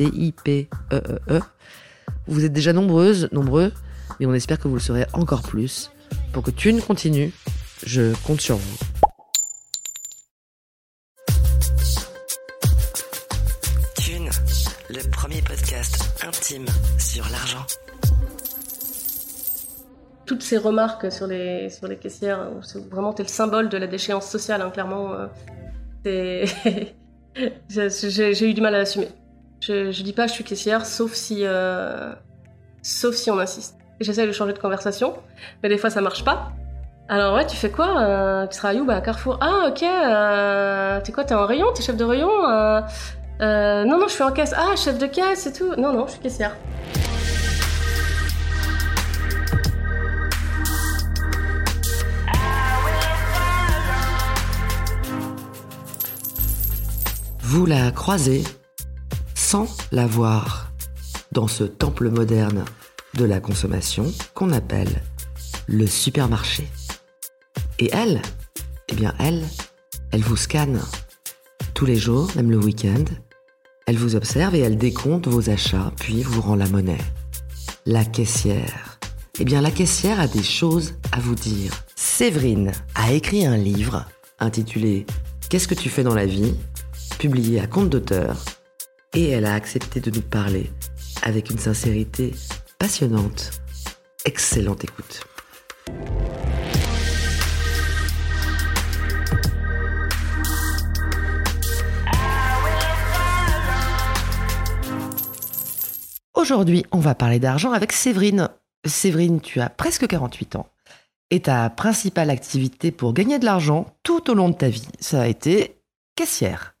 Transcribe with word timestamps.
T-I-P-E-E-E. 0.00 1.40
Vous 2.26 2.44
êtes 2.46 2.52
déjà 2.54 2.72
nombreuses, 2.72 3.28
nombreux, 3.32 3.70
mais 4.18 4.24
on 4.24 4.32
espère 4.32 4.58
que 4.58 4.66
vous 4.66 4.74
le 4.74 4.80
serez 4.80 5.04
encore 5.12 5.42
plus. 5.42 5.90
Pour 6.32 6.42
que 6.42 6.50
Thune 6.50 6.80
continue, 6.80 7.32
je 7.84 8.14
compte 8.24 8.40
sur 8.40 8.56
vous. 8.56 8.78
Thune, 13.96 14.28
le 14.88 15.10
premier 15.10 15.42
podcast 15.42 16.24
intime 16.26 16.64
sur 16.98 17.24
l'argent. 17.30 17.64
Toutes 20.26 20.42
ces 20.42 20.58
remarques 20.58 21.10
sur 21.10 21.26
les, 21.26 21.70
sur 21.70 21.88
les 21.88 21.96
caissières, 21.96 22.48
où 22.56 22.62
c'est 22.62 22.78
vraiment 22.88 23.12
t'es 23.12 23.22
le 23.24 23.28
symbole 23.28 23.68
de 23.68 23.76
la 23.76 23.86
déchéance 23.86 24.28
sociale, 24.30 24.62
hein, 24.62 24.70
clairement. 24.70 25.12
euh, 25.12 25.26
c'est- 26.04 26.94
j'ai 28.00 28.34
j'ai 28.34 28.50
eu 28.50 28.54
du 28.54 28.60
mal 28.60 28.74
à 28.74 28.78
l'assumer. 28.78 29.08
Je, 29.60 30.02
dis 30.02 30.12
pas 30.12 30.24
que 30.24 30.28
je 30.30 30.34
suis 30.34 30.44
caissière, 30.44 30.86
sauf 30.86 31.12
si, 31.12 31.40
euh, 31.42 32.12
sauf 32.82 33.14
si 33.14 33.30
on 33.30 33.38
insiste. 33.38 33.76
J'essaie 34.00 34.26
de 34.26 34.32
changer 34.32 34.54
de 34.54 34.58
conversation, 34.58 35.14
mais 35.62 35.68
des 35.68 35.76
fois 35.76 35.90
ça 35.90 36.00
marche 36.00 36.24
pas. 36.24 36.52
Alors 37.08 37.34
ouais, 37.34 37.46
tu 37.46 37.56
fais 37.56 37.70
quoi 37.70 38.00
Euh, 38.00 38.46
Tu 38.46 38.56
travailles 38.56 38.80
où 38.80 38.86
Bah 38.86 38.96
à 38.96 39.00
Carrefour? 39.00 39.38
Ah 39.40 39.66
ok. 39.68 39.82
Euh, 39.82 41.00
t'es 41.02 41.12
quoi 41.12 41.24
T'es 41.24 41.34
en 41.34 41.44
rayon 41.44 41.66
T'es 41.74 41.82
chef 41.82 41.96
de 41.96 42.04
rayon 42.04 42.30
euh, 42.48 42.80
Non 43.84 43.98
non, 43.98 44.06
je 44.06 44.12
suis 44.12 44.22
en 44.22 44.30
caisse. 44.32 44.54
Ah 44.56 44.76
chef 44.76 44.96
de 44.96 45.06
caisse 45.06 45.46
et 45.46 45.52
tout. 45.52 45.74
Non 45.76 45.92
non, 45.92 46.06
je 46.06 46.12
suis 46.12 46.20
caissière. 46.20 46.56
Vous 57.42 57.66
la 57.66 57.90
croisez 57.90 58.44
sans 59.50 59.66
la 59.90 60.06
voir 60.06 60.70
dans 61.32 61.48
ce 61.48 61.64
temple 61.64 62.08
moderne 62.08 62.64
de 63.14 63.24
la 63.24 63.40
consommation 63.40 64.14
qu'on 64.32 64.52
appelle 64.52 65.02
le 65.66 65.88
supermarché. 65.88 66.68
Et 67.80 67.90
elle, 67.92 68.22
eh 68.90 68.94
bien 68.94 69.12
elle, 69.18 69.42
elle 70.12 70.20
vous 70.20 70.36
scanne 70.36 70.80
tous 71.74 71.84
les 71.84 71.96
jours, 71.96 72.30
même 72.36 72.52
le 72.52 72.58
week-end. 72.58 73.02
Elle 73.88 73.96
vous 73.96 74.14
observe 74.14 74.54
et 74.54 74.60
elle 74.60 74.78
décompte 74.78 75.26
vos 75.26 75.50
achats, 75.50 75.90
puis 75.98 76.22
vous 76.22 76.42
rend 76.42 76.54
la 76.54 76.68
monnaie. 76.68 77.04
La 77.86 78.04
caissière. 78.04 79.00
Eh 79.40 79.44
bien, 79.44 79.62
la 79.62 79.72
caissière 79.72 80.20
a 80.20 80.28
des 80.28 80.44
choses 80.44 80.94
à 81.10 81.18
vous 81.18 81.34
dire. 81.34 81.72
Séverine 81.96 82.70
a 82.94 83.12
écrit 83.12 83.46
un 83.46 83.56
livre 83.56 84.06
intitulé 84.38 85.06
Qu'est-ce 85.48 85.66
que 85.66 85.74
tu 85.74 85.88
fais 85.88 86.04
dans 86.04 86.14
la 86.14 86.26
vie? 86.26 86.54
publié 87.18 87.60
à 87.60 87.66
compte 87.66 87.90
d'auteur, 87.90 88.42
et 89.14 89.30
elle 89.30 89.44
a 89.44 89.54
accepté 89.54 90.00
de 90.00 90.10
nous 90.10 90.22
parler 90.22 90.70
avec 91.22 91.50
une 91.50 91.58
sincérité 91.58 92.32
passionnante. 92.78 93.60
Excellente 94.24 94.84
écoute. 94.84 95.24
Aujourd'hui, 106.34 106.86
on 106.90 106.98
va 106.98 107.14
parler 107.14 107.38
d'argent 107.38 107.72
avec 107.72 107.92
Séverine. 107.92 108.48
Séverine, 108.86 109.40
tu 109.40 109.60
as 109.60 109.68
presque 109.68 110.06
48 110.06 110.56
ans. 110.56 110.68
Et 111.30 111.40
ta 111.40 111.68
principale 111.70 112.30
activité 112.30 112.90
pour 112.90 113.12
gagner 113.12 113.38
de 113.38 113.44
l'argent 113.44 113.86
tout 114.02 114.30
au 114.30 114.34
long 114.34 114.48
de 114.48 114.54
ta 114.54 114.68
vie, 114.68 114.88
ça 115.00 115.22
a 115.22 115.26
été 115.26 115.76
caissière. 116.16 116.74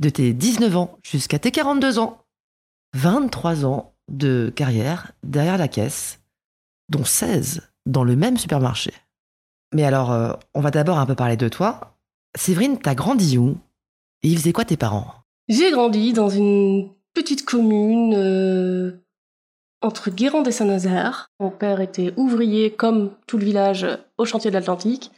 De 0.00 0.08
tes 0.08 0.32
19 0.32 0.76
ans 0.76 0.98
jusqu'à 1.02 1.38
tes 1.38 1.50
42 1.50 1.98
ans. 1.98 2.18
23 2.94 3.64
ans 3.64 3.94
de 4.08 4.52
carrière 4.54 5.12
derrière 5.22 5.58
la 5.58 5.68
caisse, 5.68 6.20
dont 6.88 7.04
16 7.04 7.62
dans 7.86 8.04
le 8.04 8.16
même 8.16 8.36
supermarché. 8.36 8.92
Mais 9.72 9.84
alors, 9.84 10.12
euh, 10.12 10.32
on 10.54 10.60
va 10.60 10.70
d'abord 10.70 10.98
un 10.98 11.06
peu 11.06 11.14
parler 11.14 11.36
de 11.36 11.48
toi. 11.48 11.96
Séverine, 12.36 12.78
t'as 12.78 12.94
grandi 12.94 13.38
où? 13.38 13.56
Et 14.22 14.28
ils 14.28 14.38
faisaient 14.38 14.52
quoi 14.52 14.64
tes 14.64 14.76
parents? 14.76 15.12
J'ai 15.48 15.70
grandi 15.70 16.12
dans 16.12 16.28
une 16.28 16.90
petite 17.12 17.44
commune 17.44 18.14
euh, 18.14 18.92
entre 19.82 20.10
Guérande 20.10 20.48
et 20.48 20.52
Saint-Nazaire. 20.52 21.30
Mon 21.38 21.50
père 21.50 21.80
était 21.80 22.14
ouvrier, 22.16 22.70
comme 22.72 23.10
tout 23.26 23.38
le 23.38 23.44
village, 23.44 23.86
au 24.16 24.24
chantier 24.24 24.50
de 24.50 24.56
l'Atlantique. 24.56 25.10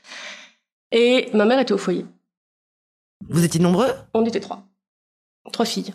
Et 0.90 1.30
ma 1.32 1.44
mère 1.44 1.60
était 1.60 1.72
au 1.72 1.78
foyer. 1.78 2.04
Vous 3.28 3.44
étiez 3.44 3.60
nombreux? 3.60 3.90
On 4.14 4.24
était 4.24 4.40
trois. 4.40 4.65
Trois 5.52 5.66
filles. 5.66 5.94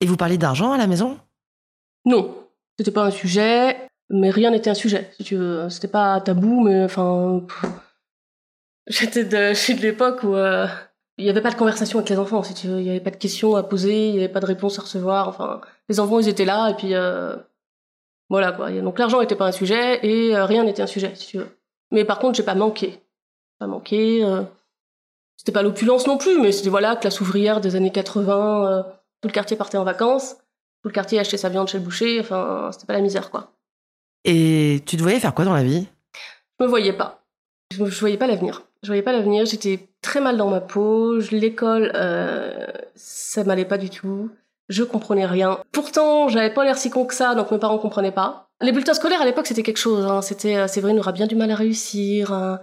Et 0.00 0.06
vous 0.06 0.16
parliez 0.16 0.38
d'argent 0.38 0.72
à 0.72 0.78
la 0.78 0.86
maison? 0.86 1.18
Non, 2.04 2.34
c'était 2.78 2.90
pas 2.90 3.04
un 3.04 3.10
sujet, 3.10 3.88
mais 4.10 4.30
rien 4.30 4.50
n'était 4.50 4.70
un 4.70 4.74
sujet, 4.74 5.10
si 5.16 5.24
tu 5.24 5.36
veux. 5.36 5.68
C'était 5.68 5.88
pas 5.88 6.20
tabou, 6.20 6.60
mais 6.60 6.84
enfin... 6.84 7.46
J'étais 8.88 9.24
de, 9.24 9.50
je 9.50 9.58
suis 9.58 9.74
de 9.74 9.82
l'époque 9.82 10.24
où 10.24 10.34
euh, 10.34 10.66
il 11.18 11.24
n'y 11.24 11.30
avait 11.30 11.40
pas 11.40 11.50
de 11.50 11.56
conversation 11.56 11.98
avec 11.98 12.10
les 12.10 12.18
enfants, 12.18 12.42
si 12.42 12.54
tu 12.54 12.66
veux. 12.66 12.78
Il 12.78 12.84
n'y 12.84 12.90
avait 12.90 13.00
pas 13.00 13.10
de 13.10 13.16
questions 13.16 13.54
à 13.54 13.62
poser, 13.62 14.08
il 14.08 14.12
n'y 14.14 14.18
avait 14.18 14.32
pas 14.32 14.40
de 14.40 14.46
réponses 14.46 14.78
à 14.78 14.82
recevoir. 14.82 15.28
Enfin, 15.28 15.60
les 15.88 16.00
enfants, 16.00 16.18
ils 16.18 16.28
étaient 16.28 16.44
là, 16.44 16.70
et 16.70 16.74
puis... 16.74 16.94
euh, 16.94 17.36
voilà, 18.28 18.52
quoi. 18.52 18.70
Donc 18.70 18.98
l'argent 18.98 19.20
n'était 19.20 19.36
pas 19.36 19.46
un 19.46 19.52
sujet, 19.52 20.04
et 20.04 20.34
euh, 20.34 20.46
rien 20.46 20.64
n'était 20.64 20.82
un 20.82 20.86
sujet, 20.86 21.14
si 21.14 21.28
tu 21.28 21.38
veux. 21.38 21.58
Mais 21.90 22.04
par 22.04 22.18
contre, 22.18 22.36
j'ai 22.36 22.42
pas 22.42 22.54
manqué. 22.54 23.00
Pas 23.58 23.66
manqué... 23.66 24.24
euh, 24.24 24.42
C'était 25.42 25.50
pas 25.50 25.62
l'opulence 25.62 26.06
non 26.06 26.18
plus, 26.18 26.38
mais 26.40 26.52
c'était, 26.52 26.68
voilà, 26.68 26.94
classe 26.94 27.20
ouvrière 27.20 27.60
des 27.60 27.74
années 27.74 27.90
80... 27.90 28.68
euh, 28.68 28.82
tout 29.20 29.26
le 29.26 29.32
quartier 29.32 29.56
partait 29.56 29.76
en 29.76 29.82
vacances, 29.82 30.36
tout 30.82 30.88
le 30.88 30.92
quartier 30.92 31.18
achetait 31.18 31.36
sa 31.36 31.48
viande 31.48 31.66
chez 31.66 31.78
le 31.78 31.84
boucher, 31.84 32.20
enfin, 32.20 32.70
c'était 32.70 32.86
pas 32.86 32.92
la 32.92 33.00
misère, 33.00 33.28
quoi. 33.28 33.50
Et 34.24 34.84
tu 34.86 34.96
te 34.96 35.02
voyais 35.02 35.18
faire 35.18 35.34
quoi 35.34 35.44
dans 35.44 35.52
la 35.52 35.64
vie? 35.64 35.88
Je 36.60 36.64
me 36.64 36.68
voyais 36.68 36.92
pas. 36.92 37.24
Je, 37.72 37.82
voyais 37.98 38.18
pas 38.18 38.28
l'avenir. 38.28 38.62
Je 38.84 38.86
voyais 38.86 39.02
pas 39.02 39.10
l'avenir, 39.10 39.44
j'étais 39.44 39.88
très 40.00 40.20
mal 40.20 40.36
dans 40.36 40.48
ma 40.48 40.60
peau, 40.60 41.18
l'école, 41.32 41.90
euh, 41.96 42.68
ça 42.94 43.42
m'allait 43.42 43.64
pas 43.64 43.78
du 43.78 43.90
tout, 43.90 44.30
je 44.68 44.84
comprenais 44.84 45.26
rien. 45.26 45.58
Pourtant, 45.72 46.28
j'avais 46.28 46.54
pas 46.54 46.64
l'air 46.64 46.78
si 46.78 46.88
con 46.88 47.04
que 47.04 47.14
ça, 47.14 47.34
donc 47.34 47.50
mes 47.50 47.58
parents 47.58 47.78
comprenaient 47.78 48.12
pas. 48.12 48.48
Les 48.62 48.72
bulletins 48.72 48.94
scolaires, 48.94 49.20
à 49.20 49.24
l'époque, 49.24 49.46
c'était 49.46 49.62
quelque 49.62 49.78
chose, 49.78 50.04
hein. 50.06 50.22
C'était, 50.22 50.56
euh, 50.56 50.66
Séverine 50.68 50.98
aura 50.98 51.12
bien 51.12 51.26
du 51.26 51.34
mal 51.34 51.50
à 51.50 51.54
réussir, 51.56 52.32
hein. 52.32 52.60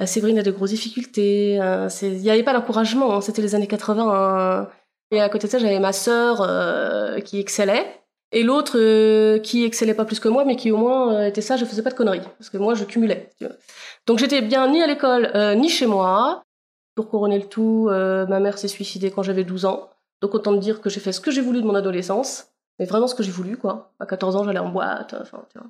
Euh, 0.00 0.06
Séverine 0.06 0.38
a 0.38 0.42
de 0.42 0.50
grosses 0.50 0.70
difficultés, 0.70 1.58
euh, 1.60 1.88
il 2.02 2.20
y 2.20 2.30
avait 2.30 2.42
pas 2.42 2.52
d'encouragement, 2.52 3.14
hein. 3.14 3.20
C'était 3.20 3.42
les 3.42 3.54
années 3.54 3.66
80, 3.66 4.04
hein. 4.08 4.68
Et 5.10 5.20
à 5.20 5.28
côté 5.28 5.46
de 5.46 5.52
ça, 5.52 5.58
j'avais 5.58 5.80
ma 5.80 5.92
sœur 5.92 6.42
euh, 6.42 7.20
qui 7.20 7.40
excellait. 7.40 7.86
Et 8.30 8.42
l'autre 8.42 8.78
euh, 8.78 9.38
qui 9.38 9.64
excellait 9.64 9.94
pas 9.94 10.04
plus 10.04 10.20
que 10.20 10.28
moi, 10.28 10.44
mais 10.44 10.56
qui 10.56 10.70
au 10.70 10.76
moins 10.76 11.14
euh, 11.14 11.26
était 11.28 11.40
sage, 11.40 11.60
je 11.60 11.64
faisais 11.64 11.82
pas 11.82 11.90
de 11.90 11.94
conneries. 11.94 12.20
Parce 12.38 12.50
que 12.50 12.58
moi, 12.58 12.74
je 12.74 12.84
cumulais. 12.84 13.30
Donc 14.06 14.18
j'étais 14.18 14.42
bien 14.42 14.68
ni 14.68 14.82
à 14.82 14.86
l'école, 14.86 15.30
euh, 15.34 15.54
ni 15.54 15.68
chez 15.68 15.86
moi. 15.86 16.42
Pour 16.94 17.08
couronner 17.08 17.38
le 17.38 17.46
tout, 17.46 17.88
euh, 17.90 18.26
ma 18.26 18.40
mère 18.40 18.58
s'est 18.58 18.68
suicidée 18.68 19.10
quand 19.10 19.22
j'avais 19.22 19.44
12 19.44 19.64
ans. 19.64 19.88
Donc 20.20 20.34
autant 20.34 20.52
dire 20.52 20.80
que 20.80 20.90
j'ai 20.90 21.00
fait 21.00 21.12
ce 21.12 21.20
que 21.20 21.30
j'ai 21.30 21.40
voulu 21.40 21.62
de 21.62 21.66
mon 21.66 21.74
adolescence. 21.74 22.48
Mais 22.78 22.86
vraiment 22.86 23.08
ce 23.08 23.14
que 23.14 23.22
j'ai 23.22 23.30
voulu, 23.32 23.56
quoi. 23.56 23.92
À 23.98 24.06
14 24.06 24.36
ans, 24.36 24.44
j'allais 24.44 24.58
en 24.58 24.68
boîte, 24.68 25.14
enfin, 25.20 25.44
tu 25.50 25.58
vois. 25.58 25.68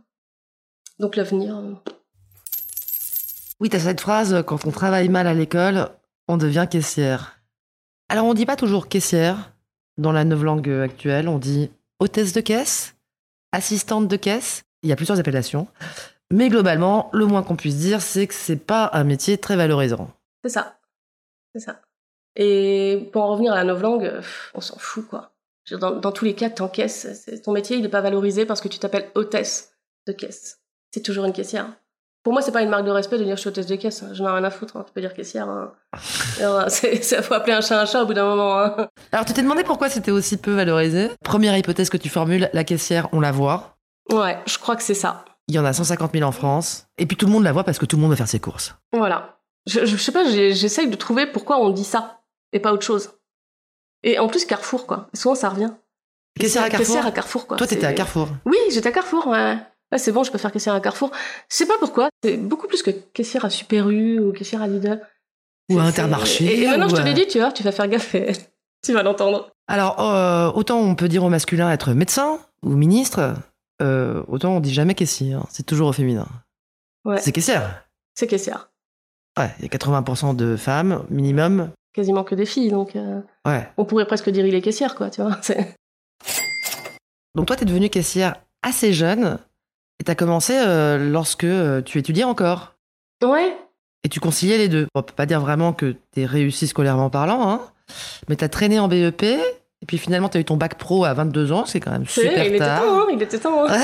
Donc 0.98 1.16
l'avenir... 1.16 1.56
euh, 1.56 1.74
Oui, 3.60 3.68
t'as 3.70 3.78
cette 3.80 4.00
phrase, 4.00 4.42
quand 4.46 4.66
on 4.66 4.70
travaille 4.70 5.08
mal 5.08 5.26
à 5.26 5.34
l'école, 5.34 5.88
on 6.28 6.36
devient 6.36 6.66
caissière. 6.70 7.38
Alors, 8.08 8.26
on 8.26 8.34
dit 8.34 8.46
pas 8.46 8.56
toujours 8.56 8.88
caissière 8.88 9.52
dans 9.96 10.12
la 10.12 10.24
langue 10.24 10.68
actuelle, 10.68 11.28
on 11.28 11.38
dit 11.38 11.70
hôtesse 11.98 12.32
de 12.32 12.40
caisse, 12.40 12.94
assistante 13.52 14.08
de 14.08 14.16
caisse. 14.16 14.62
Il 14.82 14.88
y 14.88 14.92
a 14.92 14.96
plusieurs 14.96 15.18
appellations. 15.18 15.66
Mais 16.30 16.48
globalement, 16.48 17.10
le 17.12 17.26
moins 17.26 17.42
qu'on 17.42 17.56
puisse 17.56 17.78
dire, 17.78 18.02
c'est 18.02 18.26
que 18.26 18.34
c'est 18.34 18.56
pas 18.56 18.90
un 18.92 19.04
métier 19.04 19.38
très 19.38 19.56
valorisant. 19.56 20.10
C'est 20.44 20.50
ça. 20.50 20.78
C'est 21.54 21.60
ça. 21.60 21.80
Et 22.36 23.08
pour 23.12 23.22
en 23.22 23.32
revenir 23.32 23.52
à 23.52 23.56
la 23.56 23.64
novlangue, 23.64 24.20
on 24.54 24.60
s'en 24.60 24.78
fout, 24.78 25.08
quoi. 25.08 25.32
Dans, 25.72 25.92
dans, 25.92 26.12
tous 26.12 26.24
les 26.24 26.34
cas, 26.34 26.50
en 26.60 26.68
caisse, 26.68 27.28
ton 27.44 27.52
métier, 27.52 27.76
il 27.76 27.82
n'est 27.82 27.88
pas 27.88 28.00
valorisé 28.00 28.46
parce 28.46 28.60
que 28.60 28.68
tu 28.68 28.78
t'appelles 28.78 29.10
hôtesse 29.14 29.72
de 30.06 30.12
caisse. 30.12 30.60
C'est 30.92 31.02
toujours 31.02 31.24
une 31.24 31.32
caissière. 31.32 31.74
Pour 32.22 32.32
moi, 32.32 32.42
c'est 32.42 32.52
pas 32.52 32.62
une 32.62 32.68
marque 32.68 32.84
de 32.84 32.90
respect 32.90 33.18
de 33.18 33.24
dire 33.24 33.36
je 33.36 33.40
suis 33.40 33.48
hôtesse 33.48 33.66
de 33.66 33.76
caisse. 33.76 34.04
Je 34.12 34.22
n'en 34.22 34.30
ai 34.30 34.32
rien 34.32 34.44
à 34.44 34.50
foutre. 34.50 34.76
Hein. 34.76 34.84
Tu 34.86 34.92
peux 34.92 35.00
dire 35.00 35.14
caissière. 35.14 35.48
Hein. 35.48 35.72
c'est, 36.68 37.22
faut 37.22 37.34
appeler 37.34 37.54
un 37.54 37.60
chat 37.60 37.80
un 37.80 37.86
chat 37.86 38.02
au 38.02 38.06
bout 38.06 38.14
d'un 38.14 38.26
moment. 38.26 38.58
Hein. 38.58 38.88
Alors, 39.12 39.24
tu 39.24 39.32
t'es 39.32 39.42
demandé 39.42 39.64
pourquoi 39.64 39.88
c'était 39.88 40.10
aussi 40.10 40.36
peu 40.36 40.52
valorisé? 40.52 41.10
Première 41.24 41.56
hypothèse 41.56 41.90
que 41.90 41.96
tu 41.96 42.08
formules, 42.08 42.50
la 42.52 42.64
caissière, 42.64 43.08
on 43.12 43.20
la 43.20 43.32
voit. 43.32 43.76
Ouais, 44.12 44.38
je 44.46 44.58
crois 44.58 44.76
que 44.76 44.82
c'est 44.82 44.94
ça. 44.94 45.24
Il 45.48 45.54
y 45.54 45.58
en 45.58 45.64
a 45.64 45.72
150 45.72 46.12
000 46.12 46.28
en 46.28 46.32
France. 46.32 46.86
Et 46.98 47.06
puis 47.06 47.16
tout 47.16 47.26
le 47.26 47.32
monde 47.32 47.44
la 47.44 47.52
voit 47.52 47.64
parce 47.64 47.78
que 47.78 47.86
tout 47.86 47.96
le 47.96 48.02
monde 48.02 48.10
veut 48.10 48.16
faire 48.16 48.28
ses 48.28 48.40
courses. 48.40 48.74
Voilà. 48.92 49.38
Je, 49.66 49.84
je 49.84 49.96
sais 49.96 50.12
pas, 50.12 50.24
j'essaye 50.24 50.88
de 50.88 50.96
trouver 50.96 51.26
pourquoi 51.26 51.58
on 51.58 51.70
dit 51.70 51.84
ça 51.84 52.20
et 52.52 52.60
pas 52.60 52.72
autre 52.72 52.84
chose. 52.84 53.10
Et 54.02 54.18
en 54.18 54.28
plus, 54.28 54.44
Carrefour, 54.44 54.86
quoi. 54.86 55.08
Souvent, 55.14 55.34
ça 55.34 55.48
revient. 55.48 55.70
Caissière 56.38 56.64
à 56.64 56.70
Carrefour 56.70 56.86
Caissière 56.86 57.06
à 57.06 57.12
Carrefour, 57.12 57.46
quoi. 57.46 57.56
Toi, 57.56 57.66
t'étais 57.66 57.86
à 57.86 57.92
Carrefour 57.92 58.28
Oui, 58.46 58.58
j'étais 58.70 58.88
à 58.88 58.92
Carrefour, 58.92 59.26
ouais. 59.26 59.58
c'est 59.96 60.12
bon, 60.12 60.22
je 60.22 60.30
peux 60.30 60.38
faire 60.38 60.52
caissière 60.52 60.74
à 60.74 60.80
Carrefour. 60.80 61.10
Je 61.50 61.56
sais 61.56 61.66
pas 61.66 61.78
pourquoi. 61.78 62.08
C'est 62.22 62.36
beaucoup 62.36 62.68
plus 62.68 62.82
que 62.82 62.90
caissière 62.90 63.44
à 63.44 63.50
Super 63.50 63.88
U 63.90 64.20
ou 64.20 64.32
caissière 64.32 64.62
à 64.62 64.68
Lidl. 64.68 65.00
Ou 65.70 65.78
à 65.78 65.82
Intermarché. 65.82 66.62
Et, 66.62 66.66
maintenant, 66.66 66.88
je 66.88 66.96
te 66.96 67.00
l'ai 67.00 67.14
dit, 67.14 67.26
tu 67.26 67.38
vois, 67.38 67.52
tu 67.52 67.62
vas 67.62 67.72
faire 67.72 67.88
gaffe 67.88 68.14
tu 68.84 68.92
vas 68.92 69.02
l'entendre. 69.02 69.50
Alors, 69.66 70.00
euh, 70.00 70.50
autant 70.52 70.78
on 70.78 70.94
peut 70.94 71.08
dire 71.08 71.24
au 71.24 71.28
masculin 71.28 71.70
être 71.70 71.92
médecin 71.92 72.38
ou 72.62 72.70
ministre, 72.70 73.34
euh, 73.82 74.22
autant 74.28 74.56
on 74.56 74.60
dit 74.60 74.72
jamais 74.72 74.94
caissier. 74.94 75.34
Hein. 75.34 75.44
C'est 75.50 75.66
toujours 75.66 75.88
au 75.88 75.92
féminin. 75.92 76.26
Ouais. 77.04 77.20
C'est 77.20 77.32
caissière. 77.32 77.84
C'est 78.14 78.26
caissière. 78.26 78.70
Ouais, 79.38 79.50
il 79.58 79.64
y 79.64 79.66
a 79.66 79.68
80% 79.68 80.34
de 80.34 80.56
femmes, 80.56 81.04
minimum. 81.10 81.70
Quasiment 81.98 82.22
que 82.22 82.36
des 82.36 82.46
filles, 82.46 82.70
donc. 82.70 82.94
Euh, 82.94 83.20
ouais. 83.44 83.68
On 83.76 83.84
pourrait 83.84 84.06
presque 84.06 84.30
dire 84.30 84.46
il 84.46 84.54
est 84.54 84.60
caissière, 84.60 84.94
quoi, 84.94 85.10
tu 85.10 85.20
vois. 85.20 85.36
Donc 87.34 87.46
toi, 87.46 87.56
tu 87.56 87.64
es 87.64 87.66
devenue 87.66 87.90
caissière 87.90 88.36
assez 88.62 88.92
jeune 88.92 89.40
et 89.98 90.04
tu 90.04 90.10
as 90.12 90.14
commencé 90.14 90.56
euh, 90.56 91.10
lorsque 91.10 91.42
euh, 91.42 91.82
tu 91.82 91.98
étudiais 91.98 92.22
encore. 92.22 92.74
Ouais. 93.20 93.52
Et 94.04 94.08
tu 94.08 94.20
conciliais 94.20 94.58
les 94.58 94.68
deux. 94.68 94.86
On 94.94 95.02
peut 95.02 95.12
pas 95.12 95.26
dire 95.26 95.40
vraiment 95.40 95.72
que 95.72 95.96
tu 96.14 96.20
es 96.20 96.24
réussi 96.24 96.68
scolairement 96.68 97.10
parlant, 97.10 97.50
hein, 97.50 97.62
mais 98.28 98.36
tu 98.36 98.44
as 98.44 98.48
traîné 98.48 98.78
en 98.78 98.86
BEP 98.86 99.24
et 99.24 99.86
puis 99.88 99.98
finalement 99.98 100.28
tu 100.28 100.38
as 100.38 100.40
eu 100.40 100.44
ton 100.44 100.56
bac 100.56 100.76
pro 100.78 101.04
à 101.04 101.14
22 101.14 101.50
ans, 101.50 101.66
c'est 101.66 101.80
quand 101.80 101.90
même 101.90 102.06
super 102.06 102.46
il 102.46 102.58
tard. 102.60 102.78
Était 102.78 102.86
temps, 102.86 103.00
hein, 103.00 103.06
il 103.12 103.22
était 103.22 103.38
temps. 103.40 103.64
Hein. 103.68 103.76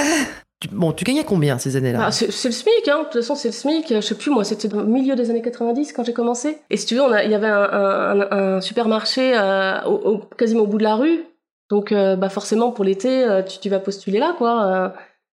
Bon, 0.72 0.92
tu 0.92 1.04
gagnais 1.04 1.24
combien 1.24 1.58
ces 1.58 1.76
années-là? 1.76 2.00
Ah, 2.06 2.12
C'est 2.12 2.26
le 2.26 2.32
SMIC, 2.32 2.88
hein. 2.88 3.00
de 3.00 3.04
toute 3.04 3.14
façon 3.14 3.34
c'est 3.34 3.48
le 3.48 3.52
SMIC. 3.52 3.86
Je 3.88 4.00
sais 4.00 4.14
plus, 4.14 4.30
moi 4.30 4.44
c'était 4.44 4.72
au 4.74 4.84
milieu 4.84 5.14
des 5.14 5.30
années 5.30 5.42
90 5.42 5.92
quand 5.92 6.04
j'ai 6.04 6.12
commencé. 6.12 6.58
Et 6.70 6.76
si 6.76 6.86
tu 6.86 6.94
veux, 6.94 7.02
il 7.24 7.30
y 7.30 7.34
avait 7.34 7.48
un, 7.48 8.60
supermarché 8.60 9.36
euh, 9.36 9.82
au, 9.84 10.18
quasiment 10.18 10.62
au 10.62 10.66
bout 10.66 10.78
de 10.78 10.84
la 10.84 10.96
rue 10.96 11.24
donc, 11.70 11.92
euh, 11.92 12.14
bah 12.14 12.28
forcément, 12.28 12.72
pour 12.72 12.84
l'été, 12.84 13.24
euh, 13.24 13.42
tu, 13.42 13.58
tu, 13.58 13.70
vas 13.70 13.80
postuler 13.80 14.18
là, 14.18 14.34
quoi. 14.36 14.92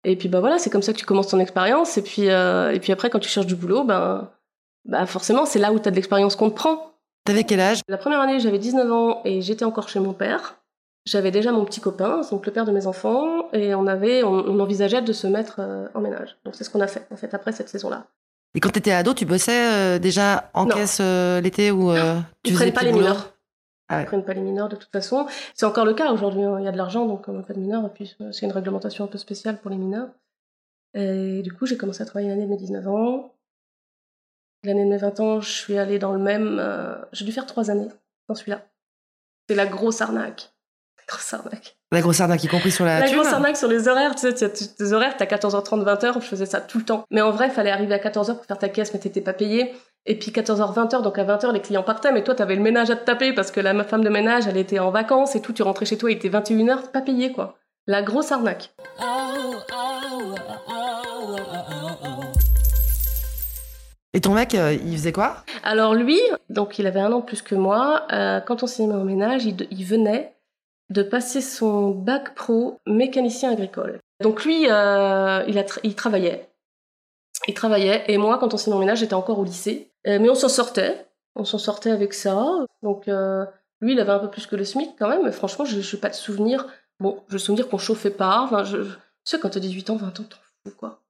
Et 0.03 0.15
puis, 0.15 0.27
bah 0.27 0.39
voilà, 0.39 0.57
c'est 0.57 0.71
comme 0.71 0.81
ça 0.81 0.91
que 0.91 0.97
tu 0.97 1.05
commences 1.05 1.27
ton 1.27 1.39
expérience. 1.39 1.99
Et 1.99 2.01
puis, 2.01 2.23
et 2.23 2.79
puis 2.81 2.91
après, 2.91 3.11
quand 3.11 3.19
tu 3.19 3.29
cherches 3.29 3.45
du 3.45 3.55
boulot, 3.55 3.83
ben, 3.83 4.29
bah 4.85 5.05
forcément, 5.05 5.45
c'est 5.45 5.59
là 5.59 5.71
où 5.71 5.79
tu 5.79 5.87
as 5.87 5.91
de 5.91 5.95
l'expérience 5.95 6.35
qu'on 6.35 6.49
te 6.49 6.55
prend. 6.55 6.95
T'avais 7.25 7.43
quel 7.43 7.59
âge? 7.59 7.81
La 7.87 7.97
première 7.97 8.19
année, 8.19 8.39
j'avais 8.39 8.59
19 8.59 8.91
ans 8.91 9.21
et 9.23 9.41
j'étais 9.41 9.65
encore 9.65 9.87
chez 9.87 9.99
mon 9.99 10.13
père. 10.13 10.55
J'avais 11.05 11.31
déjà 11.31 11.51
mon 11.51 11.65
petit 11.65 11.81
copain, 11.81 12.21
donc 12.31 12.45
le 12.45 12.51
père 12.51 12.65
de 12.65 12.71
mes 12.71 12.87
enfants, 12.87 13.51
et 13.53 13.75
on 13.75 13.85
avait, 13.85 14.23
on, 14.23 14.59
envisageait 14.59 15.01
de 15.01 15.13
se 15.13 15.27
mettre 15.27 15.61
en 15.93 16.01
ménage. 16.01 16.35
Donc 16.45 16.55
c'est 16.55 16.63
ce 16.63 16.69
qu'on 16.71 16.81
a 16.81 16.87
fait, 16.87 17.05
en 17.11 17.15
fait, 17.15 17.33
après 17.33 17.51
cette 17.51 17.69
saison-là. 17.69 18.07
Et 18.55 18.59
quand 18.59 18.69
tu 18.69 18.79
étais 18.79 18.91
ado, 18.91 19.13
tu 19.13 19.25
bossais 19.25 19.99
déjà 19.99 20.49
en 20.53 20.65
caisse 20.65 20.99
l'été 20.99 21.69
ou 21.71 21.93
tu 22.43 22.55
faisais 22.55 22.71
pas 22.71 22.81
les 22.81 22.91
mineurs 22.91 23.35
ah 23.87 24.01
Ils 24.01 24.05
prennent 24.05 24.25
pas 24.25 24.33
les 24.33 24.41
mineurs 24.41 24.69
de 24.69 24.75
toute 24.75 24.91
façon. 24.91 25.27
C'est 25.53 25.65
encore 25.65 25.85
le 25.85 25.93
cas 25.93 26.11
aujourd'hui. 26.11 26.43
Hein. 26.43 26.59
Il 26.59 26.65
y 26.65 26.67
a 26.67 26.71
de 26.71 26.77
l'argent, 26.77 27.05
donc 27.05 27.27
on 27.27 27.33
n'a 27.33 27.43
pas 27.43 27.53
de 27.53 27.59
mineurs. 27.59 27.85
Et 27.85 27.89
puis 27.89 28.15
euh, 28.21 28.31
c'est 28.31 28.45
une 28.45 28.51
réglementation 28.51 29.05
un 29.05 29.07
peu 29.07 29.17
spéciale 29.17 29.59
pour 29.59 29.69
les 29.69 29.77
mineurs. 29.77 30.09
Et 30.93 31.41
du 31.43 31.53
coup, 31.53 31.65
j'ai 31.65 31.77
commencé 31.77 32.01
à 32.01 32.05
travailler 32.05 32.29
l'année 32.29 32.45
de 32.45 32.49
mes 32.49 32.57
19 32.57 32.87
ans. 32.87 33.35
L'année 34.63 34.85
de 34.85 34.89
mes 34.89 34.97
20 34.97 35.19
ans, 35.19 35.41
je 35.41 35.51
suis 35.51 35.77
allée 35.77 35.99
dans 35.99 36.13
le 36.13 36.19
même. 36.19 36.57
Euh, 36.59 36.95
j'ai 37.11 37.25
dû 37.25 37.31
faire 37.31 37.45
trois 37.45 37.69
années 37.69 37.89
dans 38.27 38.35
celui-là. 38.35 38.65
C'est 39.47 39.55
la 39.55 39.67
grosse 39.67 40.01
arnaque. 40.01 40.54
La 41.07 41.13
grosse 41.13 41.33
arnaque. 41.33 41.77
La 41.91 42.01
grosse 42.01 42.19
arnaque, 42.19 42.43
y 42.43 42.47
compris 42.47 42.71
sur 42.71 42.85
la. 42.85 42.99
La 42.99 43.11
grosse 43.11 43.31
arnaque 43.31 43.57
sur 43.57 43.67
les 43.67 43.87
horaires. 43.87 44.15
Tu 44.15 44.31
sais, 44.31 44.51
des 44.79 44.93
horaires, 44.93 45.15
t'as 45.17 45.25
14h30, 45.25 45.83
20h. 45.83 46.21
Je 46.21 46.27
faisais 46.27 46.45
ça 46.45 46.61
tout 46.61 46.79
le 46.79 46.85
temps. 46.85 47.05
Mais 47.11 47.21
en 47.21 47.31
vrai, 47.31 47.47
il 47.47 47.51
fallait 47.51 47.71
arriver 47.71 47.93
à 47.93 47.99
14h 47.99 48.35
pour 48.35 48.45
faire 48.45 48.57
ta 48.57 48.69
caisse, 48.69 48.93
mais 48.93 48.99
t'étais 48.99 49.21
pas 49.21 49.33
payé. 49.33 49.73
Et 50.07 50.17
puis 50.17 50.31
14h, 50.31 50.73
20h, 50.73 51.01
donc 51.01 51.17
à 51.17 51.23
20h, 51.23 51.51
les 51.51 51.61
clients 51.61 51.83
partaient, 51.83 52.11
mais 52.11 52.23
toi, 52.23 52.35
t'avais 52.35 52.55
le 52.55 52.61
ménage 52.61 52.91
à 52.91 52.95
te 52.95 53.05
taper 53.05 53.33
parce 53.33 53.49
que 53.49 53.59
la 53.59 53.83
femme 53.83 54.03
de 54.03 54.09
ménage, 54.09 54.47
elle 54.47 54.57
était 54.57 54.77
en 54.77 54.91
vacances 54.91 55.35
et 55.35 55.41
tout, 55.41 55.51
tu 55.51 55.63
rentrais 55.63 55.85
chez 55.85 55.97
toi, 55.97 56.11
il 56.11 56.17
était 56.17 56.29
21h, 56.29 56.91
pas 56.91 57.01
payé, 57.01 57.31
quoi. 57.31 57.57
La 57.87 58.03
grosse 58.03 58.31
arnaque. 58.31 58.71
Et 64.13 64.21
ton 64.21 64.33
mec, 64.33 64.55
euh, 64.55 64.77
il 64.85 64.93
faisait 64.93 65.11
quoi? 65.11 65.43
Alors 65.63 65.93
lui, 65.93 66.19
donc 66.49 66.79
il 66.79 66.87
avait 66.87 67.01
un 67.01 67.11
an 67.11 67.19
de 67.19 67.25
plus 67.25 67.41
que 67.41 67.53
moi, 67.53 68.03
euh, 68.13 68.39
quand 68.39 68.63
on 68.63 68.67
s'est 68.67 68.85
mis 68.85 68.93
en 68.93 69.03
ménage, 69.03 69.43
il, 69.45 69.85
venait 69.85 70.34
de 70.89 71.03
passer 71.03 71.41
son 71.41 71.91
bac 71.91 72.35
pro 72.35 72.79
mécanicien 72.85 73.51
agricole. 73.51 73.99
Donc 74.21 74.45
lui, 74.45 74.69
euh, 74.69 75.43
il, 75.83 75.95
travaillait. 75.95 76.49
Il 77.47 77.53
travaillait, 77.53 78.05
et 78.07 78.17
moi, 78.17 78.37
quand 78.37 78.53
on 78.53 78.57
s'est 78.57 78.71
mis 78.71 78.95
j'étais 78.95 79.13
encore 79.13 79.39
au 79.39 79.43
lycée. 79.43 79.91
Euh, 80.07 80.19
mais 80.19 80.29
on 80.29 80.35
s'en 80.35 80.49
sortait. 80.49 81.07
On 81.35 81.43
s'en 81.43 81.57
sortait 81.57 81.91
avec 81.91 82.13
ça. 82.13 82.45
Donc, 82.83 83.07
euh, 83.07 83.45
lui, 83.81 83.93
il 83.93 83.99
avait 83.99 84.11
un 84.11 84.19
peu 84.19 84.29
plus 84.29 84.47
que 84.47 84.55
le 84.55 84.63
SMIC 84.63 84.91
quand 84.97 85.09
même. 85.09 85.23
Mais 85.23 85.31
franchement, 85.31 85.65
je 85.65 85.77
n'ai 85.77 86.01
pas 86.01 86.09
de 86.09 86.15
souvenir. 86.15 86.65
Bon, 86.99 87.23
je 87.27 87.33
me 87.33 87.39
souvenir 87.39 87.67
qu'on 87.67 87.77
chauffait 87.77 88.11
pas. 88.11 88.41
Enfin, 88.41 88.63
je, 88.63 88.77
tu 88.83 88.91
sais, 89.25 89.39
quand 89.39 89.49
t'as 89.49 89.59
18 89.59 89.89
ans, 89.89 89.95
20 89.97 90.19
ans, 90.19 90.23
t'en 90.23 90.37
fous, 90.63 90.75
quoi. 90.77 91.01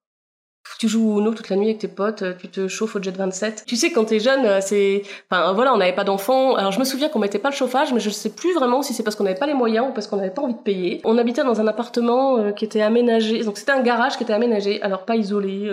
Tu 0.79 0.87
joues 0.87 1.15
au 1.15 1.19
Uno 1.19 1.33
toute 1.33 1.49
la 1.49 1.55
nuit 1.55 1.67
avec 1.67 1.79
tes 1.79 1.87
potes, 1.87 2.23
tu 2.39 2.49
te 2.49 2.67
chauffes 2.67 2.95
au 2.95 3.01
Jet 3.01 3.15
27. 3.15 3.63
Tu 3.65 3.75
sais, 3.75 3.91
quand 3.91 4.05
t'es 4.05 4.19
jeune, 4.19 4.45
euh, 4.45 4.59
c'est... 4.61 5.03
Enfin, 5.29 5.53
voilà, 5.53 5.73
on 5.73 5.77
n'avait 5.77 5.95
pas 5.95 6.03
d'enfants. 6.03 6.55
Alors, 6.55 6.71
je 6.71 6.79
me 6.79 6.83
souviens 6.83 7.09
qu'on 7.09 7.19
mettait 7.19 7.39
pas 7.39 7.49
le 7.49 7.55
chauffage, 7.55 7.93
mais 7.93 7.99
je 7.99 8.09
sais 8.09 8.29
plus 8.29 8.53
vraiment 8.53 8.81
si 8.81 8.93
c'est 8.93 9.03
parce 9.03 9.15
qu'on 9.15 9.23
n'avait 9.23 9.39
pas 9.39 9.47
les 9.47 9.53
moyens 9.53 9.87
ou 9.89 9.93
parce 9.93 10.07
qu'on 10.07 10.17
n'avait 10.17 10.31
pas 10.31 10.41
envie 10.41 10.53
de 10.53 10.59
payer. 10.59 11.01
On 11.03 11.17
habitait 11.17 11.43
dans 11.43 11.61
un 11.61 11.67
appartement 11.67 12.51
qui 12.53 12.65
était 12.65 12.81
aménagé. 12.81 13.43
Donc, 13.43 13.57
c'était 13.57 13.71
un 13.71 13.81
garage 13.81 14.17
qui 14.17 14.23
était 14.23 14.33
aménagé. 14.33 14.81
Alors, 14.81 15.05
pas 15.05 15.15
isolé. 15.15 15.69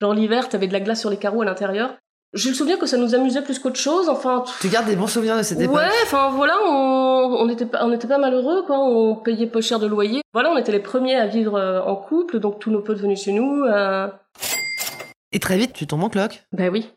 Genre, 0.00 0.14
l'hiver, 0.14 0.48
t'avais 0.48 0.66
de 0.66 0.72
la 0.72 0.80
glace 0.80 1.00
sur 1.00 1.10
les 1.10 1.16
carreaux 1.16 1.42
à 1.42 1.44
l'intérieur. 1.44 1.94
J'ai 2.34 2.48
le 2.48 2.54
souvenir 2.54 2.78
que 2.78 2.86
ça 2.86 2.96
nous 2.96 3.14
amusait 3.14 3.42
plus 3.42 3.58
qu'autre 3.58 3.78
chose. 3.78 4.08
Enfin, 4.08 4.44
tu 4.60 4.68
gardes 4.68 4.86
des 4.86 4.96
bons 4.96 5.06
souvenirs 5.06 5.36
de 5.36 5.42
cette 5.42 5.60
époque. 5.60 5.76
Ouais, 5.76 5.90
enfin 6.04 6.30
voilà, 6.30 6.54
on, 6.66 7.36
on 7.40 7.48
était 7.50 7.66
pas, 7.66 7.84
on 7.84 7.92
était 7.92 8.08
pas 8.08 8.16
malheureux 8.16 8.62
quoi. 8.62 8.78
On 8.78 9.16
payait 9.16 9.46
pas 9.46 9.60
cher 9.60 9.78
de 9.78 9.86
loyer. 9.86 10.22
Voilà, 10.32 10.50
on 10.50 10.56
était 10.56 10.72
les 10.72 10.80
premiers 10.80 11.16
à 11.16 11.26
vivre 11.26 11.56
euh, 11.56 11.82
en 11.82 11.94
couple, 11.94 12.38
donc 12.38 12.58
tous 12.58 12.70
nos 12.70 12.80
potes 12.80 12.98
venaient 12.98 13.16
chez 13.16 13.32
nous. 13.32 13.64
Euh... 13.64 14.08
Et 15.32 15.40
très 15.40 15.56
vite, 15.56 15.72
tu 15.72 15.86
tombes 15.86 16.04
en 16.04 16.10
cloque. 16.10 16.44
Ben 16.52 16.70
oui. 16.70 16.90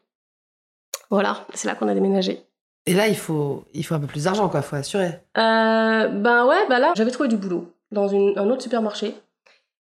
Voilà, 1.10 1.46
c'est 1.54 1.68
là 1.68 1.75
qu'on 1.75 1.88
a 1.88 1.94
déménagé. 1.94 2.46
Et 2.86 2.94
là, 2.94 3.08
il 3.08 3.18
faut, 3.18 3.65
il 3.74 3.86
faut 3.86 3.96
un 3.96 4.00
peu 4.00 4.08
plus 4.08 4.25
d'argent 4.25 4.50
quoi, 4.50 4.62
faut 4.62 4.75
assurer. 4.75 5.22
Euh, 5.38 6.08
ben 6.08 6.46
ouais, 6.46 6.68
bah 6.68 6.80
là, 6.80 6.94
j'avais 6.96 7.12
trouvé 7.12 7.30
du 7.30 7.38
boulot 7.38 7.74
dans 7.92 8.08
une, 8.08 8.38
un 8.38 8.50
autre 8.50 8.62
supermarché 8.62 9.15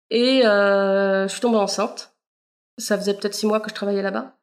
et 0.10 0.46
euh, 0.46 1.28
je 1.28 1.32
suis 1.32 1.42
tombée 1.42 1.58
enceinte. 1.58 2.16
Ça 2.78 2.98
faisait 2.98 3.14
peut-être 3.14 3.34
six 3.34 3.48
mois 3.48 3.60
que 3.60 3.70
je 3.70 3.76
travaillais 3.76 4.02
là-bas. 4.02 4.36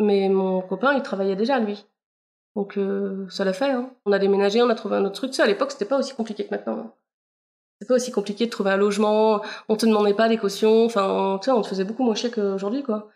Mais 0.00 0.28
mon 0.28 0.62
copain, 0.62 0.94
il 0.94 1.02
travaillait 1.02 1.36
déjà, 1.36 1.58
lui. 1.58 1.86
Donc 2.56 2.78
euh, 2.78 3.28
ça 3.28 3.44
l'a 3.44 3.52
fait. 3.52 3.70
Hein. 3.70 3.90
On 4.06 4.12
a 4.12 4.18
déménagé, 4.18 4.62
on 4.62 4.70
a 4.70 4.74
trouvé 4.74 4.96
un 4.96 5.04
autre 5.04 5.16
truc. 5.16 5.34
Sais, 5.34 5.42
à 5.42 5.46
l'époque, 5.46 5.72
c'était 5.72 5.84
pas 5.84 5.98
aussi 5.98 6.14
compliqué 6.14 6.46
que 6.46 6.50
maintenant. 6.50 6.78
Hein. 6.78 6.92
C'était 7.84 7.88
pas 7.88 7.96
aussi 7.96 8.12
compliqué 8.12 8.46
de 8.46 8.50
trouver 8.50 8.70
un 8.70 8.78
logement. 8.78 9.42
On 9.68 9.76
te 9.76 9.84
demandait 9.84 10.14
pas 10.14 10.30
des 10.30 10.38
cautions. 10.38 10.86
Enfin, 10.86 11.38
tu 11.42 11.46
sais, 11.46 11.50
on 11.50 11.60
te 11.60 11.68
faisait 11.68 11.84
beaucoup 11.84 12.02
moins 12.02 12.14
chier 12.14 12.30
qu'aujourd'hui, 12.30 12.82
quoi. 12.82 13.10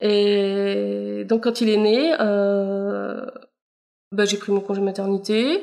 Et 0.00 1.26
donc 1.28 1.44
quand 1.44 1.60
il 1.60 1.68
est 1.68 1.76
né, 1.76 2.14
euh... 2.20 3.26
bah, 4.12 4.24
j'ai 4.24 4.38
pris 4.38 4.50
mon 4.50 4.60
congé 4.60 4.80
maternité. 4.80 5.62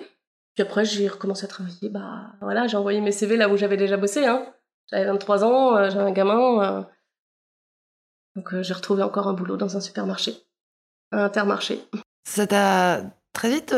Puis 0.54 0.62
après, 0.62 0.86
j'ai 0.86 1.08
recommencé 1.08 1.46
à 1.46 1.48
travailler. 1.48 1.90
Bah 1.90 2.34
voilà, 2.40 2.68
j'ai 2.68 2.78
envoyé 2.78 3.02
mes 3.02 3.12
CV 3.12 3.36
là 3.36 3.50
où 3.50 3.58
j'avais 3.58 3.78
déjà 3.78 3.98
bossé. 3.98 4.28
Hein. 4.28 4.46
J'avais 4.92 5.06
23 5.06 5.44
ans, 5.44 5.78
euh, 5.78 5.90
j'avais 5.90 6.04
un 6.04 6.12
gamin. 6.12 6.64
Euh. 6.64 6.84
Donc 8.36 8.62
j'ai 8.62 8.74
retrouvé 8.76 9.02
encore 9.02 9.28
un 9.28 9.34
boulot 9.34 9.58
dans 9.58 9.76
un 9.76 9.82
supermarché 9.82 10.36
un 11.12 11.24
intermarché. 11.24 11.82
Ça 12.30 12.46
t'a 12.46 13.02
très 13.34 13.50
vite 13.50 13.76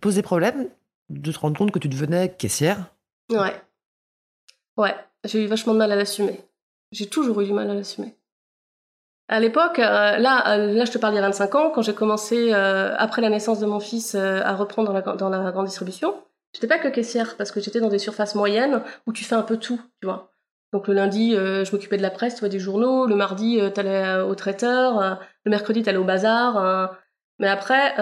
posé 0.00 0.20
problème 0.20 0.68
de 1.08 1.32
te 1.32 1.38
rendre 1.38 1.56
compte 1.56 1.70
que 1.70 1.78
tu 1.78 1.88
devenais 1.88 2.28
caissière? 2.36 2.94
Ouais. 3.30 3.63
Ouais, 4.76 4.94
j'ai 5.24 5.44
eu 5.44 5.46
vachement 5.46 5.72
de 5.72 5.78
mal 5.78 5.92
à 5.92 5.96
l'assumer. 5.96 6.40
J'ai 6.92 7.08
toujours 7.08 7.40
eu 7.40 7.46
du 7.46 7.52
mal 7.52 7.70
à 7.70 7.74
l'assumer. 7.74 8.16
À 9.28 9.40
l'époque, 9.40 9.78
euh, 9.78 10.18
là, 10.18 10.54
euh, 10.54 10.72
là, 10.74 10.84
je 10.84 10.92
te 10.92 10.98
parle 10.98 11.14
il 11.14 11.16
y 11.16 11.18
a 11.18 11.22
25 11.22 11.54
ans, 11.54 11.70
quand 11.70 11.80
j'ai 11.80 11.94
commencé, 11.94 12.52
euh, 12.52 12.94
après 12.98 13.22
la 13.22 13.30
naissance 13.30 13.58
de 13.58 13.66
mon 13.66 13.80
fils, 13.80 14.14
à 14.14 14.54
reprendre 14.54 14.88
dans 14.88 14.94
la, 14.94 15.00
dans 15.16 15.30
la 15.30 15.50
grande 15.50 15.66
distribution, 15.66 16.14
j'étais 16.52 16.66
pas 16.66 16.78
que 16.78 16.88
caissière, 16.88 17.36
parce 17.36 17.50
que 17.50 17.60
j'étais 17.60 17.80
dans 17.80 17.88
des 17.88 17.98
surfaces 17.98 18.34
moyennes 18.34 18.82
où 19.06 19.12
tu 19.12 19.24
fais 19.24 19.34
un 19.34 19.42
peu 19.42 19.56
tout, 19.56 19.80
tu 20.00 20.06
vois. 20.06 20.30
Donc 20.72 20.88
le 20.88 20.94
lundi, 20.94 21.32
je 21.34 21.70
m'occupais 21.72 21.96
de 21.96 22.02
la 22.02 22.10
presse, 22.10 22.34
tu 22.34 22.40
vois, 22.40 22.48
des 22.48 22.58
journaux. 22.58 23.06
Le 23.06 23.14
mardi, 23.14 23.60
t'allais 23.74 24.20
au 24.22 24.34
traiteur. 24.34 25.20
le 25.44 25.50
mercredi, 25.50 25.84
t'allais 25.84 25.98
au 25.98 26.04
bazar. 26.04 26.90
mais 27.38 27.48
après, 27.48 27.94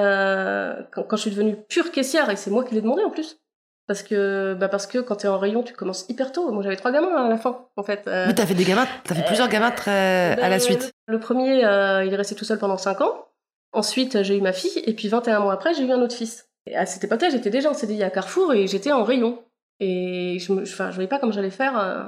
quand, 0.91 1.03
quand 1.03 1.17
je 1.17 1.21
suis 1.21 1.31
devenue 1.31 1.57
pure 1.69 1.93
caissière, 1.93 2.31
et 2.31 2.37
c'est 2.37 2.51
moi 2.51 2.65
qui 2.65 2.75
l'ai 2.75 2.81
demandé 2.81 3.05
en 3.05 3.11
plus, 3.11 3.42
parce 3.87 4.03
que, 4.03 4.55
bah 4.55 4.69
parce 4.69 4.87
que 4.87 4.99
quand 4.99 5.17
t'es 5.17 5.29
en 5.29 5.39
rayon, 5.39 5.63
tu 5.63 5.73
commences 5.75 6.07
hyper 6.09 6.33
tôt. 6.33 6.51
Moi, 6.53 6.63
j'avais 6.63 6.77
trois 6.77 6.93
gamins 6.93 7.15
à 7.27 7.29
la 7.29 7.37
fin, 7.37 7.67
en 7.77 7.83
fait. 7.83 8.07
euh. 8.07 8.27
Mais 8.29 8.35
t'as 8.35 8.47
fait 8.47 8.55
des 8.55 8.65
gamins, 8.65 8.87
t'as 9.05 9.15
fait 9.15 9.25
plusieurs 9.25 9.49
gamins 9.49 9.71
très 9.71 10.33
à 10.33 10.49
la 10.49 10.57
Ben, 10.57 10.61
suite. 10.61 10.93
Le 11.07 11.19
premier, 11.21 11.65
euh, 11.65 12.05
il 12.05 12.13
est 12.13 12.17
resté 12.17 12.35
tout 12.35 12.45
seul 12.45 12.59
pendant 12.59 12.79
5 12.79 13.01
ans. 13.01 13.27
Ensuite, 13.73 14.23
j'ai 14.23 14.37
eu 14.37 14.41
ma 14.41 14.53
fille, 14.53 14.83
et 14.87 14.95
puis 14.95 15.09
21 15.09 15.41
mois 15.41 15.53
après, 15.55 15.75
j'ai 15.75 15.85
eu 15.85 15.93
un 15.93 16.01
autre 16.03 16.15
fils. 16.15 16.49
Et 16.67 16.77
à 16.77 16.87
cette 16.87 17.03
époque-là, 17.05 17.31
j'étais 17.31 17.51
déjà 17.51 17.71
en 17.71 17.75
CDI 17.75 18.03
à 18.05 18.11
Carrefour 18.11 18.53
et 18.53 18.67
j'étais 18.67 18.93
en 18.93 19.03
rayon. 19.03 19.43
Et 19.81 20.39
je 20.39 20.53
me, 20.53 20.63
enfin, 20.63 20.91
je 20.91 20.95
voyais 20.95 21.09
pas 21.09 21.19
comment 21.19 21.33
j'allais 21.33 21.51
faire. 21.51 21.79
euh, 21.79 22.05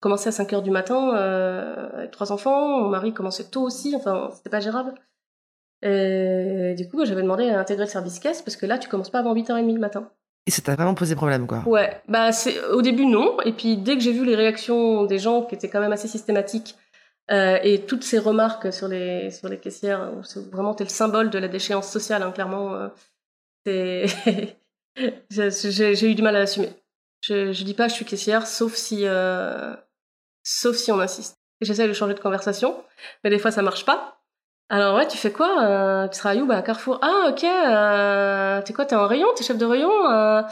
commencer 0.00 0.28
à 0.30 0.32
5 0.32 0.52
heures 0.54 0.62
du 0.62 0.70
matin 0.72 1.14
euh, 1.14 1.88
avec 1.98 2.10
trois 2.10 2.32
enfants, 2.32 2.80
mon 2.80 2.88
mari 2.88 3.12
commençait 3.12 3.44
tôt 3.44 3.62
aussi, 3.62 3.94
enfin, 3.94 4.30
c'était 4.34 4.50
pas 4.50 4.58
gérable. 4.60 4.94
Et 5.82 6.74
du 6.76 6.88
coup, 6.88 7.04
j'avais 7.04 7.22
demandé 7.22 7.48
à 7.50 7.58
intégrer 7.60 7.84
le 7.84 7.90
service 7.90 8.18
caisse 8.18 8.42
parce 8.42 8.56
que 8.56 8.66
là, 8.66 8.78
tu 8.78 8.88
commences 8.88 9.10
pas 9.10 9.18
avant 9.18 9.34
8h30 9.34 9.72
le 9.74 9.80
matin. 9.80 10.10
Et 10.46 10.50
ça 10.50 10.60
t'a 10.62 10.74
vraiment 10.74 10.94
posé 10.94 11.14
problème, 11.14 11.46
quoi. 11.46 11.62
Ouais, 11.66 12.02
bah 12.08 12.32
c'est 12.32 12.60
au 12.64 12.82
début 12.82 13.06
non, 13.06 13.40
et 13.44 13.52
puis 13.52 13.76
dès 13.76 13.94
que 13.94 14.02
j'ai 14.02 14.12
vu 14.12 14.24
les 14.24 14.34
réactions 14.34 15.04
des 15.04 15.18
gens 15.18 15.42
qui 15.42 15.54
étaient 15.54 15.68
quand 15.68 15.80
même 15.80 15.92
assez 15.92 16.08
systématiques 16.08 16.74
euh, 17.30 17.58
et 17.62 17.82
toutes 17.82 18.02
ces 18.02 18.18
remarques 18.18 18.72
sur 18.72 18.88
les 18.88 19.30
sur 19.30 19.48
les 19.48 19.58
caissières, 19.58 20.10
c'est 20.24 20.44
vraiment 20.50 20.74
t'es 20.74 20.82
le 20.84 20.90
symbole 20.90 21.30
de 21.30 21.38
la 21.38 21.46
déchéance 21.48 21.88
sociale, 21.88 22.22
hein, 22.22 22.32
clairement. 22.32 22.90
euh, 23.68 24.06
j'ai 25.30 26.10
eu 26.10 26.14
du 26.16 26.22
mal 26.22 26.34
à 26.36 26.40
l'assumer. 26.40 26.70
Je, 27.22 27.52
je 27.52 27.64
dis 27.64 27.74
pas 27.74 27.86
je 27.86 27.94
suis 27.94 28.04
caissière, 28.04 28.46
sauf 28.48 28.74
si 28.74 29.02
euh, 29.06 29.76
sauf 30.42 30.76
si 30.76 30.90
on 30.90 30.98
insiste. 30.98 31.36
J'essaie 31.60 31.86
de 31.86 31.92
changer 31.92 32.14
de 32.14 32.20
conversation, 32.20 32.82
mais 33.22 33.30
des 33.30 33.38
fois 33.38 33.52
ça 33.52 33.62
marche 33.62 33.84
pas. 33.84 34.21
Alors 34.72 34.96
ouais, 34.96 35.06
tu 35.06 35.18
fais 35.18 35.30
quoi 35.32 35.62
euh, 35.64 36.08
Tu 36.08 36.18
travailles 36.18 36.40
où 36.40 36.46
Bah 36.46 36.56
à 36.56 36.62
Carrefour? 36.62 36.98
Ah 37.02 37.28
ok. 37.28 37.44
Euh, 37.44 38.62
t'es 38.62 38.72
quoi 38.72 38.86
T'es 38.86 38.94
en 38.96 39.06
rayon? 39.06 39.28
T'es 39.36 39.44
chef 39.44 39.58
de 39.58 39.66
rayon 39.66 39.90
euh, 40.10 40.42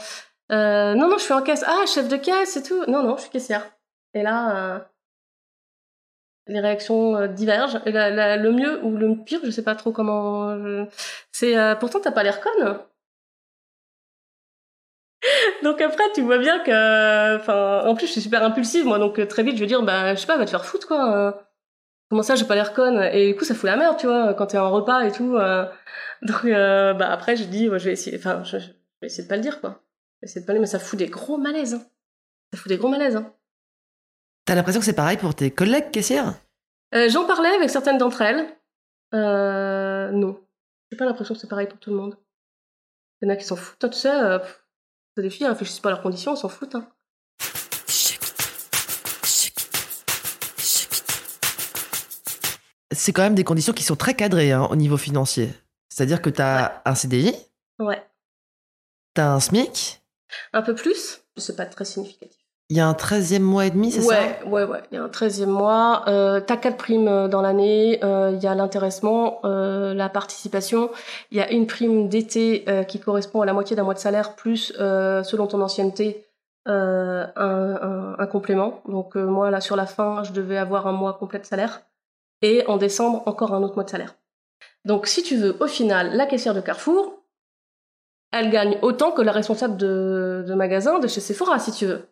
euh, 0.51 0.93
Non 0.95 1.07
non, 1.09 1.17
je 1.17 1.23
suis 1.23 1.33
en 1.33 1.41
caisse. 1.41 1.63
Ah 1.67 1.85
chef 1.87 2.07
de 2.07 2.17
caisse 2.17 2.55
et 2.57 2.63
tout. 2.63 2.85
Non 2.87 3.01
non, 3.03 3.17
je 3.17 3.23
suis 3.23 3.31
caissière. 3.31 3.65
Et 4.13 4.21
là, 4.23 4.75
euh, 4.75 4.79
les 6.47 6.59
réactions 6.59 7.15
euh, 7.17 7.27
divergent. 7.27 7.79
Et 7.85 7.91
la- 7.91 8.37
le 8.37 8.51
mieux 8.51 8.83
ou 8.83 8.95
le 8.97 9.15
pire, 9.23 9.39
je 9.43 9.49
sais 9.51 9.63
pas 9.63 9.75
trop 9.75 9.91
comment. 9.91 10.55
C'est 11.31 11.55
pourtant 11.79 11.99
t'as 12.01 12.11
pas 12.11 12.23
l'air 12.23 12.41
conne. 12.41 12.79
Donc 15.63 15.81
après, 15.81 16.03
tu 16.13 16.21
vois 16.21 16.37
bien 16.37 16.59
que, 16.59 17.37
enfin, 17.37 17.83
en 17.85 17.95
plus, 17.95 18.07
je 18.07 18.11
suis 18.13 18.21
super 18.21 18.43
impulsive, 18.43 18.85
moi, 18.85 18.99
donc 18.99 19.25
très 19.27 19.43
vite, 19.43 19.55
je 19.55 19.61
vais 19.61 19.67
dire, 19.67 19.83
bah, 19.83 20.15
je 20.15 20.19
sais 20.19 20.27
pas, 20.27 20.37
va 20.37 20.45
te 20.45 20.49
faire 20.49 20.65
foutre, 20.65 20.87
quoi. 20.87 21.43
Comment 22.11 22.23
ça, 22.23 22.35
j'ai 22.35 22.43
pas 22.43 22.55
l'air 22.55 22.73
conne? 22.73 23.01
Et 23.13 23.31
du 23.31 23.37
coup, 23.39 23.45
ça 23.45 23.55
fout 23.55 23.63
la 23.69 23.77
merde, 23.77 23.95
tu 23.97 24.05
vois, 24.05 24.33
quand 24.33 24.47
t'es 24.47 24.57
en 24.57 24.69
repas 24.69 24.99
et 25.03 25.13
tout. 25.13 25.37
euh. 25.37 25.65
Donc, 26.21 26.43
euh, 26.43 26.93
bah 26.93 27.09
après, 27.09 27.37
je 27.37 27.45
dis, 27.45 27.69
ouais, 27.69 27.79
je 27.79 27.85
vais 27.85 27.93
essayer, 27.93 28.17
enfin, 28.17 28.43
je, 28.43 28.59
je 28.59 28.65
vais 28.99 29.07
essayer 29.07 29.23
de 29.23 29.29
pas 29.29 29.37
le 29.37 29.41
dire, 29.41 29.61
quoi. 29.61 29.81
Je 30.21 30.25
vais 30.25 30.29
essayer 30.29 30.41
de 30.41 30.45
pas 30.45 30.51
le 30.51 30.57
dire, 30.57 30.61
mais 30.63 30.67
ça 30.67 30.77
fout 30.77 30.99
des 30.99 31.07
gros 31.07 31.37
malaises. 31.37 31.73
Hein. 31.75 31.83
Ça 32.51 32.59
fout 32.59 32.67
des 32.67 32.77
gros 32.77 32.89
malaises. 32.89 33.15
Hein. 33.15 33.33
T'as 34.43 34.55
l'impression 34.55 34.81
que 34.81 34.85
c'est 34.85 34.91
pareil 34.91 35.15
pour 35.15 35.33
tes 35.33 35.51
collègues 35.51 35.89
caissières? 35.91 36.33
Euh, 36.93 37.07
J'en 37.07 37.25
parlais 37.25 37.47
avec 37.55 37.69
certaines 37.69 37.97
d'entre 37.97 38.21
elles. 38.23 38.45
Euh, 39.13 40.11
non. 40.11 40.37
J'ai 40.91 40.97
pas 40.97 41.05
l'impression 41.05 41.33
que 41.33 41.39
c'est 41.39 41.47
pareil 41.47 41.67
pour 41.67 41.79
tout 41.79 41.91
le 41.91 41.95
monde. 41.95 42.17
Il 43.21 43.29
y 43.29 43.31
en 43.31 43.33
a 43.33 43.37
qui 43.37 43.45
s'en 43.45 43.55
foutent, 43.55 43.85
hein, 43.85 43.89
tu 43.89 43.99
sais. 43.99 44.39
Des 45.15 45.29
filles, 45.29 45.45
elles 45.45 45.53
réfléchissent 45.53 45.79
pas 45.79 45.87
à 45.87 45.93
leurs 45.93 46.01
conditions, 46.01 46.33
elles 46.33 46.37
s'en 46.37 46.49
foutent. 46.49 46.75
Hein. 46.75 46.89
C'est 52.91 53.13
quand 53.13 53.21
même 53.23 53.35
des 53.35 53.43
conditions 53.43 53.73
qui 53.73 53.83
sont 53.83 53.95
très 53.95 54.13
cadrées 54.15 54.51
hein, 54.51 54.67
au 54.69 54.75
niveau 54.75 54.97
financier. 54.97 55.49
C'est-à-dire 55.89 56.21
que 56.21 56.29
t'as 56.29 56.81
un 56.85 56.95
CDI, 56.95 57.33
Ouais. 57.79 58.01
t'as 59.13 59.27
un 59.33 59.39
SMIC, 59.39 60.01
Un 60.53 60.61
peu 60.61 60.75
plus, 60.75 61.21
c'est 61.37 61.55
pas 61.55 61.65
très 61.65 61.83
significatif. 61.85 62.37
il 62.69 62.77
y 62.77 62.79
a 62.79 62.87
un 62.87 62.93
13e 62.93 63.39
mois 63.41 63.65
et 63.65 63.69
demi, 63.71 63.91
c'est 63.91 64.05
ouais, 64.05 64.39
ouais, 64.45 64.63
ouais. 64.63 64.81
Il 64.91 64.95
y 64.95 64.97
a 64.97 65.03
un 65.03 65.09
13e 65.09 65.47
mois. 65.47 66.03
Euh, 66.07 66.39
T'as 66.39 66.55
quatre 66.55 66.77
primes 66.77 67.07
euh, 67.09 67.27
dans 67.27 67.41
l'année. 67.41 67.99
Euh, 68.03 68.31
Il 68.33 68.41
y 68.41 68.47
a 68.47 68.55
l'intéressement, 68.55 69.39
euh, 69.43 69.93
la 69.93 70.07
participation. 70.07 70.89
Il 71.31 71.37
y 71.37 71.41
a 71.41 71.51
une 71.51 71.67
prime 71.67 72.07
d'été 72.07 72.63
qui 72.87 72.99
correspond 73.01 73.41
à 73.41 73.45
la 73.45 73.51
moitié 73.53 73.75
d'un 73.75 73.83
mois 73.83 73.93
de 73.93 73.99
salaire, 73.99 74.35
plus, 74.35 74.71
selon 74.77 75.47
ton 75.47 75.61
ancienneté, 75.61 76.25
un, 76.65 77.29
un, 77.35 78.15
un 78.17 78.27
complément. 78.27 78.81
Donc 78.87 79.15
moi, 79.15 79.51
là, 79.51 79.59
sur 79.59 79.75
la 79.75 79.85
fin, 79.85 80.23
je 80.23 80.31
devais 80.31 80.57
avoir 80.57 80.87
un 80.87 80.93
mois 80.93 81.13
complet 81.13 81.39
de 81.39 81.45
salaire. 81.45 81.81
Et 82.41 82.65
en 82.67 82.77
décembre, 82.77 83.23
encore 83.25 83.53
un 83.53 83.61
autre 83.63 83.75
mois 83.75 83.83
de 83.83 83.89
salaire. 83.89 84.15
Donc 84.85 85.07
si 85.07 85.21
tu 85.23 85.35
veux, 85.35 85.55
au 85.61 85.67
final, 85.67 86.15
la 86.15 86.25
caissière 86.25 86.53
de 86.55 86.61
Carrefour, 86.61 87.19
elle 88.31 88.49
gagne 88.49 88.77
autant 88.81 89.11
que 89.11 89.21
la 89.21 89.31
responsable 89.31 89.77
de, 89.77 90.43
de 90.47 90.53
magasin 90.53 90.99
de 90.99 91.07
chez 91.07 91.21
Sephora, 91.21 91.59
si 91.59 91.71
tu 91.71 91.85
veux. 91.85 92.07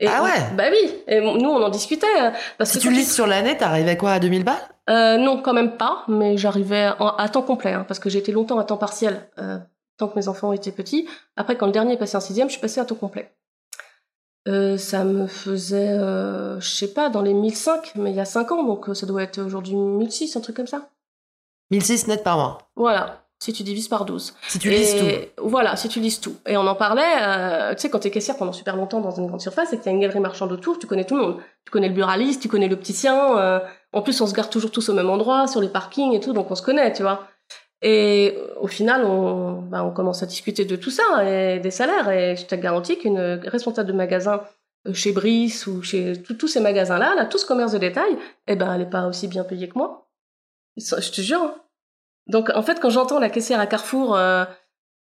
Et 0.00 0.08
Ah 0.08 0.20
on- 0.20 0.24
ouais 0.24 0.56
Bah 0.56 0.64
oui. 0.70 0.90
Et 1.06 1.20
nous, 1.20 1.48
on 1.50 1.62
en 1.62 1.68
discutait. 1.68 2.06
euh, 2.20 2.30
Parce 2.58 2.70
Si 2.70 2.78
que 2.78 2.82
tu 2.82 2.90
lises 2.90 3.14
sur 3.14 3.26
l'année, 3.26 3.56
t'arrives 3.56 3.86
à 3.88 3.94
quoi 3.96 4.12
À 4.12 4.18
2000 4.20 4.42
balles? 4.44 4.56
Euh, 4.90 5.16
non, 5.16 5.40
quand 5.40 5.52
même 5.52 5.76
pas, 5.76 6.04
mais 6.08 6.36
j'arrivais 6.36 6.90
à 6.98 7.28
temps 7.28 7.42
complet, 7.42 7.72
hein, 7.72 7.84
parce 7.86 8.00
que 8.00 8.08
été 8.08 8.32
longtemps 8.32 8.58
à 8.58 8.64
temps 8.64 8.78
partiel, 8.78 9.28
euh, 9.38 9.58
tant 9.96 10.08
que 10.08 10.16
mes 10.18 10.26
enfants 10.26 10.52
étaient 10.52 10.72
petits. 10.72 11.08
Après, 11.36 11.56
quand 11.56 11.66
le 11.66 11.72
dernier 11.72 11.92
est 11.92 11.98
passé 11.98 12.16
en 12.16 12.20
sixième, 12.20 12.48
je 12.48 12.52
suis 12.52 12.60
passée 12.60 12.80
à 12.80 12.84
temps 12.84 12.96
complet. 12.96 13.32
Euh, 14.48 14.76
ça 14.76 15.04
me 15.04 15.26
faisait, 15.28 15.90
euh, 15.90 16.58
je 16.58 16.68
sais 16.68 16.92
pas, 16.92 17.10
dans 17.10 17.22
les 17.22 17.32
1005, 17.32 17.92
mais 17.96 18.10
il 18.10 18.16
y 18.16 18.20
a 18.20 18.24
5 18.24 18.50
ans, 18.52 18.64
donc 18.64 18.88
euh, 18.88 18.94
ça 18.94 19.06
doit 19.06 19.22
être 19.22 19.40
aujourd'hui 19.40 19.76
1006, 19.76 20.36
un 20.36 20.40
truc 20.40 20.56
comme 20.56 20.66
ça. 20.66 20.88
1006 21.70 22.08
net 22.08 22.24
par 22.24 22.36
mois. 22.36 22.58
Voilà, 22.74 23.22
si 23.38 23.52
tu 23.52 23.62
divises 23.62 23.88
par 23.88 24.04
12. 24.04 24.34
Si 24.48 24.58
tu 24.58 24.68
lises 24.68 24.96
tout. 24.96 25.46
Voilà, 25.48 25.76
si 25.76 25.88
tu 25.88 26.00
lises 26.00 26.20
tout. 26.20 26.34
Et 26.46 26.56
on 26.56 26.66
en 26.66 26.74
parlait, 26.74 27.02
euh, 27.20 27.74
tu 27.74 27.82
sais, 27.82 27.90
quand 27.90 28.00
t'es 28.00 28.10
caissière 28.10 28.36
pendant 28.36 28.52
super 28.52 28.76
longtemps 28.76 29.00
dans 29.00 29.12
une 29.12 29.26
grande 29.26 29.40
surface 29.40 29.72
et 29.72 29.78
que 29.78 29.84
t'as 29.84 29.90
une 29.90 30.00
galerie 30.00 30.20
marchande 30.20 30.50
autour, 30.52 30.78
tu 30.78 30.86
connais 30.88 31.04
tout 31.04 31.16
le 31.16 31.22
monde. 31.22 31.36
Tu 31.64 31.70
connais 31.70 31.88
le 31.88 31.94
buraliste, 31.94 32.42
tu 32.42 32.48
connais 32.48 32.68
l'opticien. 32.68 33.38
euh, 33.38 33.60
en 33.92 34.02
plus, 34.02 34.20
on 34.20 34.26
se 34.26 34.34
garde 34.34 34.50
toujours 34.50 34.70
tous 34.70 34.88
au 34.88 34.94
même 34.94 35.08
endroit, 35.10 35.46
sur 35.46 35.60
les 35.60 35.68
parkings 35.68 36.14
et 36.14 36.20
tout, 36.20 36.32
donc 36.32 36.50
on 36.50 36.54
se 36.54 36.62
connaît, 36.62 36.92
tu 36.92 37.02
vois. 37.02 37.26
Et 37.82 38.38
au 38.60 38.68
final, 38.68 39.04
on, 39.04 39.62
bah, 39.62 39.84
on 39.84 39.90
commence 39.90 40.22
à 40.22 40.26
discuter 40.26 40.64
de 40.64 40.76
tout 40.76 40.90
ça 40.90 41.02
et 41.28 41.58
des 41.58 41.70
salaires. 41.72 42.08
Et 42.10 42.36
je 42.36 42.46
te 42.46 42.54
garantis 42.54 42.96
qu'une 42.98 43.18
responsable 43.46 43.88
de 43.88 43.92
magasin 43.92 44.42
euh, 44.86 44.94
chez 44.94 45.12
Brice 45.12 45.66
ou 45.66 45.82
chez 45.82 46.22
tous 46.22 46.46
ces 46.48 46.60
magasins-là, 46.60 47.14
là, 47.16 47.26
tout 47.26 47.38
ce 47.38 47.46
commerce 47.46 47.72
de 47.72 47.78
détail, 47.78 48.16
eh 48.46 48.54
ben, 48.56 48.72
elle 48.74 48.82
est 48.82 48.90
pas 48.90 49.06
aussi 49.08 49.26
bien 49.28 49.42
payée 49.44 49.68
que 49.68 49.76
moi. 49.78 50.08
Je 50.76 51.10
te 51.10 51.20
jure. 51.20 51.42
hein. 51.42 51.54
Donc, 52.28 52.50
en 52.54 52.62
fait, 52.62 52.78
quand 52.80 52.90
j'entends 52.90 53.18
la 53.18 53.28
caissière 53.30 53.58
à 53.58 53.66
Carrefour 53.66 54.16
euh, 54.16 54.44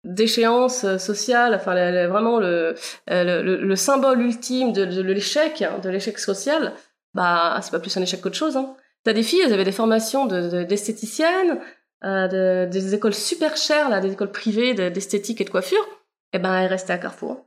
d'échéance 0.03 0.83
euh, 0.83 0.97
sociale, 0.97 1.53
enfin, 1.53 1.75
le- 1.75 1.91
le- 1.91 2.07
vraiment 2.07 2.39
le, 2.39 2.73
le, 3.07 3.43
le- 3.43 3.57
le 3.57 3.75
symbole 3.75 4.21
ultime 4.21 4.73
de, 4.73 4.85
de 4.85 5.01
l'échec, 5.03 5.61
hein, 5.61 5.77
de 5.83 5.89
l'échec 5.89 6.17
social, 6.17 6.73
bah, 7.13 7.59
c'est 7.61 7.71
pas 7.71 7.79
plus 7.79 7.95
un 7.97 8.01
échec 8.01 8.21
qu'autre 8.21 8.35
chose. 8.35 8.57
Hein. 8.57 8.75
T'as 9.03 9.13
des 9.13 9.23
filles, 9.23 9.41
elles 9.45 9.53
avaient 9.53 9.63
des 9.63 9.71
formations 9.71 10.25
de- 10.25 10.49
de- 10.49 10.63
d'esthéticiennes, 10.63 11.51
euh, 11.51 11.55
de, 12.03 12.65
des 12.71 12.93
écoles 12.95 13.13
super 13.13 13.55
chères, 13.57 13.89
là, 13.89 13.99
des 13.99 14.11
écoles 14.13 14.31
privées 14.31 14.73
de- 14.73 14.89
d'esthétique 14.89 15.39
et 15.41 15.43
de 15.45 15.49
coiffure, 15.49 15.85
et 16.33 16.39
ben, 16.39 16.59
elles 16.59 16.67
restaient 16.69 16.93
à 16.93 16.97
Carrefour. 16.97 17.45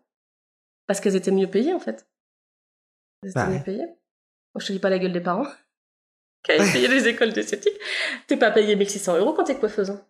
Parce 0.87 1.00
qu'elles 1.00 1.16
étaient 1.16 1.30
mieux 1.30 1.49
payées, 1.50 1.73
en 1.73 1.80
fait. 1.80 2.06
Elles 3.23 3.30
étaient 3.30 3.38
Bah 3.40 3.46
mieux 3.49 3.62
payées. 3.62 3.87
Moi, 3.87 4.61
je 4.61 4.66
te 4.66 4.73
dis 4.73 4.78
pas 4.78 4.90
la 4.90 4.99
gueule 4.99 5.12
des 5.12 5.20
parents. 5.20 5.46
Qui 6.44 6.52
avaient 6.52 6.70
payé 6.73 6.88
les 6.88 7.08
écoles 7.08 7.32
d'esthétique. 7.32 7.73
T'es 8.26 8.37
pas 8.37 8.50
payé 8.50 8.76
1600 8.76 9.16
euros 9.16 9.32
quand 9.32 9.44
t'es 9.44 9.56
coiffeuse. 9.56 9.90
hein. 9.90 10.00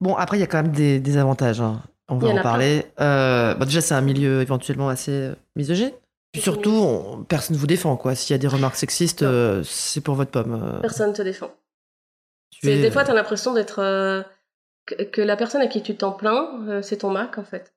Bon, 0.00 0.14
après, 0.16 0.36
il 0.36 0.40
y 0.40 0.44
a 0.44 0.46
quand 0.46 0.62
même 0.62 0.72
des, 0.72 1.00
des 1.00 1.16
avantages. 1.16 1.60
hein. 1.60 1.82
On 2.08 2.16
va 2.18 2.28
en 2.28 2.42
parler. 2.42 2.84
Euh, 3.00 3.54
bah, 3.54 3.64
déjà, 3.64 3.80
c'est 3.80 3.94
un 3.94 4.00
milieu 4.00 4.40
éventuellement 4.40 4.88
assez 4.88 5.12
euh, 5.12 5.34
misogyne. 5.56 5.92
Puis 6.32 6.42
surtout, 6.42 6.70
on- 6.70 7.24
personne 7.24 7.56
ne 7.56 7.60
vous 7.60 7.66
défend, 7.66 7.96
quoi. 7.96 8.14
S'il 8.14 8.34
y 8.34 8.38
a 8.38 8.38
des 8.38 8.48
remarques 8.48 8.76
sexistes, 8.76 9.22
euh, 9.22 9.62
c'est 9.64 10.00
pour 10.02 10.14
votre 10.14 10.30
pomme. 10.30 10.54
euh, 10.62 10.80
Personne 10.80 11.12
te 11.12 11.22
défend. 11.22 11.50
tu 12.50 12.68
es- 12.70 12.80
Des 12.82 12.90
fois, 12.90 13.04
t'as 13.04 13.14
l'impression 13.14 13.54
d'être. 13.54 13.78
euh, 13.80 14.22
que, 14.86 15.02
que 15.04 15.20
la 15.20 15.36
personne 15.36 15.60
à 15.60 15.66
qui 15.66 15.82
tu 15.82 15.96
t'en 15.96 16.12
plains, 16.12 16.66
euh, 16.68 16.82
c'est 16.82 16.98
ton 16.98 17.10
Mac, 17.10 17.38
en 17.38 17.44
fait. 17.44 17.74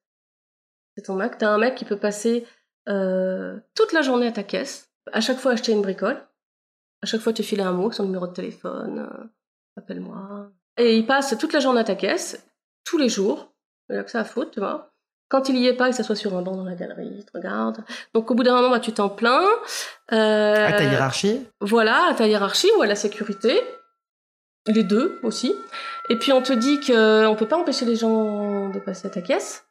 C'est 0.96 1.04
ton 1.04 1.16
Mac. 1.16 1.38
T'as 1.38 1.50
un 1.50 1.58
mec 1.58 1.76
qui 1.76 1.86
peut 1.86 1.98
passer 1.98 2.46
euh, 2.90 3.58
toute 3.76 3.92
la 3.94 4.02
journée 4.02 4.28
à 4.28 4.32
ta 4.32 4.44
caisse, 4.44 4.90
à 5.14 5.22
chaque 5.22 5.38
fois 5.38 5.52
acheter 5.52 5.72
une 5.72 5.82
bricole, 5.82 6.22
à 7.02 7.06
chaque 7.06 7.22
fois 7.22 7.32
te 7.34 7.42
filer 7.44 7.64
un 7.64 7.72
mot, 7.74 7.92
son 7.92 8.04
numéro 8.06 8.28
de 8.28 8.34
téléphone, 8.34 9.00
euh, 9.12 9.24
appelle-moi. 9.78 10.50
Et 10.78 10.98
il 10.98 11.06
passe 11.06 11.36
toute 11.38 11.54
la 11.54 11.60
journée 11.60 11.80
à 11.82 11.84
ta 11.84 11.96
caisse, 11.96 12.44
tous 12.84 12.98
les 12.98 13.10
jours. 13.10 13.54
Il 13.90 13.98
a 13.98 14.04
que 14.04 14.12
ça 14.12 14.22
à 14.22 14.24
foutre, 14.24 14.52
tu 14.52 14.60
vois. 14.60 14.91
Quand 15.32 15.48
il 15.48 15.56
y 15.58 15.66
est 15.68 15.74
pas, 15.74 15.88
il 15.88 15.94
s'assoit 15.94 16.18
sur 16.18 16.36
un 16.38 16.42
banc 16.42 16.58
dans 16.58 16.66
la 16.66 16.76
galerie, 16.76 17.10
il 17.20 17.24
te 17.26 17.32
regarde. 17.34 17.78
Donc 18.14 18.30
au 18.30 18.36
bout 18.36 18.44
d'un 18.44 18.54
moment, 18.54 18.70
bah, 18.70 18.82
tu 18.82 18.92
t'en 18.92 19.08
plains. 19.08 19.48
Euh, 20.12 20.68
À 20.68 20.74
ta 20.74 20.84
hiérarchie 20.84 21.48
Voilà, 21.62 22.08
à 22.10 22.14
ta 22.14 22.28
hiérarchie 22.28 22.70
ou 22.78 22.82
à 22.82 22.86
la 22.86 22.96
sécurité. 22.96 23.60
Les 24.68 24.84
deux 24.84 25.20
aussi. 25.24 25.56
Et 26.10 26.18
puis 26.18 26.34
on 26.34 26.42
te 26.42 26.52
dit 26.54 26.82
que 26.82 27.26
on 27.26 27.36
peut 27.36 27.48
pas 27.48 27.58
empêcher 27.58 27.86
les 27.86 27.96
gens 27.96 28.70
de 28.70 28.80
passer 28.80 29.08
à 29.08 29.10
ta 29.10 29.22
caisse. 29.22 29.64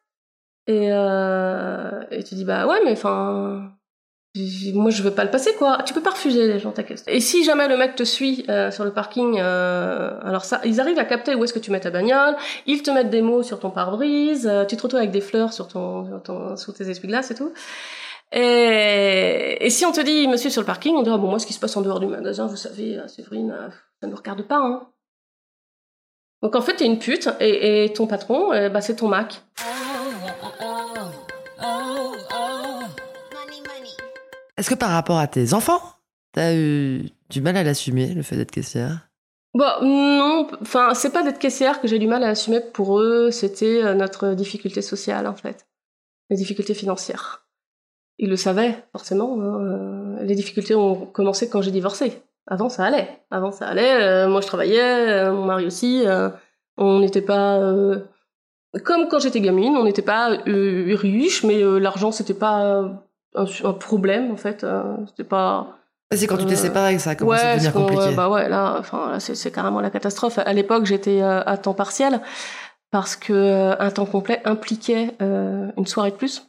Et, 0.67 0.89
euh, 0.93 2.03
et 2.11 2.25
tu 2.25 2.35
dis 2.35 2.45
bah 2.45 2.67
ouais 2.67 2.81
mais 2.85 2.93
enfin 2.93 3.71
moi 4.75 4.91
je 4.91 5.03
veux 5.03 5.11
pas 5.11 5.25
le 5.25 5.31
passer 5.31 5.55
quoi. 5.59 5.79
Tu 5.85 5.93
peux 5.93 6.03
pas 6.03 6.11
refuser 6.11 6.47
les 6.47 6.59
gens 6.59 6.71
ta 6.71 6.83
caisse. 6.83 7.05
Et 7.07 7.21
si 7.21 7.45
jamais 7.45 7.69
le 7.69 7.77
mec 7.77 7.97
te 7.97 8.05
suit 8.05 8.45
euh, 8.49 8.71
sur 8.71 8.85
le 8.85 8.93
parking, 8.93 9.39
euh, 9.41 10.19
alors 10.23 10.45
ça 10.45 10.61
ils 10.65 10.81
arrivent 10.81 10.99
à 10.99 11.05
capter 11.05 11.35
où 11.35 11.45
est-ce 11.45 11.53
que 11.53 11.59
tu 11.59 11.71
mets 11.71 11.81
ta 11.81 11.91
bagnole. 11.91 12.37
Ils 12.67 12.83
te 12.83 12.91
mettent 12.91 13.11
des 13.11 13.23
mots 13.23 13.43
sur 13.43 13.59
ton 13.59 13.71
pare-brise. 13.71 14.47
euh, 14.47 14.65
tu 14.65 14.77
te 14.77 14.83
retrouves 14.83 15.01
avec 15.01 15.11
des 15.11 15.21
fleurs 15.21 15.53
sur 15.53 15.69
ton, 15.69 16.07
sur 16.07 16.23
ton 16.23 16.57
sous 16.57 16.73
tes 16.73 16.89
essuie-glaces 16.89 17.31
et 17.33 17.35
tout. 17.35 17.53
Et, 18.33 19.69
si 19.71 19.85
on 19.85 19.93
te 19.93 20.01
dit, 20.01 20.29
monsieur, 20.29 20.51
sur 20.51 20.63
le 20.63 20.67
parking, 20.67 20.95
on 20.95 21.03
dira, 21.03 21.19
bon, 21.19 21.29
moi, 21.29 21.39
ce 21.39 21.47
qui 21.47 21.53
se 21.53 21.61
passe 21.61 21.77
en 21.77 21.83
dehors 21.83 22.01
du 22.01 22.07
magasin, 22.07 22.47
vous 22.47 22.57
savez, 22.57 22.99
euh, 22.99 23.09
Séverine, 23.09 23.51
euh, 23.51 23.69
ça 24.01 24.07
ne 24.07 24.13
nous 24.13 24.17
regarde 24.17 24.43
pas, 24.43 24.59
hein. 24.59 24.89
Donc, 26.43 26.55
en 26.55 26.63
fait, 26.63 26.77
t'es 26.77 26.87
une 26.87 26.99
pute, 26.99 27.29
et, 27.41 27.85
et 27.85 27.93
ton 27.93 28.07
patron, 28.07 28.53
euh, 28.53 28.69
bah, 28.69 28.81
c'est 28.81 28.97
ton 28.97 29.09
Mac. 29.09 29.43
Est-ce 34.61 34.69
que 34.69 34.75
par 34.75 34.91
rapport 34.91 35.17
à 35.19 35.27
tes 35.27 35.55
enfants, 35.55 35.81
t'as 36.35 36.55
eu 36.55 37.09
du 37.31 37.41
mal 37.41 37.57
à 37.57 37.63
l'assumer, 37.63 38.13
le 38.13 38.21
fait 38.21 38.37
d'être 38.37 38.51
caissière? 38.51 39.09
Bon, 39.55 39.65
non, 39.81 40.49
enfin, 40.61 40.93
c'est 40.93 41.15
pas 41.15 41.23
d'être 41.23 41.39
caissière 41.39 41.81
que 41.81 41.89
j'ai 41.89 41.99
du 41.99 42.07
mal 42.07 42.23
à 42.23 42.29
assumer 42.29 42.61
pour 42.61 43.01
eux, 43.01 43.31
c'était 43.31 43.83
euh, 43.83 43.95
notre 43.95 44.35
difficulté 44.35 44.83
sociale, 44.83 45.27
en 45.27 45.35
fait. 45.35 45.67
Les 46.29 46.37
difficultés 46.37 46.75
financières. 46.75 47.47
Ils 48.19 48.29
le 48.29 48.37
savaient, 48.37 48.85
forcément. 48.93 49.41
hein, 49.41 49.61
euh, 49.65 50.23
Les 50.25 50.35
difficultés 50.35 50.75
ont 50.75 51.07
commencé 51.07 51.49
quand 51.49 51.63
j'ai 51.63 51.71
divorcé. 51.71 52.21
Avant, 52.47 52.69
ça 52.69 52.85
allait. 52.85 53.09
Avant, 53.31 53.53
ça 53.53 53.67
allait. 53.67 54.03
euh, 54.03 54.29
moi, 54.29 54.43
je 54.43 54.47
travaillais, 54.47 55.31
mon 55.31 55.47
mari 55.47 55.65
aussi. 55.65 56.05
on 56.77 56.99
n'était 57.01 57.23
pas... 57.23 57.59
Comme 58.85 59.09
quand 59.09 59.21
j'étais 59.21 59.41
gamine, 59.41 59.75
on 59.79 59.85
n'était 59.85 60.03
pas 60.03 60.37
riche, 60.45 61.45
mais 61.45 61.63
l'argent, 61.81 62.13
c'était 62.13 62.35
pas 62.35 63.07
un, 63.35 63.45
un 63.65 63.73
problème, 63.73 64.31
en 64.31 64.37
fait. 64.37 64.65
euh, 64.65 64.83
c'était 65.09 65.25
pas... 65.25 65.77
C'est 66.13 66.27
quand 66.27 66.37
tu 66.39 66.45
t'es 66.47 66.55
Euh, 66.55 66.57
séparé 66.57 66.97
que 66.97 67.01
ça 67.03 67.11
a 67.11 67.15
commencé 67.15 67.41
à 67.41 67.45
Ouais, 67.51 67.55
devenir 67.55 67.73
parce 67.73 67.85
qu'on- 67.87 67.95
compliqué. 67.95 68.17
bah 68.17 68.29
ouais, 68.29 68.49
là, 68.49 68.77
enfin, 68.81 69.13
là, 69.13 69.21
c'est 69.21 69.51
carrément 69.53 69.81
la 69.81 69.91
catastrophe. 69.91 70.39
À 70.39 70.53
l'époque, 70.53 70.85
j'étais 70.85 71.23
euh, 71.23 71.41
à 71.47 71.57
temps 71.57 71.75
partiel 71.75 72.21
parce 72.91 73.15
que 73.15 73.81
un 73.81 73.91
temps 73.91 74.07
complet 74.07 74.41
impliquait 74.45 75.15
une 75.21 75.87
soirée 75.87 76.11
de 76.11 76.17
plus. 76.17 76.49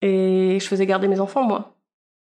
Et 0.00 0.58
je 0.60 0.66
faisais 0.66 0.86
garder 0.86 1.08
mes 1.08 1.20
enfants, 1.20 1.42
moi. 1.44 1.74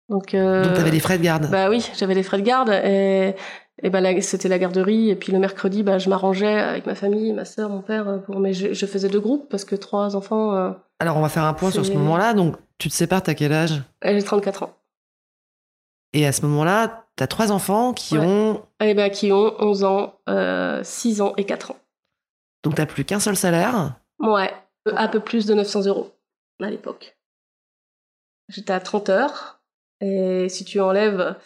Donc, 0.08 0.34
euh, 0.34 0.64
Donc 0.64 0.74
t'avais 0.74 0.90
des 0.90 1.00
frais 1.00 1.18
de 1.18 1.22
garde. 1.22 1.50
bah 1.50 1.68
oui, 1.68 1.86
j'avais 1.96 2.14
des 2.14 2.22
frais 2.22 2.38
de 2.38 2.42
garde 2.42 2.70
et, 2.70 3.34
et 3.82 3.90
bah, 3.90 4.00
c'était 4.22 4.48
la 4.48 4.58
garderie. 4.58 5.10
Et 5.10 5.14
puis 5.16 5.32
le 5.32 5.38
mercredi, 5.38 5.82
bah, 5.82 5.98
je 5.98 6.08
m'arrangeais 6.08 6.58
avec 6.58 6.86
ma 6.86 6.94
famille, 6.94 7.32
ma 7.34 7.44
sœur, 7.44 7.68
mon 7.68 7.82
père, 7.82 8.22
pour, 8.24 8.40
mais 8.40 8.54
je, 8.54 8.72
je 8.72 8.86
faisais 8.86 9.08
deux 9.08 9.20
groupes 9.20 9.48
parce 9.50 9.64
que 9.66 9.76
trois 9.76 10.16
enfants, 10.16 10.54
euh, 10.56 10.70
Alors 10.98 11.16
on 11.18 11.20
va 11.20 11.28
faire 11.28 11.44
un 11.44 11.52
point 11.52 11.70
sur 11.70 11.84
ce 11.84 11.92
moment-là. 11.92 12.32
Donc 12.32 12.56
tu 12.78 12.88
te 12.88 12.94
sépares, 12.94 13.22
t'as 13.22 13.34
quel 13.34 13.52
âge? 13.52 13.82
J'ai 14.02 14.22
34 14.22 14.62
ans. 14.64 14.74
Et 16.14 16.26
à 16.26 16.32
ce 16.32 16.42
moment-là, 16.46 17.06
t'as 17.16 17.26
trois 17.26 17.52
enfants 17.52 17.92
qui 17.92 18.16
Ouais. 18.18 18.24
ont. 18.24 18.62
Et 18.80 18.94
bah, 18.94 19.10
qui 19.10 19.30
ont 19.32 19.54
11 19.60 19.84
ans, 19.84 20.14
euh, 20.28 20.82
6 20.82 21.20
ans 21.20 21.34
et 21.36 21.44
4 21.44 21.72
ans. 21.72 21.76
Donc 22.62 22.74
t'as 22.76 22.86
plus 22.86 23.04
qu'un 23.04 23.20
seul 23.20 23.36
salaire? 23.36 24.00
Ouais, 24.18 24.52
un 24.86 25.08
peu 25.08 25.20
plus 25.20 25.46
de 25.46 25.54
900 25.54 25.86
euros 25.86 26.12
à 26.62 26.70
l'époque. 26.70 27.16
J'étais 28.48 28.72
à 28.72 28.80
30 28.80 29.10
heures, 29.10 29.60
et 30.00 30.48
si 30.48 30.64
tu 30.64 30.80
enlèves 30.80 31.36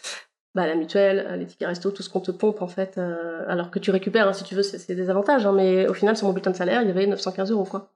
bah, 0.55 0.65
la 0.67 0.75
mutuelle, 0.75 1.37
les 1.37 1.45
tickets 1.45 1.67
resto, 1.67 1.91
tout 1.91 2.01
ce 2.01 2.09
qu'on 2.09 2.21
te 2.21 2.31
pompe 2.31 2.61
en 2.61 2.67
fait, 2.67 2.97
euh, 2.97 3.43
alors 3.47 3.69
que 3.71 3.79
tu 3.79 3.91
récupères, 3.91 4.27
hein, 4.27 4.33
si 4.33 4.43
tu 4.45 4.55
veux, 4.55 4.63
c'est 4.63 4.79
c'est 4.79 4.95
des 4.95 5.09
avantages, 5.09 5.45
hein, 5.45 5.51
mais 5.51 5.87
au 5.87 5.93
final, 5.93 6.15
sur 6.15 6.27
mon 6.27 6.33
bulletin 6.33 6.51
de 6.51 6.55
salaire, 6.55 6.81
il 6.81 6.87
y 6.87 6.91
avait 6.91 7.05
915 7.05 7.51
euros, 7.51 7.65
quoi. 7.65 7.91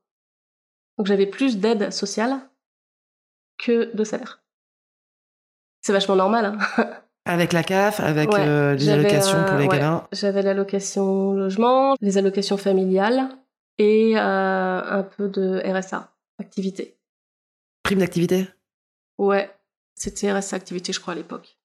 Donc 0.98 1.08
j'avais 1.08 1.26
plus 1.28 1.58
d'aide 1.58 1.92
sociale 1.94 2.38
que 3.58 3.96
de 3.96 4.04
salaire. 4.04 4.42
C'est 5.82 5.94
vachement 5.94 6.16
normal, 6.16 6.46
hein. 6.46 6.58
Avec 7.26 7.52
la 7.52 7.62
CAF, 7.62 8.00
avec 8.00 8.32
Ouais, 8.32 8.40
euh, 8.40 8.74
les 8.76 8.88
allocations 8.88 9.44
pour 9.44 9.56
euh, 9.56 9.60
les 9.60 9.68
ouais. 9.68 9.82
J'avais 10.14 10.42
l'allocation 10.42 11.34
logement, 11.34 11.96
les 12.00 12.18
allocations 12.18 12.56
familiales 12.56 13.28
et 13.80 14.14
euh, 14.18 14.22
un 14.82 15.04
peu 15.04 15.28
de 15.28 15.62
RSA, 15.66 16.10
activité. 16.40 16.96
Prime 17.84 18.00
d'activité? 18.00 18.48
Ouais, 19.18 19.50
c'était 19.94 20.32
RSA 20.32 20.56
activité, 20.56 20.94
je 20.94 21.02
crois, 21.02 21.14
à 21.14 21.18
l'époque. 21.18 21.58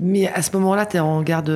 Mais 0.00 0.26
à 0.26 0.42
ce 0.42 0.50
moment-là, 0.56 0.84
t'es 0.84 0.98
en 0.98 1.22
garde 1.22 1.50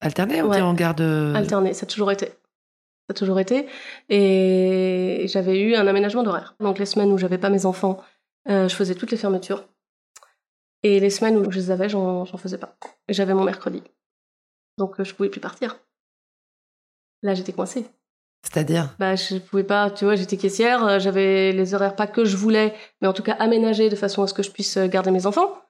alternée 0.00 0.42
ou 0.42 0.48
Ouais. 0.48 0.56
t'es 0.56 0.62
en 0.62 0.74
garde. 0.74 1.00
euh, 1.00 1.34
Alterné, 1.34 1.74
ça 1.74 1.84
a 1.84 1.88
toujours 1.88 2.10
été. 2.10 2.26
Ça 2.26 3.10
a 3.10 3.14
toujours 3.14 3.38
été. 3.38 3.68
Et 4.08 5.26
j'avais 5.28 5.60
eu 5.60 5.76
un 5.76 5.86
aménagement 5.86 6.24
d'horaire. 6.24 6.56
Donc 6.58 6.80
les 6.80 6.86
semaines 6.86 7.12
où 7.12 7.18
j'avais 7.18 7.38
pas 7.38 7.50
mes 7.50 7.66
enfants, 7.66 8.02
je 8.46 8.74
faisais 8.74 8.94
toutes 8.94 9.10
les 9.10 9.16
fermetures. 9.16 9.64
Et 10.82 11.00
les 11.00 11.10
semaines 11.10 11.36
où 11.36 11.50
je 11.50 11.58
les 11.58 11.70
avais, 11.70 11.88
j'en 11.88 12.24
faisais 12.24 12.58
pas. 12.58 12.76
J'avais 13.08 13.34
mon 13.34 13.44
mercredi. 13.44 13.82
Donc 14.78 14.98
euh, 14.98 15.04
je 15.04 15.14
pouvais 15.14 15.28
plus 15.28 15.40
partir. 15.40 15.78
Là, 17.22 17.34
j'étais 17.34 17.52
coincée. 17.52 17.84
C'est-à-dire? 18.44 18.94
Bah, 19.00 19.16
je 19.16 19.38
pouvais 19.38 19.64
pas, 19.64 19.90
tu 19.90 20.04
vois, 20.04 20.14
j'étais 20.14 20.36
caissière, 20.36 20.86
euh, 20.86 20.98
j'avais 21.00 21.52
les 21.52 21.74
horaires 21.74 21.96
pas 21.96 22.06
que 22.06 22.24
je 22.24 22.36
voulais, 22.36 22.74
mais 23.00 23.08
en 23.08 23.12
tout 23.12 23.24
cas 23.24 23.32
aménagés 23.32 23.90
de 23.90 23.96
façon 23.96 24.22
à 24.22 24.28
ce 24.28 24.34
que 24.34 24.44
je 24.44 24.52
puisse 24.52 24.76
euh, 24.76 24.86
garder 24.86 25.10
mes 25.10 25.26
enfants. 25.26 25.60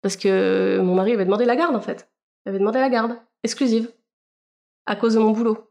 Parce 0.00 0.16
que 0.16 0.80
mon 0.82 0.94
mari 0.94 1.12
avait 1.12 1.24
demandé 1.26 1.44
la 1.44 1.56
garde, 1.56 1.76
en 1.76 1.80
fait. 1.80 2.10
Il 2.44 2.50
avait 2.50 2.58
demandé 2.58 2.78
la 2.78 2.88
garde, 2.88 3.18
exclusive, 3.42 3.90
à 4.86 4.96
cause 4.96 5.14
de 5.14 5.18
mon 5.18 5.30
boulot. 5.30 5.70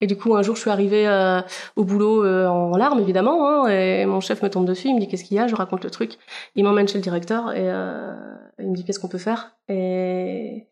Et 0.00 0.06
du 0.06 0.16
coup, 0.16 0.36
un 0.36 0.42
jour, 0.42 0.54
je 0.54 0.60
suis 0.60 0.70
arrivée 0.70 1.08
euh, 1.08 1.40
au 1.74 1.84
boulot 1.84 2.24
euh, 2.24 2.46
en 2.46 2.76
larmes, 2.76 3.00
évidemment, 3.00 3.48
hein, 3.48 3.68
et 3.68 4.06
mon 4.06 4.20
chef 4.20 4.42
me 4.42 4.48
tombe 4.48 4.64
dessus, 4.64 4.88
il 4.88 4.94
me 4.94 5.00
dit 5.00 5.08
qu'est-ce 5.08 5.24
qu'il 5.24 5.36
y 5.36 5.40
a, 5.40 5.48
je 5.48 5.56
raconte 5.56 5.82
le 5.82 5.90
truc. 5.90 6.18
Il 6.54 6.62
m'emmène 6.64 6.86
chez 6.86 6.98
le 6.98 7.02
directeur 7.02 7.52
et 7.52 7.68
euh, 7.68 8.14
il 8.60 8.70
me 8.70 8.76
dit 8.76 8.84
qu'est-ce 8.84 9.00
qu'on 9.00 9.08
peut 9.08 9.18
faire? 9.18 9.56
Et 9.68 10.68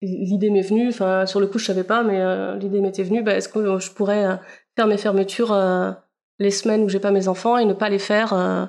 l'idée 0.00 0.50
m'est 0.50 0.62
venue, 0.62 0.88
enfin 0.88 1.26
sur 1.26 1.38
le 1.38 1.46
coup 1.46 1.60
je 1.60 1.66
savais 1.66 1.84
pas, 1.84 2.02
mais 2.02 2.20
l'idée 2.58 2.80
m'était 2.80 3.04
venue, 3.04 3.22
bah, 3.22 3.36
est-ce 3.36 3.48
que 3.48 3.78
je 3.78 3.92
pourrais 3.92 4.40
faire 4.74 4.88
mes 4.88 4.96
fermetures 4.96 5.56
les 6.40 6.50
semaines 6.50 6.82
où 6.82 6.88
j'ai 6.88 6.98
pas 6.98 7.12
mes 7.12 7.28
enfants 7.28 7.56
et 7.56 7.64
ne 7.64 7.74
pas 7.74 7.88
les 7.88 8.00
faire 8.00 8.68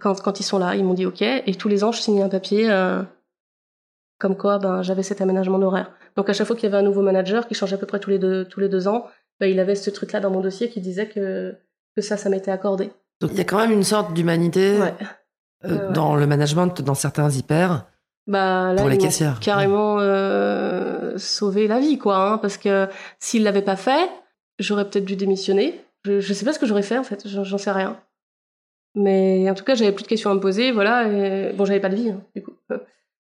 quand, 0.00 0.20
quand 0.20 0.40
ils 0.40 0.44
sont 0.44 0.58
là? 0.58 0.74
Ils 0.74 0.84
m'ont 0.84 0.92
dit 0.92 1.06
ok, 1.06 1.22
et 1.22 1.54
tous 1.54 1.68
les 1.68 1.82
ans 1.82 1.92
je 1.92 2.02
signais 2.02 2.22
un 2.22 2.28
papier 2.28 2.68
comme 4.18 4.36
quoi 4.36 4.58
ben, 4.58 4.82
j'avais 4.82 5.02
cet 5.02 5.22
aménagement 5.22 5.58
d'horaire. 5.58 5.90
Donc 6.16 6.28
à 6.30 6.32
chaque 6.32 6.46
fois 6.46 6.54
qu'il 6.56 6.64
y 6.64 6.72
avait 6.72 6.76
un 6.78 6.86
nouveau 6.86 7.02
manager 7.02 7.46
qui 7.48 7.54
changeait 7.54 7.74
à 7.74 7.78
peu 7.78 7.86
près 7.86 7.98
tous 8.00 8.10
les 8.10 8.18
deux, 8.18 8.44
tous 8.44 8.60
les 8.60 8.68
deux 8.68 8.86
ans, 8.88 9.06
ben, 9.40 9.46
il 9.50 9.58
avait 9.60 9.74
ce 9.74 9.90
truc-là 9.90 10.20
dans 10.20 10.30
mon 10.30 10.40
dossier 10.40 10.68
qui 10.68 10.80
disait 10.80 11.08
que, 11.08 11.54
que 11.96 12.02
ça, 12.02 12.16
ça 12.16 12.28
m'était 12.28 12.50
accordé. 12.52 12.90
Donc 13.20 13.30
il 13.32 13.38
y 13.38 13.40
a 13.40 13.44
quand 13.44 13.58
même 13.58 13.72
une 13.72 13.82
sorte 13.84 14.12
d'humanité 14.14 14.78
Ouais. 14.78 14.94
euh, 15.64 15.88
Ouais, 15.88 15.92
dans 15.92 16.14
le 16.14 16.26
management, 16.26 16.82
dans 16.82 16.94
certains 16.94 17.30
hyper. 17.30 17.86
Bah, 18.26 18.72
là, 18.72 18.80
Pour 18.80 18.88
les 18.88 18.98
caissières. 18.98 19.38
Carrément 19.40 19.98
euh, 20.00 21.18
sauvé 21.18 21.66
la 21.68 21.78
vie, 21.80 21.98
quoi. 21.98 22.16
hein, 22.32 22.38
parce 22.38 22.56
que 22.58 22.88
s'il 23.18 23.42
l'avait 23.42 23.62
pas 23.62 23.76
fait, 23.76 24.08
j'aurais 24.58 24.88
peut-être 24.88 25.04
dû 25.04 25.16
démissionner. 25.16 25.80
Je, 26.04 26.20
je 26.20 26.32
sais 26.34 26.44
pas 26.44 26.52
ce 26.52 26.58
que 26.58 26.66
j'aurais 26.66 26.82
fait, 26.82 26.98
en 26.98 27.04
fait. 27.04 27.26
J'en 27.28 27.44
j'en 27.44 27.58
sais 27.58 27.70
rien. 27.72 27.98
Mais 28.94 29.48
en 29.50 29.54
tout 29.54 29.64
cas, 29.64 29.74
j'avais 29.74 29.92
plus 29.92 30.04
de 30.04 30.08
questions 30.08 30.30
à 30.30 30.34
me 30.34 30.40
poser, 30.40 30.70
voilà. 30.70 31.08
Et... 31.08 31.52
Bon, 31.54 31.64
j'avais 31.64 31.80
pas 31.80 31.88
de 31.88 31.96
vie, 31.96 32.10
hein, 32.10 32.20
du 32.36 32.42
coup. 32.42 32.52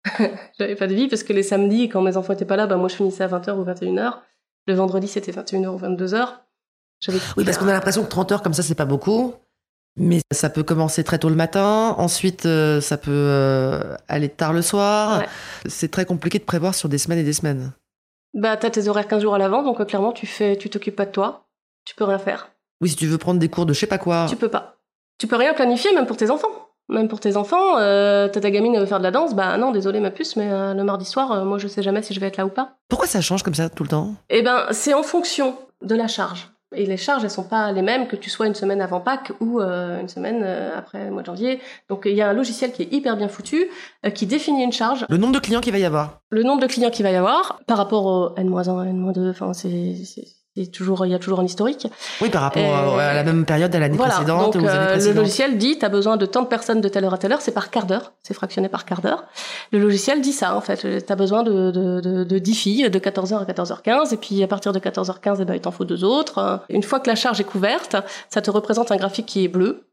j'avais 0.59 0.77
pas 0.77 0.87
de 0.87 0.95
vie 0.95 1.09
parce 1.09 1.23
que 1.23 1.33
les 1.33 1.43
samedis, 1.43 1.89
quand 1.89 2.03
mes 2.03 2.17
enfants 2.17 2.33
étaient 2.33 2.45
pas 2.45 2.57
là, 2.57 2.67
bah, 2.67 2.77
moi, 2.77 2.89
je 2.89 2.97
finissais 2.97 3.25
à 3.25 3.29
20h 3.29 3.53
ou 3.53 3.65
21h. 3.65 4.19
Le 4.67 4.75
vendredi, 4.75 5.09
c'était 5.09 5.33
21h 5.33 5.69
ou 5.69 5.79
22h. 5.79 6.29
J'avais 7.01 7.19
Oui, 7.37 7.45
parce 7.45 7.59
qu'on 7.59 7.69
a 7.69 7.73
l'impression 7.73 8.05
que 8.05 8.09
30 8.09 8.33
heures 8.33 8.43
comme 8.43 8.55
ça, 8.55 8.63
c'est 8.63 8.75
pas 8.75 8.85
beaucoup. 8.85 9.35
Mais 9.97 10.23
ça 10.33 10.51
peut 10.51 10.65
commencer 10.65 11.05
très 11.05 11.19
tôt 11.19 11.29
le 11.29 11.37
matin. 11.37 11.95
Ensuite, 11.99 12.47
euh, 12.47 12.81
ça 12.81 12.97
peut 12.97 13.11
euh, 13.13 13.97
aller 14.09 14.29
tard 14.29 14.53
le 14.53 14.63
soir. 14.63 15.21
Ouais. 15.21 15.27
C'est 15.67 15.91
très 15.91 16.05
compliqué 16.05 16.39
de 16.39 16.45
prévoir 16.45 16.75
sur 16.75 16.89
des 16.89 16.99
semaines 16.99 17.21
et 17.21 17.25
des 17.25 17.33
semaines. 17.33 17.73
Bah, 18.35 18.57
t'as 18.57 18.71
tes 18.71 18.89
horaires 18.89 19.07
15 19.07 19.23
jours 19.23 19.35
à 19.35 19.39
l'avance, 19.39 19.65
donc 19.65 19.81
euh, 19.81 19.85
clairement, 19.85 20.11
tu 20.11 20.27
fais, 20.27 20.57
tu 20.57 20.69
t'occupes 20.69 20.97
pas 20.97 21.07
de 21.07 21.13
toi. 21.13 21.47
Tu 21.85 21.95
peux 21.95 22.05
rien 22.05 22.19
faire. 22.19 22.51
Oui, 22.81 22.89
si 22.89 22.97
tu 22.97 23.07
veux 23.07 23.19
prendre 23.19 23.39
des 23.39 23.49
cours 23.49 23.67
de 23.67 23.73
je 23.73 23.79
sais 23.79 23.87
pas 23.87 23.99
quoi. 23.99 24.27
Tu 24.29 24.35
peux 24.35 24.49
pas. 24.49 24.79
Tu 25.19 25.29
peux 25.29 25.37
rien 25.37 25.55
planifier, 25.55 25.95
même 25.95 26.07
pour 26.07 26.17
tes 26.17 26.31
enfants. 26.31 26.64
Même 26.89 27.09
pour 27.09 27.21
tes 27.21 27.37
enfants, 27.37 27.79
euh, 27.79 28.29
t'as 28.29 28.41
ta 28.41 28.51
gamine, 28.51 28.79
veut 28.79 28.87
faire 28.87 28.99
de 28.99 29.05
la 29.05 29.11
danse, 29.11 29.35
bah 29.35 29.57
non, 29.57 29.71
désolé 29.73 30.01
ma 30.01 30.11
puce, 30.11 30.37
mais 30.37 30.51
euh, 30.53 30.75
le 30.75 30.85
mardi 30.85 31.05
soir, 31.07 31.33
euh, 31.33 31.45
moi 31.45 31.57
je 31.59 31.67
sais 31.69 31.83
jamais 31.83 32.03
si 32.03 32.13
je 32.13 32.21
vais 32.21 32.27
être 32.27 32.37
là 32.37 32.45
ou 32.45 32.51
pas. 32.51 32.75
Pourquoi 32.89 33.07
ça 33.07 33.21
change 33.23 33.43
comme 33.43 33.55
ça 33.55 33.71
tout 33.71 33.83
le 33.85 33.89
temps? 33.89 34.15
Eh 34.29 34.43
ben, 34.43 34.67
c'est 34.71 34.93
en 34.95 35.03
fonction 35.03 35.57
de 35.83 35.95
la 35.95 36.09
charge. 36.09 36.51
Et 36.77 36.87
les 36.87 36.97
charges, 36.97 37.23
elles 37.23 37.31
sont 37.31 37.45
pas 37.45 37.71
les 37.71 37.83
mêmes 37.83 38.09
que 38.09 38.17
tu 38.17 38.29
sois 38.31 38.49
une 38.49 38.55
semaine 38.57 38.81
avant 38.81 39.01
Pâques 39.01 39.31
ou 39.41 39.61
euh, 39.61 40.01
une 40.01 40.09
semaine 40.09 40.43
euh, 40.45 40.77
après 40.77 41.05
le 41.05 41.11
mois 41.13 41.23
de 41.23 41.27
janvier. 41.27 41.61
Donc 41.89 42.03
il 42.05 42.15
y 42.17 42.21
a 42.21 42.29
un 42.29 42.33
logiciel 42.33 42.73
qui 42.73 42.83
est 42.83 42.93
hyper 42.93 43.17
bien 43.17 43.29
foutu, 43.29 43.67
euh, 44.05 44.11
qui 44.11 44.27
définit 44.27 44.65
une 44.65 44.73
charge, 44.73 45.07
Le 45.09 45.17
nombre 45.17 45.33
de 45.35 45.39
clients 45.39 45.61
qu'il 45.61 45.73
va 45.73 45.79
y 45.79 45.85
avoir? 45.85 46.21
le 46.31 46.43
nombre 46.43 46.61
de 46.61 46.67
clients 46.67 46.91
qu'il 46.91 47.05
va 47.05 47.13
y 47.13 47.17
avoir 47.17 47.61
par 47.69 47.79
rapport 47.79 48.07
au 48.07 48.35
N-1, 48.37 48.89
N-2, 48.89 49.31
enfin 49.31 49.53
c'est 49.53 49.95
c'est- 50.57 50.65
c'est 50.65 50.71
toujours, 50.71 51.05
il 51.07 51.13
y 51.13 51.15
a 51.15 51.19
toujours 51.19 51.41
un 51.41 51.45
historique. 51.45 51.87
Oui, 52.21 52.31
par 52.31 52.43
rapport 52.43 52.63
Euh, 52.63 52.99
à 52.99 53.15
la 53.15 53.25
même 53.25 53.45
période 53.45 53.71
de 53.71 53.79
l'année 53.79 53.97
Voilà, 53.97 54.15
précédente 54.15 54.53
donc 54.55 54.63
ou 54.63 54.67
aux 54.67 54.69
années 54.69 54.93
euh, 55.03 55.09
le 55.09 55.13
logiciel 55.13 55.59
dit 55.59 55.79
tu 55.79 55.85
as 55.85 55.89
besoin 55.89 56.17
de 56.17 56.27
tant 56.27 56.43
de 56.43 56.47
personnes 56.49 56.81
de 56.81 56.89
telle 56.89 57.05
heure 57.05 57.15
à 57.15 57.19
telle 57.19 57.33
heure, 57.33 57.41
c'est 57.41 57.53
par 57.53 57.71
quart 57.71 57.87
d'heure, 57.87 58.13
c'est 58.23 58.35
fractionné 58.35 58.69
par 58.69 58.85
quart 58.85 59.01
d'heure. 59.01 59.25
Le 59.73 59.79
logiciel 59.79 60.21
dit 60.21 60.33
ça 60.33 60.57
en 60.57 60.61
fait, 60.61 60.77
tu 61.07 61.13
as 61.13 61.17
besoin 61.17 61.43
de, 61.43 61.71
de, 61.71 62.01
de, 62.01 62.25
de 62.25 62.39
10 62.39 62.55
filles 62.55 62.91
de 62.91 62.99
14h 62.99 63.39
à 63.39 63.45
14h15 63.45 64.13
et 64.15 64.17
puis 64.17 64.43
à 64.43 64.47
partir 64.49 64.73
de 64.73 64.79
14h15 64.79 65.39
eh 65.41 65.45
ben, 65.45 65.55
il 65.55 65.61
t'en 65.61 65.71
faut 65.71 65.85
deux 65.85 66.05
autres. 66.05 66.61
Une 66.69 66.83
fois 66.83 67.01
que 67.01 67.09
la 67.09 67.17
charge 67.17 67.41
est 67.41 67.45
couverte, 67.45 67.97
ça 68.31 68.41
te 68.43 68.51
représente 68.51 68.91
un 68.93 68.97
graphique 68.97 69.27
qui 69.27 69.45
est 69.45 69.49
bleu. 69.49 69.87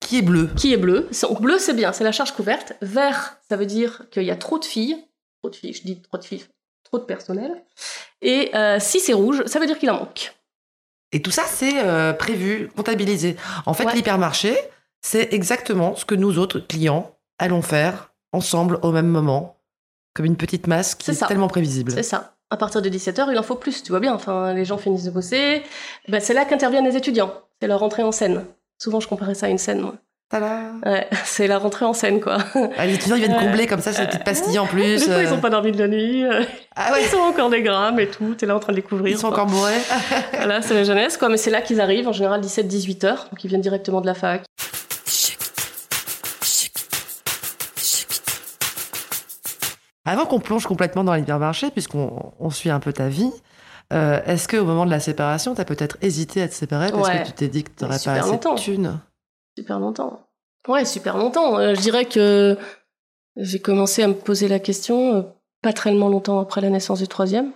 Qui 0.00 0.18
est 0.18 0.22
bleu 0.22 0.50
Qui 0.56 0.72
est 0.72 0.76
bleu 0.76 1.08
Donc, 1.22 1.40
Bleu 1.40 1.58
c'est 1.58 1.72
bien, 1.72 1.92
c'est 1.92 2.04
la 2.04 2.12
charge 2.12 2.32
couverte. 2.32 2.74
Vert 2.82 3.36
ça 3.48 3.56
veut 3.56 3.64
dire 3.66 4.02
qu'il 4.10 4.24
y 4.24 4.30
a 4.30 4.36
trop 4.36 4.58
de 4.58 4.64
filles, 4.64 4.96
trop 5.42 5.50
de 5.50 5.56
filles, 5.56 5.72
je 5.72 5.82
dis 5.82 6.02
trop 6.02 6.18
de 6.18 6.24
filles, 6.24 6.44
trop 6.84 6.98
de 6.98 7.04
personnel. 7.04 7.64
Et 8.22 8.50
euh, 8.54 8.78
si 8.80 9.00
c'est 9.00 9.12
rouge, 9.12 9.42
ça 9.46 9.58
veut 9.58 9.66
dire 9.66 9.78
qu'il 9.78 9.90
en 9.90 9.98
manque. 9.98 10.34
Et 11.12 11.22
tout 11.22 11.30
ça, 11.30 11.42
c'est 11.46 11.78
euh, 11.84 12.12
prévu, 12.12 12.68
comptabilisé. 12.76 13.36
En 13.66 13.74
fait, 13.74 13.84
Ouais. 13.84 13.94
l'hypermarché, 13.94 14.56
c'est 15.02 15.32
exactement 15.32 15.94
ce 15.96 16.04
que 16.04 16.14
nous 16.14 16.38
autres 16.38 16.58
clients 16.60 17.14
allons 17.38 17.62
faire 17.62 18.12
ensemble 18.32 18.78
au 18.82 18.90
même 18.90 19.06
moment, 19.08 19.60
comme 20.14 20.26
une 20.26 20.36
petite 20.36 20.66
masse 20.66 20.94
qui 20.94 21.14
C'est 21.14 21.22
est 21.24 21.26
tellement 21.28 21.48
prévisible. 21.48 21.92
C'est 21.92 22.02
ça. 22.02 22.36
À 22.50 22.56
partir 22.56 22.82
de 22.82 22.88
17h, 22.88 23.28
il 23.30 23.38
en 23.38 23.42
faut 23.42 23.54
plus, 23.56 23.82
tu 23.82 23.90
vois 23.90 24.00
bien. 24.00 24.14
Enfin, 24.14 24.52
les 24.54 24.64
gens 24.64 24.78
finissent 24.78 25.04
de 25.04 25.10
bosser. 25.10 25.62
Ben, 26.08 26.20
c'est 26.20 26.34
là 26.34 26.44
qu'interviennent 26.44 26.84
les 26.84 26.96
étudiants. 26.96 27.32
C'est 27.60 27.68
leur 27.68 27.82
entrée 27.82 28.02
en 28.02 28.12
scène. 28.12 28.44
Souvent, 28.78 29.00
je 29.00 29.08
comparais 29.08 29.34
ça 29.34 29.46
à 29.46 29.48
une 29.48 29.58
scène, 29.58 29.80
moi. 29.80 29.94
Ouais, 30.32 31.08
c'est 31.24 31.46
la 31.46 31.58
rentrée 31.58 31.84
en 31.84 31.92
scène, 31.92 32.20
quoi. 32.20 32.38
Ah, 32.76 32.86
les 32.86 32.94
étudiants, 32.94 33.14
ils 33.16 33.24
viennent 33.24 33.38
combler 33.38 33.66
comme 33.68 33.80
ça 33.80 33.92
ces 33.92 34.04
petites 34.06 34.24
pastilles 34.24 34.58
en 34.58 34.64
Des 34.64 34.70
plus. 34.70 35.04
fois, 35.04 35.22
ils 35.22 35.26
euh. 35.28 35.34
ont 35.34 35.40
pas 35.40 35.50
dormi 35.50 35.70
de 35.70 35.78
la 35.78 35.86
nuit. 35.86 36.24
euh, 36.24 36.42
Ah 36.74 36.92
ouais, 36.92 37.02
Ils 37.04 37.08
sont 37.08 37.18
encore 37.18 37.50
des 37.50 37.62
grammes 37.62 38.00
et 38.00 38.08
tout. 38.08 38.34
T'es 38.34 38.46
là 38.46 38.56
en 38.56 38.58
train 38.58 38.72
de 38.72 38.76
découvrir. 38.78 39.14
ils 39.14 39.18
sont 39.18 39.28
quoi. 39.28 39.42
encore 39.44 39.46
bourrés. 39.46 39.72
Voilà, 40.32 40.60
c'est 40.60 40.74
la 40.74 40.82
jeunesse, 40.84 41.16
quoi. 41.18 41.28
Mais 41.28 41.36
c'est 41.36 41.50
là 41.50 41.60
qu'ils 41.62 41.80
arrivent, 41.80 42.08
en 42.08 42.12
général 42.12 42.40
17-18 42.40 43.06
heures. 43.06 43.26
Donc, 43.30 43.44
ils 43.44 43.48
viennent 43.48 43.60
directement 43.60 44.00
de 44.00 44.06
la 44.06 44.14
fac. 44.14 44.42
Avant 50.04 50.26
qu'on 50.26 50.40
plonge 50.40 50.66
complètement 50.66 51.02
dans 51.04 51.14
l'hypermarché, 51.14 51.70
puisqu'on 51.70 52.32
on 52.38 52.50
suit 52.50 52.70
un 52.70 52.80
peu 52.80 52.92
ta 52.92 53.08
vie, 53.08 53.30
euh, 53.92 54.20
est-ce 54.26 54.48
qu'au 54.48 54.64
moment 54.64 54.84
de 54.84 54.90
la 54.90 55.00
séparation, 55.00 55.54
tu 55.54 55.60
as 55.60 55.64
peut-être 55.64 55.96
hésité 56.02 56.42
à 56.42 56.48
te 56.48 56.54
séparer 56.54 56.90
parce 56.90 57.08
Ouais. 57.08 57.22
que 57.22 57.26
tu 57.28 57.32
t'es 57.32 57.48
dit 57.48 57.64
que 57.64 57.70
tu 57.76 57.84
n'aurais 57.84 57.98
pas 57.98 58.12
assez 58.12 58.36
de 58.36 58.54
thunes? 58.58 59.00
Super 59.56 59.78
longtemps. 59.78 60.26
Ouais, 60.68 60.84
super 60.84 61.16
longtemps. 61.16 61.58
Euh, 61.58 61.74
je 61.74 61.80
dirais 61.80 62.06
que 62.06 62.56
j'ai 63.36 63.60
commencé 63.60 64.02
à 64.02 64.08
me 64.08 64.14
poser 64.14 64.48
la 64.48 64.58
question 64.58 65.14
euh, 65.14 65.22
pas 65.62 65.72
très 65.72 65.92
longtemps 65.92 66.40
après 66.40 66.60
la 66.60 66.70
naissance 66.70 67.00
du 67.00 67.08
troisième. 67.08 67.52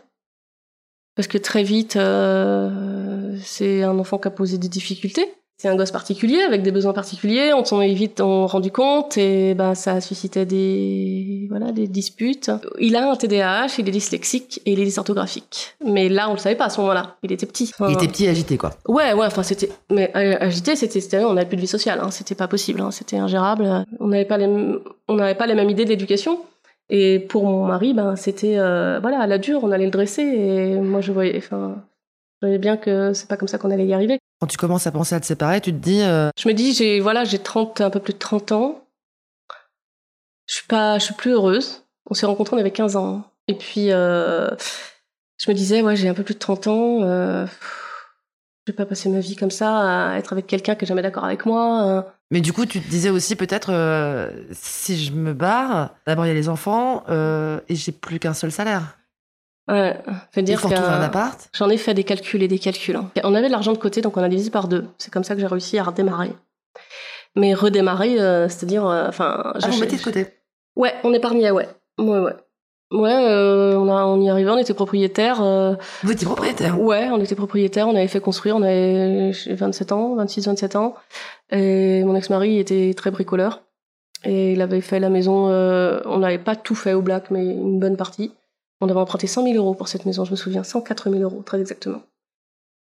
Parce 1.14 1.26
que 1.26 1.38
très 1.38 1.62
vite, 1.62 1.96
euh, 1.96 3.36
c'est 3.42 3.82
un 3.82 3.98
enfant 3.98 4.18
qui 4.18 4.28
a 4.28 4.30
posé 4.30 4.58
des 4.58 4.68
difficultés. 4.68 5.34
C'est 5.60 5.66
un 5.66 5.74
gosse 5.74 5.90
particulier, 5.90 6.40
avec 6.42 6.62
des 6.62 6.70
besoins 6.70 6.92
particuliers. 6.92 7.52
On 7.52 7.64
s'en 7.64 7.80
est 7.80 7.92
vite 7.92 8.20
rendu 8.22 8.70
compte 8.70 9.18
et 9.18 9.54
ben, 9.54 9.74
ça 9.74 9.94
a 9.94 10.00
suscité 10.00 10.44
des, 10.46 11.46
voilà, 11.50 11.72
des 11.72 11.88
disputes. 11.88 12.50
Il 12.78 12.94
a 12.94 13.10
un 13.10 13.16
TDAH, 13.16 13.66
il 13.80 13.88
est 13.88 13.90
dyslexique 13.90 14.60
et 14.66 14.72
il 14.74 14.80
est 14.80 14.84
dysorthographique. 14.84 15.74
Mais 15.84 16.08
là, 16.08 16.30
on 16.30 16.34
le 16.34 16.38
savait 16.38 16.54
pas 16.54 16.66
à 16.66 16.70
ce 16.70 16.80
moment-là. 16.80 17.16
Il 17.24 17.32
était 17.32 17.46
petit. 17.46 17.72
Il 17.88 17.92
était 17.94 18.06
petit 18.06 18.26
et 18.26 18.28
agité, 18.28 18.56
quoi. 18.56 18.70
Ouais, 18.86 19.12
ouais, 19.14 19.26
enfin 19.26 19.42
c'était. 19.42 19.68
Mais 19.90 20.12
euh, 20.14 20.36
agité, 20.38 20.76
c'était, 20.76 21.24
on 21.24 21.32
n'avait 21.34 21.48
plus 21.48 21.56
de 21.56 21.62
vie 21.62 21.66
sociale, 21.66 21.98
hein, 22.00 22.12
c'était 22.12 22.36
pas 22.36 22.46
possible, 22.46 22.80
hein, 22.80 22.92
c'était 22.92 23.16
ingérable. 23.18 23.84
On 23.98 24.06
n'avait 24.06 24.26
pas 24.26 24.38
les, 24.38 24.44
m- 24.44 24.78
on 25.08 25.14
n'avait 25.16 25.34
pas 25.34 25.46
les 25.48 25.56
mêmes 25.56 25.70
idées 25.70 25.84
de 25.84 25.90
l'éducation. 25.90 26.38
Et 26.88 27.18
pour 27.18 27.44
mon 27.44 27.66
mari, 27.66 27.94
ben 27.94 28.14
c'était, 28.14 28.58
euh, 28.58 29.00
voilà, 29.00 29.18
à 29.20 29.26
la 29.26 29.38
dure, 29.38 29.60
on 29.64 29.72
allait 29.72 29.86
le 29.86 29.90
dresser. 29.90 30.22
Et 30.22 30.76
moi, 30.76 31.00
je 31.00 31.10
voyais, 31.10 31.36
enfin, 31.36 31.82
je 32.40 32.46
voyais 32.46 32.58
bien 32.60 32.76
que 32.76 33.12
c'est 33.12 33.28
pas 33.28 33.36
comme 33.36 33.48
ça 33.48 33.58
qu'on 33.58 33.72
allait 33.72 33.86
y 33.86 33.92
arriver. 33.92 34.20
Quand 34.40 34.46
tu 34.46 34.56
commences 34.56 34.86
à 34.86 34.92
penser 34.92 35.14
à 35.14 35.20
te 35.20 35.26
séparer, 35.26 35.60
tu 35.60 35.72
te 35.72 35.76
dis 35.78 36.00
euh, 36.02 36.30
Je 36.38 36.48
me 36.48 36.54
dis, 36.54 36.72
j'ai, 36.72 37.00
voilà, 37.00 37.24
j'ai 37.24 37.38
30, 37.40 37.80
un 37.80 37.90
peu 37.90 38.00
plus 38.00 38.12
de 38.12 38.18
30 38.18 38.52
ans. 38.52 38.84
Je 40.46 40.54
suis 40.54 40.66
pas, 40.66 40.98
je 40.98 41.04
suis 41.04 41.14
plus 41.14 41.32
heureuse. 41.32 41.84
On 42.08 42.14
s'est 42.14 42.26
rencontrés, 42.26 42.56
on 42.56 42.60
avait 42.60 42.70
15 42.70 42.96
ans. 42.96 43.24
Et 43.48 43.54
puis, 43.54 43.90
euh, 43.90 44.48
je 45.38 45.50
me 45.50 45.54
disais, 45.54 45.82
ouais, 45.82 45.96
j'ai 45.96 46.08
un 46.08 46.14
peu 46.14 46.22
plus 46.22 46.34
de 46.34 46.38
30 46.38 46.66
ans. 46.68 47.02
Euh, 47.02 47.46
je 48.66 48.72
vais 48.72 48.76
pas 48.76 48.86
passer 48.86 49.08
ma 49.08 49.20
vie 49.20 49.34
comme 49.34 49.50
ça, 49.50 50.10
à 50.12 50.18
être 50.18 50.32
avec 50.32 50.46
quelqu'un 50.46 50.74
qui 50.76 50.84
est 50.84 50.88
jamais 50.88 51.02
d'accord 51.02 51.24
avec 51.24 51.44
moi. 51.44 51.86
euh. 51.86 52.02
Mais 52.30 52.40
du 52.40 52.52
coup, 52.52 52.64
tu 52.66 52.80
te 52.80 52.88
disais 52.88 53.08
aussi 53.10 53.34
peut-être 53.36 53.72
si 54.52 55.02
je 55.02 55.12
me 55.12 55.32
barre, 55.32 55.94
d'abord 56.06 56.26
il 56.26 56.28
y 56.28 56.30
a 56.30 56.34
les 56.34 56.50
enfants 56.50 57.02
et 57.08 57.74
j'ai 57.74 57.92
plus 57.92 58.18
qu'un 58.18 58.34
seul 58.34 58.52
salaire. 58.52 58.98
Ouais, 59.68 59.96
fait 60.32 60.42
dire 60.42 60.60
que 60.60 60.66
retrouver 60.68 60.88
un 60.88 61.02
appart. 61.02 61.48
j'en 61.52 61.68
ai 61.68 61.76
fait 61.76 61.92
des 61.94 62.04
calculs 62.04 62.42
et 62.42 62.48
des 62.48 62.58
calculs. 62.58 62.96
hein. 62.96 63.10
On 63.24 63.34
avait 63.34 63.48
de 63.48 63.52
l'argent 63.52 63.72
de 63.72 63.78
côté, 63.78 64.00
donc 64.00 64.16
on 64.16 64.22
a 64.22 64.28
divisé 64.28 64.50
par 64.50 64.66
deux. 64.68 64.86
C'est 64.98 65.12
comme 65.12 65.24
ça 65.24 65.34
que 65.34 65.40
j'ai 65.40 65.46
réussi 65.46 65.78
à 65.78 65.82
redémarrer. 65.84 66.32
Mais 67.36 67.54
redémarrer, 67.54 68.18
euh, 68.20 68.48
c'est-à-dire, 68.48 68.86
euh, 68.86 69.06
enfin, 69.08 69.52
Ah, 69.62 69.68
vous 69.68 69.78
mettez 69.80 69.96
de 69.96 70.02
côté. 70.02 70.26
Ouais, 70.76 70.94
on 71.04 71.12
épargnait, 71.12 71.50
ouais. 71.50 71.68
Ouais, 71.98 72.18
ouais. 72.18 72.32
Ouais, 72.90 73.12
euh, 73.12 73.76
on, 73.76 73.90
a, 73.94 74.06
on 74.06 74.18
y 74.22 74.30
arrivait, 74.30 74.50
on 74.50 74.56
était 74.56 74.72
propriétaire. 74.72 75.42
euh, 75.42 75.74
Vous 76.02 76.12
étiez 76.12 76.24
propriétaire. 76.26 76.80
Ouais, 76.80 77.08
on 77.12 77.20
était 77.20 77.34
propriétaire, 77.34 77.86
on 77.86 77.94
avait 77.94 78.08
fait 78.08 78.20
construire, 78.20 78.56
on 78.56 78.62
avait 78.62 79.32
27 79.50 79.92
ans, 79.92 80.14
26, 80.14 80.46
27 80.46 80.76
ans. 80.76 80.94
Et 81.50 82.02
mon 82.04 82.14
ex-mari 82.16 82.58
était 82.58 82.94
très 82.96 83.10
bricoleur. 83.10 83.60
Et 84.24 84.52
il 84.54 84.62
avait 84.62 84.80
fait 84.80 85.00
la 85.00 85.10
maison, 85.10 85.50
euh, 85.50 86.00
on 86.06 86.18
n'avait 86.18 86.38
pas 86.38 86.56
tout 86.56 86.74
fait 86.74 86.94
au 86.94 87.02
black, 87.02 87.30
mais 87.30 87.44
une 87.44 87.78
bonne 87.78 87.98
partie. 87.98 88.32
On 88.80 88.88
avait 88.88 88.98
emprunté 89.00 89.26
100 89.26 89.44
000 89.44 89.56
euros 89.56 89.74
pour 89.74 89.88
cette 89.88 90.06
maison, 90.06 90.24
je 90.24 90.30
me 90.30 90.36
souviens, 90.36 90.62
104 90.62 91.10
000 91.10 91.22
euros, 91.22 91.42
très 91.42 91.60
exactement. 91.60 92.02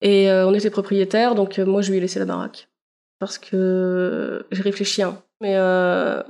Et 0.00 0.30
euh, 0.30 0.46
on 0.46 0.54
était 0.54 0.70
propriétaire, 0.70 1.34
donc 1.34 1.58
euh, 1.58 1.66
moi 1.66 1.82
je 1.82 1.90
lui 1.90 1.98
ai 1.98 2.00
laissé 2.00 2.18
la 2.18 2.24
baraque. 2.24 2.68
Parce 3.18 3.38
que 3.38 4.46
j'ai 4.50 4.62
réfléchi, 4.62 5.02
hein. 5.02 5.22
Mais 5.40 5.56
euh, 5.56 6.22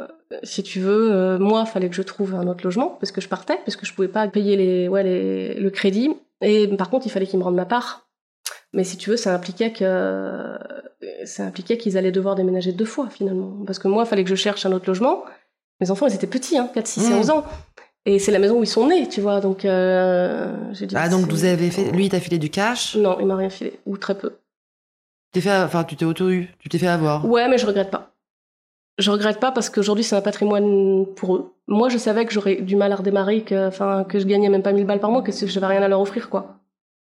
si 0.43 0.63
tu 0.63 0.81
veux, 0.81 1.13
euh, 1.13 1.39
moi, 1.39 1.67
fallait 1.67 1.89
que 1.91 1.95
je 1.95 2.03
trouve 2.03 2.35
un 2.35 2.47
autre 2.47 2.65
logement, 2.65 2.97
parce 3.01 3.13
que 3.13 3.21
je 3.21 3.29
partais, 3.29 3.59
parce 3.65 3.77
que 3.77 3.85
je 3.85 3.93
pouvais 3.95 4.09
pas 4.09 4.27
payer 4.29 4.57
les, 4.57 4.89
ouais, 4.89 5.03
les, 5.03 5.55
le 5.55 5.71
crédit. 5.71 6.11
Et 6.41 6.67
par 6.77 6.89
contre, 6.91 7.07
il 7.07 7.11
fallait 7.11 7.27
qu'ils 7.27 7.39
me 7.39 7.45
rendent 7.45 7.57
ma 7.57 7.67
part. 7.67 8.09
Mais 8.73 8.85
si 8.85 8.97
tu 8.97 9.11
veux, 9.11 9.17
ça 9.19 9.35
impliquait 9.35 9.73
que 9.73 10.57
ça 11.25 11.45
impliquait 11.45 11.77
qu'ils 11.77 11.99
allaient 11.99 12.13
devoir 12.13 12.35
déménager 12.35 12.73
deux 12.73 12.87
fois 12.87 13.09
finalement, 13.11 13.65
parce 13.67 13.79
que 13.79 13.89
moi, 13.89 14.05
il 14.05 14.09
fallait 14.09 14.25
que 14.25 14.31
je 14.31 14.35
cherche 14.35 14.65
un 14.65 14.73
autre 14.73 14.87
logement. 14.87 15.25
Mes 15.81 15.91
enfants, 15.91 16.07
ils 16.07 16.15
étaient 16.15 16.27
petits, 16.27 16.57
hein, 16.57 16.71
4, 16.73 16.87
6 16.87 17.11
et 17.11 17.15
Mm. 17.15 17.19
11 17.19 17.31
ans. 17.31 17.45
Et 18.05 18.19
c'est 18.19 18.33
la 18.33 18.39
maison 18.41 18.59
où 18.59 18.63
ils 18.63 18.67
sont 18.69 18.87
nés, 18.89 19.09
tu 19.09 19.21
vois. 19.21 19.41
Donc, 19.41 19.65
euh, 19.65 20.53
j'ai 20.73 20.87
dit. 20.87 20.95
Ah 20.99 21.09
donc 21.09 21.27
vous 21.31 21.45
avez 21.45 21.71
fait, 21.71 21.91
lui 21.93 22.07
il 22.07 22.09
t'a 22.09 22.19
filé 22.21 22.39
du 22.39 22.51
cash? 22.51 22.97
Non, 22.97 23.19
il 23.21 23.27
m'a 23.27 23.37
rien 23.37 23.51
filé, 23.51 23.79
ou 23.87 23.97
très 23.97 24.17
peu. 24.19 24.31
Tu 24.31 25.41
t'es 25.41 25.41
fait, 25.41 25.57
enfin 25.57 25.85
tu 25.85 25.97
t'es 25.97 26.05
auto 26.05 26.29
eu, 26.29 26.49
tu 26.59 26.69
t'es 26.69 26.79
fait 26.79 26.89
avoir. 26.89 27.25
Ouais, 27.25 27.49
mais 27.49 27.59
je 27.59 27.67
regrette 27.67 27.91
pas. 27.91 28.11
Je 28.99 29.11
regrette 29.11 29.41
pas 29.41 29.53
parce 29.53 29.71
qu'aujourd'hui 29.71 30.05
c'est 30.05 30.17
un 30.17 30.21
patrimoine 30.21 31.07
pour 31.17 31.37
eux. 31.37 31.53
Moi, 31.69 31.89
je 31.89 31.97
savais 31.97 32.27
que 32.27 32.33
j'aurais 32.33 32.57
du 32.57 32.77
mal 32.77 32.93
à 32.93 32.97
redémarrer, 32.97 33.43
que, 33.43 33.69
enfin, 33.69 34.05
que 34.05 34.19
je 34.19 34.27
gagnais 34.27 34.49
même 34.51 34.63
pas 34.63 34.73
1000 34.73 34.85
balles 34.85 35.01
par 35.01 35.11
mois, 35.11 35.23
que 35.23 35.33
j'avais 35.33 35.67
rien 35.67 35.81
à 35.83 35.89
leur 35.89 36.01
offrir, 36.01 36.29
quoi. 36.29 36.57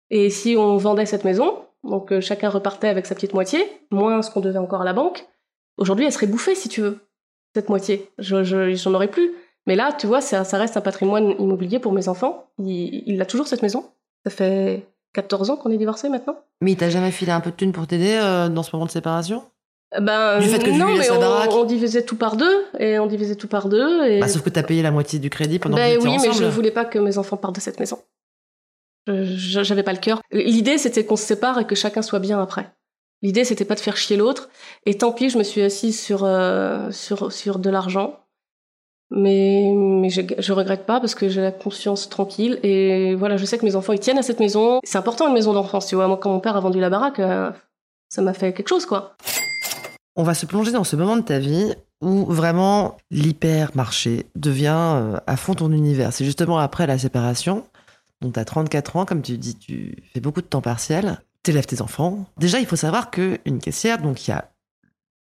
Et 0.10 0.30
si 0.30 0.56
on 0.58 0.78
vendait 0.78 1.06
cette 1.08 1.26
maison, 1.26 1.58
donc 1.84 2.12
euh, 2.14 2.22
chacun 2.22 2.50
repartait 2.50 2.88
avec 2.88 3.06
sa 3.08 3.16
petite 3.16 3.34
moitié, 3.34 3.66
moins 3.92 4.22
ce 4.22 4.30
qu'on 4.32 4.40
devait 4.42 4.60
encore 4.60 4.82
à 4.82 4.86
la 4.86 4.94
banque, 4.94 5.26
aujourd'hui 5.78 6.06
elle 6.06 6.14
serait 6.14 6.28
bouffée 6.28 6.56
si 6.56 6.70
tu 6.70 6.82
veux, 6.82 7.00
cette 7.56 7.68
moitié. 7.68 8.10
Je, 8.20 8.44
je- 8.44 8.74
j'en 8.76 8.94
aurais 8.94 9.10
plus. 9.10 9.32
Mais 9.68 9.76
là, 9.76 9.94
tu 9.98 10.08
vois, 10.08 10.22
ça, 10.22 10.44
ça 10.44 10.58
reste 10.58 10.76
un 10.78 10.82
patrimoine 10.82 11.36
immobilier 11.40 11.80
pour 11.80 11.94
mes 11.94 12.08
enfants. 12.10 12.48
Il, 12.60 13.04
il 13.06 13.22
a 13.22 13.26
toujours 13.26 13.48
cette 13.48 13.62
maison. 13.62 13.86
Ça 14.26 14.32
fait 14.32 14.86
14 15.14 15.52
ans 15.52 15.58
qu'on 15.58 15.72
est 15.72 15.78
divorcés 15.78 16.10
maintenant. 16.10 16.38
Mais 16.62 16.72
il 16.74 16.78
t'a 16.78 16.90
jamais 16.90 17.12
filé 17.12 17.32
un 17.32 17.40
peu 17.40 17.52
de 17.52 17.56
thunes 17.56 17.72
pour 17.72 17.88
t'aider 17.88 18.18
euh, 18.22 18.50
dans 18.50 18.64
ce 18.64 18.72
moment 18.74 18.86
de 18.86 18.92
séparation? 18.92 19.44
Ben, 20.02 20.40
Du 20.40 20.48
fait 20.48 20.60
que 20.60 20.72
non, 20.72 20.96
mais 20.98 21.08
baraque? 21.08 21.52
on, 21.54 21.66
divisait 21.66 22.04
tout 22.04 22.16
par 22.16 22.36
deux, 22.36 22.66
et 22.80 22.98
on 22.98 23.06
divisait 23.06 23.36
tout 23.36 23.48
par 23.48 23.70
deux, 23.70 24.04
et... 24.06 24.20
bah, 24.20 24.28
Sauf 24.28 24.42
que 24.42 24.50
t'as 24.50 24.64
payé 24.64 24.82
la 24.82 24.90
moitié 24.90 25.20
du 25.20 25.30
crédit 25.30 25.60
pendant 25.60 25.76
ben 25.76 26.00
que 26.00 26.04
oui, 26.04 26.18
mais 26.18 26.24
je 26.26 26.30
ensemble. 26.30 26.48
voulais 26.48 26.72
pas 26.72 26.84
que 26.84 26.98
mes 26.98 27.20
enfants 27.20 27.38
partent 27.38 27.56
de 27.56 27.62
cette 27.62 27.80
maison. 27.80 28.00
J'avais 29.08 29.84
pas 29.84 29.92
le 29.92 30.00
cœur. 30.00 30.22
L'idée, 30.32 30.78
c'était 30.78 31.06
qu'on 31.06 31.16
se 31.18 31.26
sépare 31.26 31.60
et 31.60 31.68
que 31.68 31.76
chacun 31.76 32.02
soit 32.02 32.20
bien 32.20 32.42
après. 32.42 32.72
L'idée, 33.22 33.44
c'était 33.44 33.66
pas 33.66 33.76
de 33.76 33.82
faire 33.82 33.98
chier 33.98 34.18
l'autre. 34.18 34.50
Et 34.86 34.98
tant 34.98 35.12
pis, 35.12 35.30
je 35.30 35.38
me 35.38 35.44
suis 35.44 35.62
assise 35.62 36.02
sur, 36.02 36.24
euh, 36.24 36.90
sur, 36.92 37.32
sur 37.32 37.60
de 37.60 37.70
l'argent. 37.70 38.20
Mais, 39.12 40.10
je, 40.10 40.22
je 40.40 40.54
regrette 40.54 40.86
pas 40.86 41.00
parce 41.00 41.16
que 41.16 41.30
j'ai 41.30 41.42
la 41.42 41.52
conscience 41.52 42.10
tranquille. 42.10 42.60
Et 42.64 43.16
voilà, 43.16 43.38
je 43.38 43.46
sais 43.46 43.58
que 43.58 43.66
mes 43.66 43.76
enfants, 43.76 43.94
ils 43.94 44.00
tiennent 44.00 44.18
à 44.18 44.24
cette 44.24 44.40
maison. 44.40 44.80
C'est 44.84 44.98
important, 44.98 45.28
une 45.28 45.34
maison 45.34 45.54
d'enfance, 45.54 45.88
tu 45.88 45.96
vois. 45.96 46.08
Moi, 46.08 46.18
quand 46.18 46.32
mon 46.32 46.40
père 46.40 46.56
a 46.56 46.60
vendu 46.60 46.80
la 46.80 46.90
baraque, 46.90 47.20
euh, 47.20 47.52
ça 48.10 48.22
m'a 48.22 48.34
fait 48.34 48.54
quelque 48.54 48.70
chose, 48.70 48.86
quoi. 48.86 49.16
On 50.16 50.24
va 50.24 50.34
se 50.34 50.46
plonger 50.46 50.72
dans 50.72 50.84
ce 50.84 50.96
moment 50.96 51.18
de 51.18 51.22
ta 51.22 51.40
vie 51.40 51.74
où 52.02 52.26
vraiment 52.26 52.98
l'hypermarché 53.10 54.28
devient 54.36 54.96
euh, 54.96 55.20
à 55.26 55.38
fond 55.38 55.56
ton 55.56 55.72
univers. 55.72 56.14
C'est 56.14 56.26
justement 56.26 56.60
après 56.60 56.86
la 56.86 56.98
séparation, 56.98 57.66
donc 58.22 58.34
tu 58.34 58.40
as 58.40 58.46
34 58.46 58.96
ans, 58.98 59.06
comme 59.06 59.22
tu 59.22 59.38
dis, 59.38 59.56
tu 59.56 60.04
fais 60.14 60.20
beaucoup 60.20 60.42
de 60.42 60.48
temps 60.48 60.62
partiel, 60.62 61.20
tu 61.44 61.52
élèves 61.52 61.66
tes 61.66 61.82
enfants. 61.82 62.26
Déjà, 62.38 62.60
il 62.60 62.66
faut 62.66 62.76
savoir 62.76 63.10
qu'une 63.10 63.60
caissière, 63.60 64.02
donc 64.02 64.28
il 64.28 64.32
y 64.32 64.34
a 64.34 64.50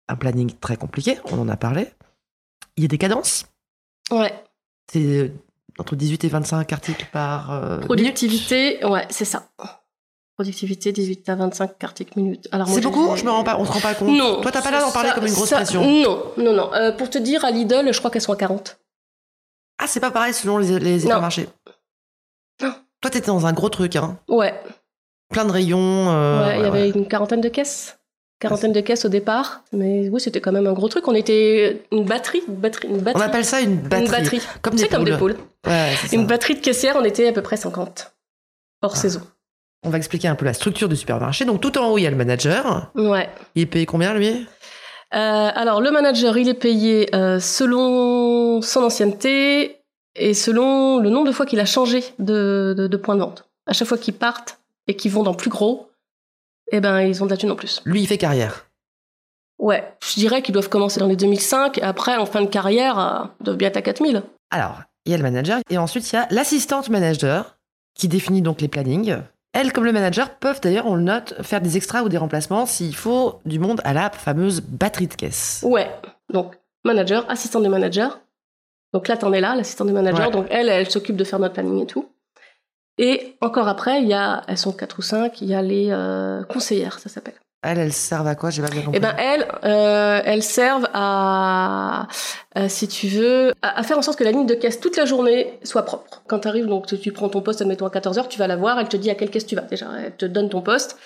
un 0.07 0.15
planning 0.15 0.51
très 0.61 0.77
compliqué, 0.77 1.17
on 1.31 1.39
en 1.39 1.49
a 1.49 1.57
parlé. 1.57 1.87
Il 2.77 2.83
y 2.83 2.85
a 2.85 2.87
des 2.87 2.97
cadences, 2.97 3.45
Ouais. 4.11 4.33
c'est 4.91 4.99
euh, 5.03 5.31
entre 5.79 5.95
18 5.95 6.23
et 6.23 6.27
25 6.29 6.71
articles 6.73 7.07
par 7.11 7.51
euh, 7.51 7.69
minute. 7.75 7.85
Productivité, 7.85 8.83
ouais, 8.85 9.05
c'est 9.09 9.25
ça. 9.25 9.49
Productivité 10.35 10.91
18 10.91 11.29
à 11.29 11.35
25 11.35 11.83
articles 11.83 12.13
minutes. 12.19 12.47
Alors, 12.51 12.67
C'est 12.69 12.81
beaucoup 12.81 13.15
Je 13.15 13.23
me 13.25 13.31
rends 13.31 13.43
pas, 13.43 13.57
on 13.59 13.65
se 13.65 13.71
rend 13.71 13.79
pas 13.81 13.95
compte. 13.95 14.15
Non. 14.15 14.41
Toi, 14.41 14.51
t'as 14.51 14.61
pas 14.61 14.69
l'air 14.71 14.81
d'en 14.81 14.91
parler 14.91 15.09
comme 15.15 15.25
une 15.25 15.33
grosse 15.33 15.49
ça- 15.49 15.55
pression. 15.57 15.83
Non, 15.83 16.23
non, 16.37 16.53
non. 16.53 16.73
Euh, 16.73 16.91
pour 16.91 17.09
te 17.09 17.17
dire, 17.17 17.43
à 17.43 17.49
Lidl, 17.51 17.91
je 17.91 17.97
crois 17.99 18.11
qu'elles 18.11 18.21
sont 18.21 18.33
à 18.33 18.37
40. 18.37 18.77
Ah, 19.79 19.87
c'est 19.87 19.99
pas 19.99 20.11
pareil 20.11 20.33
selon 20.33 20.57
les, 20.59 20.79
les 20.79 21.03
hypermarchés. 21.05 21.49
Non. 22.61 22.73
Toi, 23.01 23.11
t'étais 23.11 23.27
dans 23.27 23.45
un 23.47 23.53
gros 23.53 23.69
truc, 23.69 23.95
hein. 23.95 24.19
Ouais, 24.27 24.59
Plein 25.29 25.43
de 25.45 25.51
rayons. 25.51 26.09
euh, 26.11 26.47
ouais, 26.47 26.55
il 26.55 26.59
y 26.59 26.61
ouais, 26.61 26.67
avait 26.67 26.89
une 26.89 27.07
quarantaine 27.07 27.41
de 27.41 27.49
caisses. 27.49 27.96
Quarantaine 28.39 28.71
de 28.71 28.81
caisses 28.81 29.03
au 29.05 29.09
départ. 29.09 29.63
Mais 29.73 30.09
oui, 30.09 30.19
c'était 30.21 30.41
quand 30.41 30.51
même 30.51 30.67
un 30.67 30.73
gros 30.73 30.87
truc. 30.89 31.07
On 31.07 31.15
était 31.15 31.81
une 31.91 32.05
batterie, 32.05 32.41
une 32.47 32.55
batterie, 32.55 32.87
une 32.87 32.97
On 32.97 33.01
batterie. 33.01 33.23
appelle 33.23 33.45
ça 33.45 33.61
une 33.61 33.77
batterie. 33.77 34.05
Une 34.05 34.11
batterie. 34.11 34.41
Comme 34.61 34.75
des 34.75 34.83
C'est 34.83 34.89
comme 34.89 35.03
des 35.05 35.17
poules. 35.17 35.35
Ouais, 35.65 35.93
ça. 35.95 36.15
Une 36.15 36.27
batterie 36.27 36.53
de 36.55 36.59
caissières, 36.59 36.95
on 36.99 37.03
était 37.03 37.27
à 37.27 37.31
peu 37.33 37.41
près 37.41 37.57
50. 37.57 38.13
Hors 38.83 38.91
Ah. 38.93 38.97
saison. 38.97 39.21
On 39.83 39.89
va 39.89 39.97
expliquer 39.97 40.27
un 40.27 40.35
peu 40.35 40.45
la 40.45 40.53
structure 40.53 40.87
du 40.89 40.95
supermarché. 40.95 41.45
Donc, 41.45 41.61
tout 41.61 41.77
en 41.77 41.87
haut, 41.89 41.97
il 41.97 42.03
y 42.03 42.07
a 42.07 42.09
le 42.11 42.15
manager. 42.15 42.91
Ouais. 42.95 43.29
Il 43.55 43.61
est 43.63 43.65
payé 43.67 43.85
combien, 43.85 44.13
lui? 44.13 44.29
Euh, 44.29 44.45
alors, 45.13 45.81
le 45.81 45.89
manager, 45.91 46.37
il 46.37 46.49
est 46.49 46.53
payé 46.53 47.09
euh, 47.15 47.39
selon 47.39 48.61
son 48.61 48.83
ancienneté 48.83 49.77
et 50.15 50.33
selon 50.33 50.99
le 50.99 51.09
nombre 51.09 51.27
de 51.27 51.31
fois 51.31 51.45
qu'il 51.45 51.59
a 51.59 51.65
changé 51.65 52.03
de, 52.19 52.73
de, 52.77 52.87
de 52.87 52.97
point 52.97 53.15
de 53.15 53.21
vente. 53.21 53.45
À 53.67 53.73
chaque 53.73 53.87
fois 53.87 53.97
qu'ils 53.97 54.13
partent 54.15 54.59
et 54.87 54.95
qu'ils 54.95 55.11
vont 55.11 55.23
dans 55.23 55.33
plus 55.35 55.49
gros, 55.49 55.89
eh 56.71 56.79
ben, 56.79 57.01
ils 57.01 57.21
ont 57.23 57.25
de 57.25 57.31
la 57.31 57.37
thune 57.37 57.51
en 57.51 57.55
plus. 57.55 57.81
Lui, 57.85 58.01
il 58.01 58.07
fait 58.07 58.17
carrière. 58.17 58.67
Ouais, 59.59 59.83
je 60.05 60.19
dirais 60.19 60.41
qu'ils 60.41 60.53
doivent 60.53 60.69
commencer 60.69 60.99
dans 60.99 61.07
les 61.07 61.15
2005 61.15 61.77
et 61.79 61.81
après, 61.81 62.15
en 62.15 62.25
fin 62.25 62.41
de 62.41 62.47
carrière, 62.47 62.99
euh, 62.99 63.25
ils 63.39 63.43
doivent 63.43 63.57
bien 63.57 63.69
être 63.69 63.77
à 63.77 63.81
4000. 63.81 64.21
Alors, 64.51 64.81
il 65.05 65.11
y 65.11 65.13
a 65.13 65.17
le 65.17 65.23
manager. 65.23 65.59
Et 65.69 65.77
ensuite, 65.77 66.11
il 66.11 66.15
y 66.15 66.19
a 66.19 66.27
l'assistante 66.29 66.89
manager 66.89 67.57
qui 67.95 68.07
définit 68.07 68.41
donc 68.41 68.61
les 68.61 68.67
plannings. 68.67 69.17
Elles, 69.53 69.73
comme 69.73 69.85
le 69.85 69.93
manager, 69.93 70.35
peuvent 70.35 70.61
d'ailleurs, 70.61 70.85
on 70.85 70.95
le 70.95 71.01
note, 71.01 71.33
faire 71.41 71.61
des 71.61 71.77
extras 71.77 72.03
ou 72.03 72.09
des 72.09 72.17
remplacements 72.17 72.65
s'il 72.65 72.95
faut 72.95 73.39
du 73.45 73.57
monde 73.57 73.81
à 73.83 73.93
la 73.93 74.11
fameuse 74.11 74.61
batterie 74.61 75.07
de 75.07 75.15
caisse. 75.15 75.63
Ouais, 75.65 75.89
donc 76.31 76.55
manager, 76.83 77.25
assistante 77.29 77.63
de 77.63 77.69
manager. 77.69 78.19
Donc 78.93 79.07
là, 79.07 79.17
t'en 79.17 79.33
es 79.33 79.41
là, 79.41 79.55
l'assistante 79.55 79.87
de 79.87 79.93
manager. 79.93 80.27
Ouais. 80.27 80.33
Donc 80.33 80.47
elle, 80.49 80.69
elle 80.69 80.89
s'occupe 80.89 81.15
de 81.15 81.23
faire 81.23 81.39
notre 81.39 81.55
planning 81.55 81.81
et 81.81 81.87
tout. 81.87 82.07
Et 82.97 83.35
encore 83.41 83.67
après, 83.67 84.01
il 84.01 84.07
y 84.07 84.13
a, 84.13 84.41
elles 84.47 84.57
sont 84.57 84.71
quatre 84.71 84.99
ou 84.99 85.01
cinq, 85.01 85.41
il 85.41 85.47
y 85.49 85.55
a 85.55 85.61
les 85.61 85.87
euh, 85.91 86.43
conseillères, 86.43 86.99
ça 86.99 87.09
s'appelle. 87.09 87.35
Elles, 87.63 87.79
elles 87.79 87.93
servent 87.93 88.27
à 88.27 88.35
quoi? 88.35 88.49
J'ai 88.51 88.61
pas 88.61 88.69
bien 88.69 88.81
compris. 88.81 88.97
Eh 88.97 88.99
ben 88.99 89.15
elles, 89.17 89.45
euh, 89.65 90.21
elles 90.23 90.43
servent 90.43 90.87
à, 90.93 92.07
euh, 92.57 92.67
si 92.69 92.87
tu 92.87 93.07
veux, 93.07 93.51
à, 93.61 93.79
à 93.79 93.83
faire 93.83 93.97
en 93.97 94.01
sorte 94.01 94.17
que 94.17 94.23
la 94.23 94.31
ligne 94.31 94.45
de 94.45 94.53
caisse 94.53 94.79
toute 94.79 94.95
la 94.95 95.05
journée 95.05 95.59
soit 95.63 95.83
propre. 95.83 96.21
Quand 96.27 96.39
tu 96.39 96.47
arrives, 96.47 96.67
donc 96.67 96.85
tu, 96.85 96.99
tu 96.99 97.11
prends 97.11 97.29
ton 97.29 97.41
poste, 97.41 97.61
admettons 97.61 97.87
à 97.87 97.89
14h, 97.89 98.27
tu 98.29 98.37
vas 98.39 98.47
la 98.47 98.55
voir, 98.55 98.79
elle 98.79 98.87
te 98.87 98.97
dit 98.97 99.09
à 99.09 99.15
quelle 99.15 99.29
caisse 99.31 99.45
tu 99.47 99.55
vas. 99.55 99.61
Déjà, 99.63 99.87
elle 100.05 100.15
te 100.15 100.25
donne 100.25 100.49
ton 100.49 100.61
poste. 100.61 100.97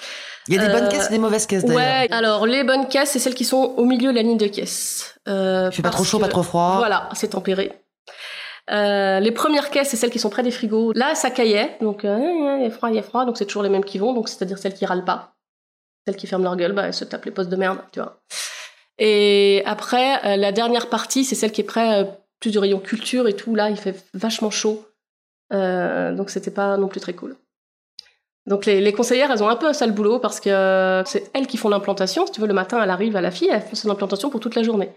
il 0.49 0.55
y 0.55 0.59
a 0.59 0.67
des 0.67 0.71
bonnes 0.73 0.85
euh, 0.85 0.89
caisses 0.89 1.07
et 1.07 1.13
des 1.13 1.19
mauvaises 1.19 1.45
caisses 1.47 1.65
d'ailleurs. 1.65 1.81
Ouais, 2.01 2.07
alors 2.11 2.45
les 2.45 2.63
bonnes 2.65 2.87
caisses, 2.87 3.11
c'est 3.11 3.19
celles 3.19 3.35
qui 3.35 3.45
sont 3.45 3.73
au 3.77 3.85
milieu 3.85 4.11
de 4.11 4.15
la 4.17 4.21
ligne 4.21 4.37
de 4.37 4.47
caisse. 4.47 5.15
Euh, 5.29 5.69
Il 5.71 5.75
fait 5.75 5.81
pas 5.81 5.89
trop 5.89 6.03
chaud, 6.03 6.17
que- 6.17 6.23
pas 6.23 6.29
trop 6.29 6.43
froid. 6.43 6.75
Voilà, 6.77 7.09
c'est 7.13 7.29
tempéré. 7.29 7.71
Euh, 8.69 9.19
les 9.19 9.31
premières 9.31 9.69
caisses, 9.69 9.89
c'est 9.89 9.97
celles 9.97 10.11
qui 10.11 10.19
sont 10.19 10.29
près 10.29 10.43
des 10.43 10.51
frigos. 10.51 10.93
Là, 10.93 11.15
ça 11.15 11.31
caillait, 11.31 11.77
donc 11.81 12.05
euh, 12.05 12.57
il 12.59 12.63
y 12.63 12.67
a 12.67 12.69
froid, 12.69 12.89
il 12.89 12.95
y 12.95 12.99
a 12.99 13.03
froid, 13.03 13.25
donc 13.25 13.37
c'est 13.37 13.45
toujours 13.45 13.63
les 13.63 13.69
mêmes 13.69 13.83
qui 13.83 13.97
vont, 13.97 14.13
donc 14.13 14.29
c'est-à-dire 14.29 14.57
celles 14.57 14.73
qui 14.73 14.85
râlent 14.85 15.05
pas. 15.05 15.33
Celles 16.05 16.15
qui 16.15 16.27
ferment 16.27 16.43
leur 16.43 16.55
gueule, 16.55 16.73
bah, 16.73 16.83
elles 16.87 16.93
se 16.93 17.05
tapent 17.05 17.25
les 17.25 17.31
postes 17.31 17.49
de 17.49 17.55
merde, 17.55 17.79
tu 17.91 17.99
vois. 17.99 18.21
Et 18.97 19.63
après, 19.65 20.25
euh, 20.25 20.35
la 20.37 20.51
dernière 20.51 20.89
partie, 20.89 21.25
c'est 21.25 21.35
celle 21.35 21.51
qui 21.51 21.61
est 21.61 21.65
près 21.65 22.19
plus 22.39 22.51
du 22.51 22.59
rayon 22.59 22.79
culture 22.79 23.27
et 23.27 23.33
tout. 23.33 23.55
Là, 23.55 23.69
il 23.69 23.77
fait 23.77 24.03
vachement 24.13 24.51
chaud, 24.51 24.85
donc 25.51 26.29
c'était 26.29 26.51
pas 26.51 26.77
non 26.77 26.87
plus 26.87 27.01
très 27.01 27.13
cool. 27.13 27.35
Donc 28.47 28.65
les, 28.65 28.81
les 28.81 28.93
conseillères, 28.93 29.29
elles 29.31 29.43
ont 29.43 29.49
un 29.49 29.55
peu 29.55 29.67
un 29.67 29.73
sale 29.73 29.91
boulot 29.91 30.17
parce 30.17 30.39
que 30.39 31.03
c'est 31.05 31.29
elles 31.35 31.45
qui 31.45 31.57
font 31.57 31.69
l'implantation. 31.69 32.25
Si 32.25 32.31
tu 32.31 32.41
veux, 32.41 32.47
le 32.47 32.53
matin, 32.53 32.81
elle 32.81 32.89
arrive 32.89 33.15
à 33.15 33.21
la 33.21 33.29
fille, 33.29 33.49
elle 33.51 33.61
fait 33.61 33.75
son 33.75 33.89
implantation 33.91 34.31
pour 34.31 34.39
toute 34.39 34.55
la 34.55 34.63
journée. 34.63 34.91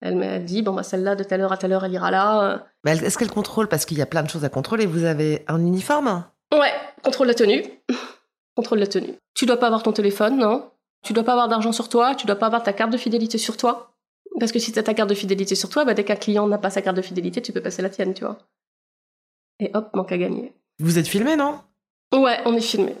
Elle 0.00 0.16
m'a 0.16 0.38
dit, 0.38 0.62
bon, 0.62 0.72
bah, 0.72 0.82
celle-là, 0.82 1.14
de 1.14 1.24
telle 1.24 1.42
heure 1.42 1.52
à 1.52 1.56
telle 1.58 1.72
heure, 1.72 1.84
elle 1.84 1.92
ira 1.92 2.10
là. 2.10 2.52
Euh, 2.52 2.58
Mais 2.84 2.96
est-ce 2.96 3.18
qu'elle 3.18 3.30
contrôle 3.30 3.68
Parce 3.68 3.84
qu'il 3.84 3.98
y 3.98 4.02
a 4.02 4.06
plein 4.06 4.22
de 4.22 4.28
choses 4.30 4.44
à 4.44 4.48
contrôler. 4.48 4.86
Vous 4.86 5.04
avez 5.04 5.44
un 5.46 5.60
uniforme 5.60 6.24
Ouais, 6.52 6.72
contrôle 7.04 7.26
la 7.26 7.34
tenue. 7.34 7.62
contrôle 8.56 8.78
la 8.78 8.86
tenue. 8.86 9.14
Tu 9.34 9.46
dois 9.46 9.58
pas 9.58 9.66
avoir 9.66 9.82
ton 9.82 9.92
téléphone, 9.92 10.38
non? 10.38 10.70
Tu 11.02 11.12
dois 11.12 11.24
pas 11.24 11.32
avoir 11.32 11.48
d'argent 11.48 11.72
sur 11.72 11.88
toi, 11.88 12.14
tu 12.14 12.26
dois 12.26 12.36
pas 12.36 12.46
avoir 12.46 12.62
ta 12.62 12.72
carte 12.72 12.92
de 12.92 12.96
fidélité 12.98 13.38
sur 13.38 13.56
toi. 13.56 13.94
Parce 14.38 14.52
que 14.52 14.58
si 14.58 14.72
t'as 14.72 14.82
ta 14.82 14.94
carte 14.94 15.08
de 15.10 15.14
fidélité 15.14 15.54
sur 15.54 15.68
toi, 15.68 15.84
bah, 15.84 15.94
dès 15.94 16.04
qu'un 16.04 16.16
client 16.16 16.46
n'a 16.46 16.58
pas 16.58 16.70
sa 16.70 16.82
carte 16.82 16.96
de 16.96 17.02
fidélité, 17.02 17.42
tu 17.42 17.52
peux 17.52 17.62
passer 17.62 17.82
la 17.82 17.90
tienne, 17.90 18.14
tu 18.14 18.24
vois. 18.24 18.38
Et 19.58 19.70
hop, 19.74 19.90
manque 19.94 20.12
à 20.12 20.18
gagner. 20.18 20.54
Vous 20.78 20.98
êtes 20.98 21.08
filmé, 21.08 21.36
non? 21.36 21.60
Ouais, 22.14 22.38
on 22.46 22.54
est 22.54 22.60
filmé. 22.60 22.96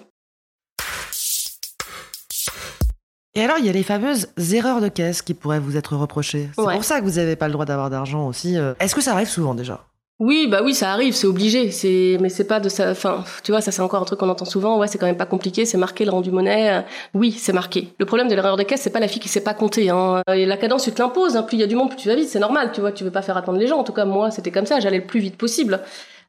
Et 3.36 3.42
alors, 3.44 3.58
il 3.58 3.66
y 3.66 3.68
a 3.68 3.72
les 3.72 3.84
fameuses 3.84 4.28
erreurs 4.52 4.80
de 4.80 4.88
caisse 4.88 5.22
qui 5.22 5.34
pourraient 5.34 5.60
vous 5.60 5.76
être 5.76 5.94
reprochées. 5.96 6.48
C'est 6.56 6.62
Ouais. 6.62 6.74
pour 6.74 6.84
ça 6.84 7.00
que 7.00 7.04
vous 7.04 7.12
n'avez 7.18 7.36
pas 7.36 7.46
le 7.46 7.52
droit 7.52 7.64
d'avoir 7.64 7.88
d'argent 7.88 8.26
aussi. 8.26 8.56
euh. 8.58 8.74
Est-ce 8.80 8.94
que 8.94 9.00
ça 9.00 9.12
arrive 9.12 9.28
souvent 9.28 9.54
déjà? 9.54 9.84
Oui, 10.18 10.48
bah 10.50 10.60
oui, 10.62 10.74
ça 10.74 10.92
arrive, 10.92 11.14
c'est 11.14 11.26
obligé. 11.28 11.70
C'est, 11.70 12.18
mais 12.20 12.28
c'est 12.28 12.44
pas 12.44 12.60
de 12.60 12.68
ça. 12.68 12.90
Enfin, 12.90 13.24
tu 13.42 13.52
vois, 13.52 13.62
ça 13.62 13.72
c'est 13.72 13.80
encore 13.80 14.02
un 14.02 14.04
truc 14.04 14.18
qu'on 14.20 14.28
entend 14.28 14.44
souvent. 14.44 14.78
Ouais, 14.78 14.86
c'est 14.86 14.98
quand 14.98 15.06
même 15.06 15.16
pas 15.16 15.24
compliqué. 15.26 15.64
C'est 15.64 15.78
marqué 15.78 16.04
le 16.04 16.10
rendu 16.10 16.30
monnaie. 16.30 16.78
Euh, 16.78 16.82
Oui, 17.14 17.32
c'est 17.32 17.54
marqué. 17.54 17.94
Le 17.98 18.04
problème 18.04 18.28
de 18.28 18.34
l'erreur 18.34 18.56
de 18.58 18.62
caisse, 18.64 18.82
c'est 18.82 18.90
pas 18.90 19.00
la 19.00 19.08
fille 19.08 19.20
qui 19.22 19.30
sait 19.30 19.40
pas 19.42 19.54
compter. 19.54 19.88
Hein. 19.88 20.20
Et 20.34 20.44
la 20.44 20.58
cadence, 20.58 20.82
tu 20.82 20.92
te 20.92 21.00
l'imposes. 21.00 21.36
Hein. 21.36 21.42
Plus 21.44 21.56
il 21.56 21.60
y 21.60 21.64
a 21.64 21.66
du 21.66 21.74
monde, 21.76 21.88
plus 21.88 21.96
tu 21.96 22.08
vas 22.08 22.16
vite. 22.16 22.28
C'est 22.28 22.38
normal. 22.40 22.72
Tu 22.74 22.80
vois, 22.82 22.92
tu 22.92 23.02
veux 23.04 23.10
pas 23.10 23.22
faire 23.22 23.36
attendre 23.38 23.58
les 23.58 23.66
gens. 23.66 23.78
En 23.78 23.84
tout 23.84 23.94
cas, 23.94 24.04
moi, 24.04 24.30
c'était 24.30 24.50
comme 24.50 24.66
ça. 24.66 24.78
J'allais 24.80 24.98
le 24.98 25.06
plus 25.06 25.20
vite 25.20 25.38
possible. 25.38 25.80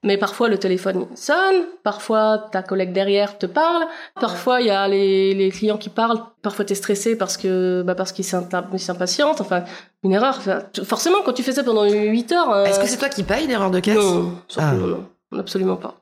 Mais 0.04 0.18
parfois, 0.18 0.50
le 0.50 0.58
téléphone 0.58 1.06
sonne. 1.16 1.64
Parfois, 1.84 2.50
ta 2.52 2.64
collègue 2.64 2.92
derrière 2.92 3.38
te 3.38 3.46
parle. 3.46 3.86
Parfois, 4.20 4.60
il 4.60 4.68
y 4.68 4.72
a 4.72 4.88
les, 4.88 5.36
les 5.36 5.52
clients 5.52 5.78
qui 5.78 5.90
parlent. 5.90 6.20
Parfois, 6.42 6.66
t'es 6.66 6.74
stressé 6.74 7.16
parce 7.16 7.38
que, 7.38 7.84
bah, 7.86 7.94
parce 7.94 8.12
qu'ils 8.12 8.26
s'impa- 8.26 8.66
ils 8.74 8.80
s'impatientent. 8.80 9.42
Enfin, 9.42 9.64
une 10.04 10.14
erreur. 10.14 10.36
Enfin, 10.40 10.64
forcément, 10.84 11.18
quand 11.24 11.34
tu 11.34 11.44
fais 11.44 11.52
ça 11.52 11.64
pendant 11.64 11.84
8 11.88 12.32
heures. 12.32 12.50
euh, 12.52 12.66
Est-ce 12.66 12.80
que 12.80 12.88
c'est 12.88 12.98
toi 12.98 13.10
qui 13.10 13.22
payes 13.24 13.46
l'erreur 13.46 13.70
de 13.70 13.80
caisse? 13.80 13.96
Non, 13.96 14.38
Ah. 14.58 14.72
non, 14.74 15.06
non, 15.32 15.40
absolument 15.40 15.76
pas. 15.78 16.02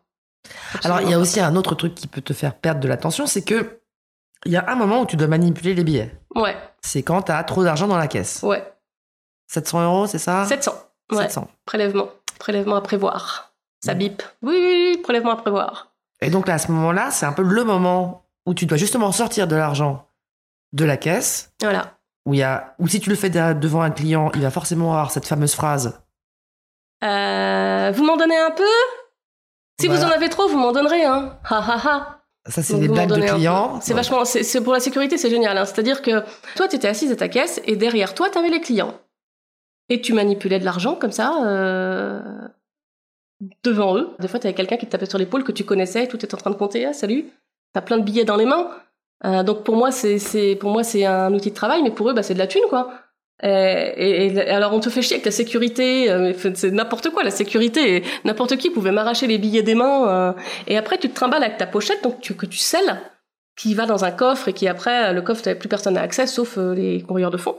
Alors, 0.86 1.02
il 1.02 1.10
y 1.10 1.14
a 1.14 1.20
aussi 1.20 1.42
un 1.42 1.56
autre 1.58 1.76
truc 1.76 1.94
qui 1.94 2.08
peut 2.08 2.22
te 2.22 2.32
faire 2.32 2.56
perdre 2.56 2.80
de 2.80 2.88
l'attention, 2.88 3.28
c'est 3.28 3.42
que 3.44 3.82
il 4.46 4.54
y 4.54 4.56
a 4.58 4.64
un 4.70 4.76
moment 4.76 5.02
où 5.02 5.06
tu 5.06 5.18
dois 5.18 5.28
manipuler 5.28 5.74
les 5.74 5.84
billets. 5.84 6.18
Ouais, 6.36 6.56
C'est 6.82 7.04
quand 7.04 7.24
tu 7.24 7.34
as 7.34 7.44
trop 7.44 7.66
d'argent 7.66 7.88
dans 7.88 7.98
la 7.98 8.08
caisse. 8.08 8.40
ouais. 8.44 8.64
700 9.48 9.84
euros, 9.84 10.08
c'est 10.08 10.20
ça? 10.20 10.46
700. 10.46 10.74
Ouais. 11.12 11.24
700. 11.24 11.50
Prélèvement. 11.66 12.08
Prélèvement 12.40 12.76
à 12.78 12.82
prévoir. 12.82 13.49
Ça 13.84 13.94
bip. 13.94 14.22
Oui, 14.42 14.56
oui, 14.58 14.92
oui, 14.96 14.98
prélèvement 15.02 15.32
à 15.32 15.36
prévoir. 15.38 15.92
Et 16.22 16.30
donc 16.30 16.48
là, 16.48 16.56
à 16.56 16.58
ce 16.58 16.72
moment-là, 16.72 17.12
c'est 17.12 17.26
un 17.26 17.32
peu 17.34 17.44
le 17.44 17.64
moment 17.64 18.26
où 18.46 18.54
tu 18.54 18.66
dois 18.66 18.78
justement 18.78 19.12
sortir 19.12 19.48
de 19.48 19.56
l'argent 19.56 20.06
de 20.74 20.86
la 20.86 20.98
caisse, 20.98 21.54
Voilà. 21.62 21.94
où 22.26 22.34
il 22.34 22.40
y 22.42 22.44
a, 22.44 22.76
ou 22.80 22.88
si 22.88 23.00
tu 23.00 23.10
le 23.10 23.16
fais 23.16 23.30
de- 23.30 23.54
devant 23.54 23.82
un 23.82 23.90
client, 23.92 24.32
il 24.36 24.42
va 24.42 24.52
forcément 24.52 24.92
avoir 24.94 25.12
cette 25.12 25.26
fameuse 25.26 25.56
phrase. 25.56 26.00
Euh, 27.04 27.92
vous 27.96 28.04
m'en 28.04 28.18
donnez 28.18 28.38
un 28.38 28.52
peu? 28.52 28.64
Si 29.80 29.88
vous 29.88 30.04
en 30.04 30.10
avez 30.10 30.28
trop, 30.30 30.48
vous 30.50 30.58
m'en 30.58 30.74
donnerez, 30.74 31.06
hein. 31.06 31.38
Ha 31.50 31.58
ha 31.58 31.80
ha. 31.88 32.16
Ça, 32.48 32.62
c'est 32.64 32.78
des 32.80 32.88
blagues 32.90 33.10
de 33.10 33.22
un 33.22 33.36
clients. 33.36 33.80
C'est 33.82 33.94
vachement, 33.94 34.26
c'est 34.26 34.44
c'est- 34.44 34.62
pour 34.62 34.74
la 34.74 34.80
sécurité, 34.80 35.18
c'est 35.18 35.30
génial. 35.30 35.58
hein. 35.58 35.66
C'est-à-dire 35.66 36.02
que 36.02 36.24
toi, 36.56 36.68
tu 36.68 36.76
étais 36.76 36.88
assise 36.88 37.12
à 37.12 37.16
ta 37.16 37.30
caisse 37.30 37.62
et 37.66 37.76
derrière 37.78 38.14
toi, 38.14 38.30
tu 38.30 38.38
avais 38.38 38.50
les 38.50 38.60
clients. 38.62 38.94
Et 39.88 40.02
tu 40.02 40.14
manipulais 40.14 40.60
de 40.60 40.66
l'argent 40.66 40.96
comme 40.96 41.12
ça 41.12 41.34
euh, 41.46 42.22
devant 43.64 43.98
eux. 43.98 44.10
Des 44.20 44.28
fois, 44.28 44.40
tu 44.40 44.48
avais 44.48 44.56
quelqu'un 44.56 44.78
qui 44.78 44.86
te 44.86 44.92
tapait 44.92 45.06
sur 45.06 45.18
l'épaule 45.18 45.44
que 45.44 45.52
tu 45.52 45.64
connaissais, 45.64 46.08
tout 46.08 46.20
est 46.24 46.34
en 46.34 46.38
train 46.38 46.52
de 46.52 46.56
compter. 46.56 46.86
Ah, 46.86 46.94
salut, 46.94 47.26
t'as 47.74 47.82
plein 47.82 47.98
de 47.98 48.04
billets 48.04 48.26
dans 48.26 48.36
les 48.38 48.46
mains. 48.46 48.70
Euh, 49.26 49.44
donc 49.44 49.64
pour 49.64 49.76
moi, 49.76 49.92
c'est 49.92 50.56
pour 50.60 50.70
moi 50.72 50.84
c'est 50.84 51.06
un 51.06 51.34
outil 51.34 51.50
de 51.50 51.56
travail, 51.56 51.82
mais 51.84 51.92
pour 51.92 52.10
eux, 52.10 52.14
bah, 52.14 52.24
c'est 52.24 52.34
de 52.34 52.40
la 52.40 52.48
thune, 52.48 52.64
quoi. 52.70 52.92
Et, 53.42 53.48
et- 53.48 54.26
et 54.36 54.50
alors 54.50 54.74
on 54.74 54.80
te 54.82 54.90
fait 54.90 55.02
chier 55.02 55.16
avec 55.16 55.26
la 55.26 55.32
sécurité, 55.32 56.10
euh, 56.12 56.34
c'est 56.56 56.72
n'importe 56.72 57.10
quoi 57.10 57.24
la 57.24 57.32
sécurité. 57.32 58.04
N'importe 58.26 58.58
qui 58.58 58.70
pouvait 58.70 58.92
m'arracher 58.92 59.28
les 59.28 59.38
billets 59.38 59.64
des 59.64 59.76
mains. 59.76 60.08
euh, 60.10 60.34
et 60.68 60.78
après 60.78 60.98
tu 60.98 61.10
te 61.10 61.16
trimbales 61.16 61.44
avec 61.44 61.58
ta 61.58 61.66
pochette, 61.66 62.04
donc 62.04 62.20
que 62.22 62.46
tu 62.46 62.58
scelles, 62.58 63.00
qui 63.58 63.74
va 63.76 63.86
dans 63.86 64.04
un 64.06 64.12
coffre 64.12 64.50
et 64.50 64.54
qui 64.54 64.68
après 64.68 65.14
le 65.14 65.22
coffre 65.22 65.54
plus 65.54 65.70
personne 65.70 65.94
n'a 65.96 66.02
accès 66.02 66.28
sauf 66.28 66.58
euh, 66.58 66.74
les 66.76 67.02
courriers 67.02 67.30
de 67.30 67.38
fonds 67.38 67.56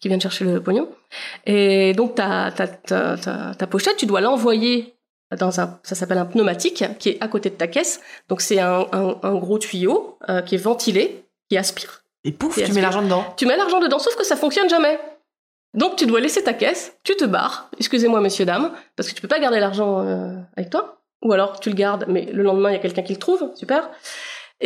qui 0.00 0.06
viennent 0.08 0.20
chercher 0.20 0.44
le 0.44 0.60
pognon. 0.62 0.88
Et 1.46 1.92
donc 1.94 2.14
ta 2.16 2.50
ta 2.52 2.66
ta, 2.68 3.16
ta, 3.16 3.54
ta 3.56 3.66
pochette, 3.66 3.96
tu 3.96 4.06
dois 4.06 4.20
l'envoyer 4.20 4.93
dans 5.36 5.60
un 5.60 5.78
ça 5.82 5.94
s'appelle 5.94 6.18
un 6.18 6.26
pneumatique 6.26 6.84
qui 6.98 7.10
est 7.10 7.22
à 7.22 7.28
côté 7.28 7.50
de 7.50 7.54
ta 7.54 7.66
caisse. 7.66 8.00
Donc 8.28 8.40
c'est 8.40 8.60
un, 8.60 8.86
un, 8.92 9.16
un 9.22 9.34
gros 9.36 9.58
tuyau 9.58 10.18
euh, 10.28 10.42
qui 10.42 10.54
est 10.54 10.58
ventilé, 10.58 11.24
qui 11.48 11.56
aspire. 11.56 12.02
Et 12.24 12.32
pouf, 12.32 12.62
tu 12.62 12.72
mets 12.72 12.80
l'argent 12.80 13.02
dedans. 13.02 13.24
Tu 13.36 13.46
mets 13.46 13.56
l'argent 13.56 13.80
dedans, 13.80 13.98
sauf 13.98 14.16
que 14.16 14.24
ça 14.24 14.36
fonctionne 14.36 14.68
jamais. 14.68 14.98
Donc 15.74 15.96
tu 15.96 16.06
dois 16.06 16.20
laisser 16.20 16.42
ta 16.42 16.54
caisse, 16.54 16.96
tu 17.02 17.16
te 17.16 17.24
barres, 17.24 17.68
excusez-moi 17.78 18.20
messieurs 18.20 18.44
dames, 18.44 18.70
parce 18.94 19.08
que 19.08 19.14
tu 19.14 19.20
peux 19.20 19.28
pas 19.28 19.40
garder 19.40 19.58
l'argent 19.58 20.02
euh, 20.06 20.36
avec 20.56 20.70
toi, 20.70 21.00
ou 21.20 21.32
alors 21.32 21.58
tu 21.58 21.68
le 21.68 21.74
gardes, 21.74 22.04
mais 22.06 22.26
le 22.26 22.44
lendemain 22.44 22.70
il 22.70 22.74
y 22.74 22.76
a 22.76 22.78
quelqu'un 22.78 23.02
qui 23.02 23.12
le 23.12 23.18
trouve, 23.18 23.50
super. 23.56 23.90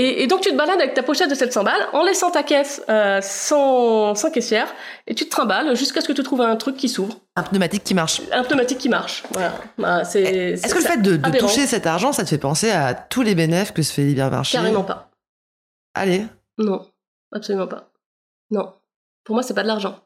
Et, 0.01 0.23
et 0.23 0.27
donc 0.29 0.43
tu 0.43 0.51
te 0.51 0.55
balades 0.55 0.81
avec 0.81 0.95
ta 0.95 1.03
pochette 1.03 1.29
de 1.29 1.35
700 1.35 1.65
balles 1.65 1.89
en 1.93 2.05
laissant 2.05 2.31
ta 2.31 2.45
caisse 2.45 2.81
euh, 2.89 3.19
sans, 3.21 4.15
sans 4.15 4.31
caissière, 4.31 4.73
et 5.09 5.15
tu 5.15 5.25
te 5.25 5.31
trimbales 5.31 5.75
jusqu'à 5.77 6.01
ce 6.01 6.07
que 6.07 6.13
tu 6.13 6.23
trouves 6.23 6.41
un 6.41 6.55
truc 6.55 6.77
qui 6.77 6.89
s'ouvre, 6.89 7.17
Un 7.35 7.43
pneumatique 7.43 7.83
qui 7.83 7.95
marche. 7.95 8.23
un 8.31 8.45
pneumatique 8.45 8.79
qui 8.79 8.89
marche. 8.89 9.25
Voilà. 9.33 9.55
Bah, 9.77 10.05
c'est, 10.05 10.23
Est-ce 10.23 10.73
que 10.73 10.79
le 10.79 10.85
fait 10.85 11.03
de, 11.03 11.17
toucher 11.39 11.67
cet 11.67 11.87
argent, 11.87 12.13
ça 12.13 12.23
te 12.23 12.29
fait 12.29 12.39
penser 12.39 12.71
à 12.71 12.95
tous 12.95 13.23
les 13.23 13.35
bénéfices 13.35 13.73
que 13.73 13.83
se 13.83 13.93
fait 13.93 14.03
l'hypermarché 14.03 14.57
Carrément 14.57 14.85
pas. 14.85 15.11
allez. 15.95 16.23
Non, 16.59 16.87
absolument 17.33 17.67
pas. 17.67 17.91
Non. 18.53 18.73
Pour 19.25 19.35
moi, 19.35 19.43
c'est 19.43 19.55
pas 19.55 19.63
de 19.63 19.69
l'argent. 19.69 19.99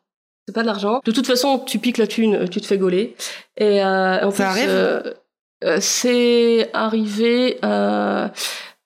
C'est 0.48 0.54
pas 0.54 0.62
de 0.62 0.66
l'argent. 0.66 1.00
De 1.04 1.12
toute 1.12 1.26
façon, 1.26 1.58
tu 1.58 1.78
piques 1.78 1.98
la 1.98 2.06
thune, 2.06 2.48
tu 2.48 2.60
te 2.60 2.66
fais 2.66 2.78
gauler. 2.78 3.14
Et 3.58 3.84
euh, 3.84 4.26
en 4.26 4.30
Ça 4.30 4.36
plus, 4.36 4.42
arrive? 4.44 4.68
euh, 4.70 5.02
euh, 5.64 5.78
c'est 5.80 6.70
arrivé 6.72 7.58
euh, 7.64 8.26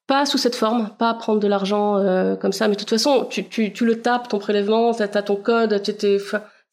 pas 0.06 0.24
sous 0.26 0.38
cette 0.38 0.54
forme, 0.56 0.90
pas 0.98 1.14
prendre 1.14 1.40
de 1.40 1.48
l'argent 1.48 1.96
euh, 1.98 2.36
comme 2.36 2.52
ça. 2.52 2.68
Mais 2.68 2.74
de 2.74 2.80
toute 2.80 2.90
façon, 2.90 3.26
tu, 3.28 3.46
tu, 3.48 3.72
tu 3.72 3.84
le 3.84 4.00
tapes 4.00 4.28
ton 4.28 4.38
prélèvement, 4.38 4.92
t'as 4.94 5.04
as 5.12 5.22
ton 5.22 5.36
code, 5.36 5.82
t'es. 5.82 6.18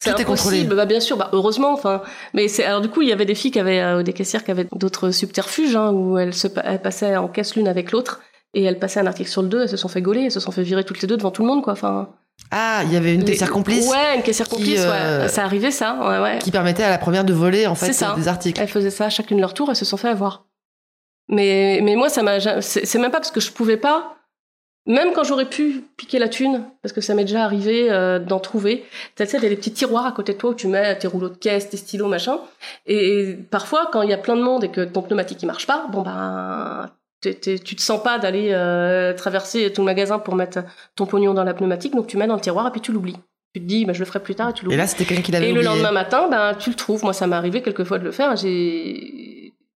C'est 0.00 0.20
impossible. 0.20 0.74
Bah 0.76 0.84
bien 0.84 1.00
sûr, 1.00 1.16
bah 1.16 1.30
heureusement. 1.32 1.72
Enfin, 1.72 2.02
mais 2.34 2.48
c'est 2.48 2.64
alors 2.64 2.80
du 2.82 2.88
coup 2.88 3.00
il 3.02 3.08
y 3.08 3.12
avait 3.12 3.24
des 3.24 3.34
filles 3.34 3.50
qui 3.52 3.60
avaient 3.60 3.80
euh, 3.80 4.02
des 4.02 4.12
caissières 4.12 4.44
qui 4.44 4.50
avaient 4.50 4.66
d'autres 4.72 5.10
subterfuges 5.10 5.76
hein, 5.76 5.90
où 5.92 6.18
elles 6.18 6.34
se 6.34 6.46
elles 6.62 6.82
passaient 6.82 7.16
en 7.16 7.28
caisse 7.28 7.56
l'une 7.56 7.68
avec 7.68 7.90
l'autre 7.90 8.20
et 8.52 8.62
elles 8.64 8.78
passaient 8.78 9.00
un 9.00 9.06
article 9.06 9.30
sur 9.30 9.40
le 9.42 9.48
deux, 9.48 9.62
elles 9.62 9.68
se 9.68 9.76
sont 9.78 9.88
fait 9.88 10.02
gauler, 10.02 10.24
elles 10.24 10.30
se 10.32 10.40
sont 10.40 10.50
fait 10.52 10.62
virer 10.62 10.84
toutes 10.84 11.00
les 11.00 11.08
deux 11.08 11.16
devant 11.16 11.30
tout 11.30 11.42
le 11.42 11.48
monde 11.48 11.62
quoi. 11.62 11.72
Enfin. 11.72 12.08
Ah, 12.50 12.82
il 12.84 12.92
y 12.92 12.96
avait 12.96 13.14
une 13.14 13.20
Les- 13.20 13.26
caissière 13.32 13.50
complice 13.50 13.88
Ouais, 13.88 14.16
une 14.16 14.22
caissière 14.22 14.48
qui, 14.48 14.56
complice, 14.56 14.80
euh, 14.84 15.22
ouais. 15.22 15.28
Ça 15.28 15.44
arrivait, 15.44 15.70
ça, 15.70 15.96
ouais, 16.02 16.18
ouais. 16.20 16.38
qui 16.40 16.50
permettait 16.50 16.82
à 16.82 16.90
la 16.90 16.98
première 16.98 17.24
de 17.24 17.32
voler 17.32 17.66
en 17.66 17.74
fait 17.74 17.86
C'est 17.86 17.92
ça. 17.94 18.14
des 18.16 18.28
articles. 18.28 18.60
Elles 18.60 18.68
faisaient 18.68 18.90
ça 18.90 19.08
chacune 19.08 19.40
leur 19.40 19.54
tour, 19.54 19.70
elles 19.70 19.76
se 19.76 19.84
sont 19.84 19.96
fait 19.96 20.08
avoir. 20.08 20.44
Mais, 21.28 21.80
mais 21.82 21.96
moi, 21.96 22.08
ça 22.08 22.22
m'a, 22.22 22.40
c'est 22.60 22.98
même 22.98 23.10
pas 23.10 23.18
parce 23.18 23.30
que 23.30 23.40
je 23.40 23.50
pouvais 23.50 23.76
pas, 23.76 24.16
même 24.86 25.12
quand 25.14 25.24
j'aurais 25.24 25.48
pu 25.48 25.84
piquer 25.96 26.18
la 26.18 26.28
thune, 26.28 26.64
parce 26.82 26.92
que 26.92 27.00
ça 27.00 27.14
m'est 27.14 27.24
déjà 27.24 27.44
arrivé 27.44 27.90
euh, 27.90 28.18
d'en 28.18 28.40
trouver. 28.40 28.84
Tu 29.16 29.24
sais, 29.24 29.38
il 29.38 29.42
y 29.42 29.46
a 29.46 29.48
des 29.48 29.56
petits 29.56 29.72
tiroirs 29.72 30.04
à 30.04 30.12
côté 30.12 30.34
de 30.34 30.38
toi 30.38 30.50
où 30.50 30.54
tu 30.54 30.68
mets 30.68 30.98
tes 30.98 31.06
rouleaux 31.06 31.30
de 31.30 31.36
caisse, 31.36 31.70
tes 31.70 31.78
stylos, 31.78 32.08
machin. 32.08 32.38
Et, 32.86 33.20
et 33.20 33.34
parfois, 33.34 33.88
quand 33.90 34.02
il 34.02 34.10
y 34.10 34.12
a 34.12 34.18
plein 34.18 34.36
de 34.36 34.42
monde 34.42 34.64
et 34.64 34.68
que 34.70 34.82
ton 34.82 35.00
pneumatique 35.00 35.42
il 35.42 35.46
marche 35.46 35.66
pas, 35.66 35.86
bon 35.90 36.02
ben, 36.02 36.90
tu 37.22 37.76
te 37.76 37.80
sens 37.80 38.02
pas 38.02 38.18
d'aller 38.18 38.50
euh, 38.52 39.14
traverser 39.14 39.72
tout 39.72 39.80
le 39.80 39.86
magasin 39.86 40.18
pour 40.18 40.34
mettre 40.34 40.60
ton 40.94 41.06
pognon 41.06 41.32
dans 41.32 41.44
la 41.44 41.54
pneumatique, 41.54 41.94
donc 41.94 42.06
tu 42.06 42.16
mets 42.16 42.26
dans 42.26 42.34
le 42.34 42.40
tiroir 42.40 42.66
et 42.66 42.70
puis 42.70 42.80
tu 42.80 42.92
l'oublies. 42.92 43.16
Tu 43.54 43.60
te 43.62 43.66
dis, 43.66 43.84
bah, 43.84 43.92
je 43.92 44.00
le 44.00 44.04
ferai 44.04 44.20
plus 44.20 44.34
tard 44.34 44.50
et 44.50 44.52
tu 44.52 44.64
l'oublies. 44.64 44.74
Et 44.74 44.78
là, 44.78 44.86
c'était 44.86 45.04
quelqu'un 45.04 45.22
qui 45.22 45.32
l'avait 45.32 45.48
Et 45.48 45.52
le 45.52 45.62
lendemain 45.62 45.92
matin, 45.92 46.28
ben, 46.28 46.54
tu 46.54 46.70
le 46.70 46.76
trouves. 46.76 47.04
Moi, 47.04 47.12
ça 47.12 47.28
m'est 47.28 47.36
arrivé 47.36 47.62
quelquefois 47.62 47.98
de 47.98 48.04
le 48.04 48.10
faire. 48.10 48.34
J'ai, 48.36 49.33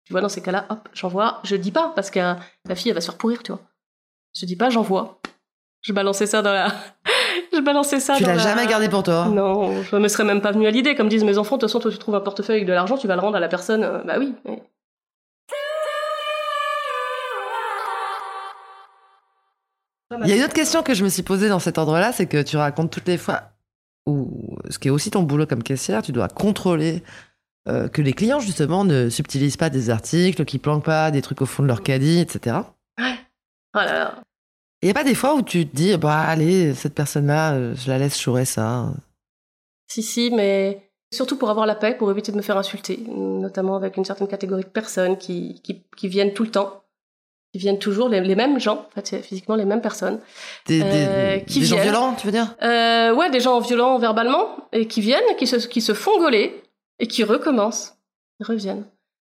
tu 0.09 0.15
vois, 0.15 0.23
dans 0.23 0.31
ces 0.31 0.41
cas-là, 0.41 0.65
hop, 0.71 0.89
j'envoie. 0.95 1.39
Je 1.45 1.55
dis 1.55 1.71
pas 1.71 1.93
parce 1.95 2.11
que 2.11 2.19
la 2.19 2.75
fille, 2.75 2.89
elle 2.89 2.95
va 2.95 3.03
se 3.03 3.07
faire 3.11 3.19
pourrir, 3.19 3.43
tu 3.43 3.53
vois. 3.53 3.61
Je 4.35 4.47
dis 4.47 4.57
pas, 4.57 4.71
j'envoie. 4.71 5.21
Je 5.83 5.93
balançais 5.93 6.25
ça 6.27 6.41
dans 6.41 6.51
la. 6.51 6.69
je 7.53 7.61
balançais 7.61 8.01
ça 8.01 8.17
Tu 8.17 8.23
dans 8.23 8.31
l'as 8.31 8.37
la- 8.37 8.43
jamais 8.43 8.67
gardé 8.67 8.89
pour 8.89 9.03
toi. 9.03 9.27
Non, 9.27 9.83
je 9.83 9.97
me 9.97 10.09
serais 10.09 10.25
même 10.25 10.41
pas 10.41 10.53
venu 10.53 10.67
à 10.67 10.71
l'idée. 10.71 10.95
Comme 10.95 11.11
disent 11.11 11.25
mes 11.25 11.37
enfants, 11.37 11.57
de 11.57 11.61
toute 11.61 11.69
façon, 11.69 11.79
toi, 11.79 11.91
tu 11.91 11.99
trouves 11.99 12.15
un 12.15 12.21
portefeuille 12.21 12.57
avec 12.57 12.67
de 12.67 12.73
l'argent, 12.73 12.97
tu 12.97 13.07
vas 13.07 13.17
le 13.17 13.21
rendre 13.21 13.37
à 13.37 13.41
la 13.41 13.49
personne. 13.49 13.85
Euh, 13.85 14.03
Bah 14.03 14.15
oui. 14.19 14.35
mais- 14.47 14.63
Il 20.25 20.29
y 20.29 20.33
a 20.33 20.37
une 20.37 20.43
autre 20.43 20.55
question 20.55 20.83
que 20.83 20.95
je 20.95 21.05
me 21.05 21.09
suis 21.11 21.23
posée 21.23 21.49
dans 21.51 21.59
cet 21.59 21.77
ordre-là, 21.79 22.13
c'est 22.13 22.27
que 22.27 22.41
tu 22.43 22.57
racontes 22.57 22.91
toutes 22.91 23.07
les 23.09 23.19
fois, 23.19 23.43
ou 24.07 24.57
ce 24.71 24.79
qui 24.79 24.89
est 24.89 24.91
aussi 24.91 25.11
ton 25.11 25.23
boulot 25.23 25.47
comme 25.47 25.63
caissière, 25.63 26.03
tu 26.03 26.13
dois 26.13 26.29
contrôler 26.29 27.03
euh, 27.69 27.89
que 27.89 28.03
les 28.03 28.13
clients 28.13 28.41
justement 28.41 28.85
ne 28.85 29.09
subtilisent 29.11 29.57
pas 29.57 29.71
des 29.71 29.91
articles, 29.91 30.45
qu'ils 30.45 30.61
planquent 30.61 30.85
pas 30.85 31.11
des 31.11 31.23
trucs 31.23 31.43
au 31.43 31.47
fond 31.47 31.63
de 31.63 31.69
leur 31.69 31.83
caddie, 31.83 32.19
etc. 32.21 32.57
Oh 32.99 33.03
là 33.75 33.93
là. 33.93 34.15
Il 34.83 34.87
n'y 34.87 34.91
a 34.91 34.95
pas 34.95 35.05
des 35.05 35.15
fois 35.15 35.35
où 35.35 35.43
tu 35.43 35.67
te 35.67 35.75
dis, 35.75 35.97
bah 35.97 36.21
allez, 36.21 36.73
cette 36.75 36.95
personne-là, 36.95 37.53
euh, 37.55 37.75
je 37.75 37.91
la 37.91 37.99
laisse 37.99 38.19
chourer 38.19 38.45
ça. 38.45 38.87
Si, 39.91 40.03
si, 40.03 40.31
mais 40.31 40.91
surtout 41.13 41.37
pour 41.37 41.51
avoir 41.51 41.67
la 41.67 41.75
paix, 41.75 41.95
pour 41.97 42.11
éviter 42.11 42.31
de 42.33 42.37
me 42.37 42.43
faire 42.43 42.57
insulter, 42.57 43.03
notamment 43.09 43.77
avec 43.77 43.97
une 43.97 44.05
certaine 44.05 44.29
catégorie 44.29 44.63
de 44.63 44.69
personnes 44.69 45.17
qui, 45.19 45.61
qui, 45.63 45.85
qui 45.97 46.09
viennent 46.09 46.33
tout 46.33 46.45
le 46.45 46.51
temps, 46.51 46.83
qui 47.53 47.59
viennent 47.59 47.79
toujours, 47.79 48.09
les, 48.09 48.21
les 48.21 48.37
mêmes 48.37 48.61
gens, 48.61 48.87
en 48.87 48.95
fait, 48.95 49.07
c'est 49.07 49.23
physiquement 49.23 49.57
les 49.57 49.65
mêmes 49.65 49.81
personnes. 49.81 50.21
Des, 50.67 50.79
des- 50.81 50.85
Euh, 50.85 51.39
qui 51.41 51.61
des 51.61 51.67
gens 51.67 51.81
violents, 51.81 52.15
tu 52.15 52.27
veux 52.27 52.33
dire? 52.33 52.55
Euh, 52.63 53.15
ouais, 53.15 53.31
des 53.31 53.41
gens 53.41 53.59
violents 53.61 53.99
verbalement, 53.99 54.69
et 54.73 54.87
qui 54.87 55.01
viennent, 55.01 55.25
qui 55.39 55.47
se, 55.47 55.57
qui 55.67 55.81
se 55.81 55.95
font 55.95 56.19
gauler, 56.19 56.63
et 56.99 57.07
qui 57.07 57.25
recommencent, 57.25 57.99
ils 58.41 58.47
reviennent. 58.47 58.87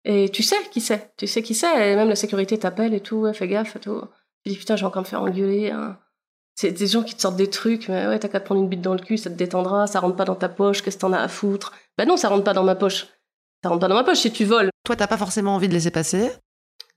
Et 0.05 0.29
tu 0.29 0.43
sais 0.43 0.57
qui 0.71 0.81
c'est, 0.81 1.15
tu 1.17 1.27
sais 1.27 1.41
qui 1.43 1.55
c'est, 1.55 1.91
et 1.91 1.95
même 1.95 2.09
la 2.09 2.15
sécurité 2.15 2.57
t'appelle 2.59 2.93
et 2.93 2.99
tout, 2.99 3.17
ouais, 3.17 3.33
fais 3.33 3.47
gaffe 3.47 3.75
et 3.75 3.79
tout. 3.79 4.01
Tu 4.43 4.51
dis 4.51 4.57
putain, 4.57 4.75
j'ai 4.75 4.85
encore 4.85 5.01
me 5.01 5.07
faire 5.07 5.21
engueuler. 5.21 5.71
hein. 5.71 5.97
C'est 6.55 6.71
des 6.71 6.87
gens 6.87 7.03
qui 7.03 7.15
te 7.15 7.21
sortent 7.21 7.37
des 7.37 7.49
trucs, 7.49 7.89
mais 7.89 8.05
ouais, 8.07 8.19
t'as 8.19 8.27
qu'à 8.27 8.39
te 8.39 8.45
prendre 8.45 8.61
une 8.61 8.69
bite 8.69 8.81
dans 8.81 8.93
le 8.93 8.99
cul, 8.99 9.17
ça 9.17 9.29
te 9.29 9.35
détendra, 9.35 9.87
ça 9.87 9.99
rentre 9.99 10.15
pas 10.15 10.25
dans 10.25 10.35
ta 10.35 10.49
poche, 10.49 10.81
qu'est-ce 10.81 10.97
que 10.97 11.01
t'en 11.01 11.13
as 11.13 11.19
à 11.21 11.27
foutre? 11.27 11.73
Bah 11.97 12.05
non, 12.05 12.17
ça 12.17 12.29
rentre 12.29 12.43
pas 12.43 12.53
dans 12.53 12.63
ma 12.63 12.75
poche. 12.75 13.07
Ça 13.63 13.69
rentre 13.69 13.79
pas 13.81 13.87
dans 13.87 13.95
ma 13.95 14.03
poche 14.03 14.19
si 14.19 14.31
tu 14.31 14.45
voles. 14.45 14.69
Toi, 14.83 14.95
t'as 14.95 15.07
pas 15.07 15.17
forcément 15.17 15.55
envie 15.55 15.69
de 15.69 15.73
laisser 15.73 15.89
passer. 15.91 16.31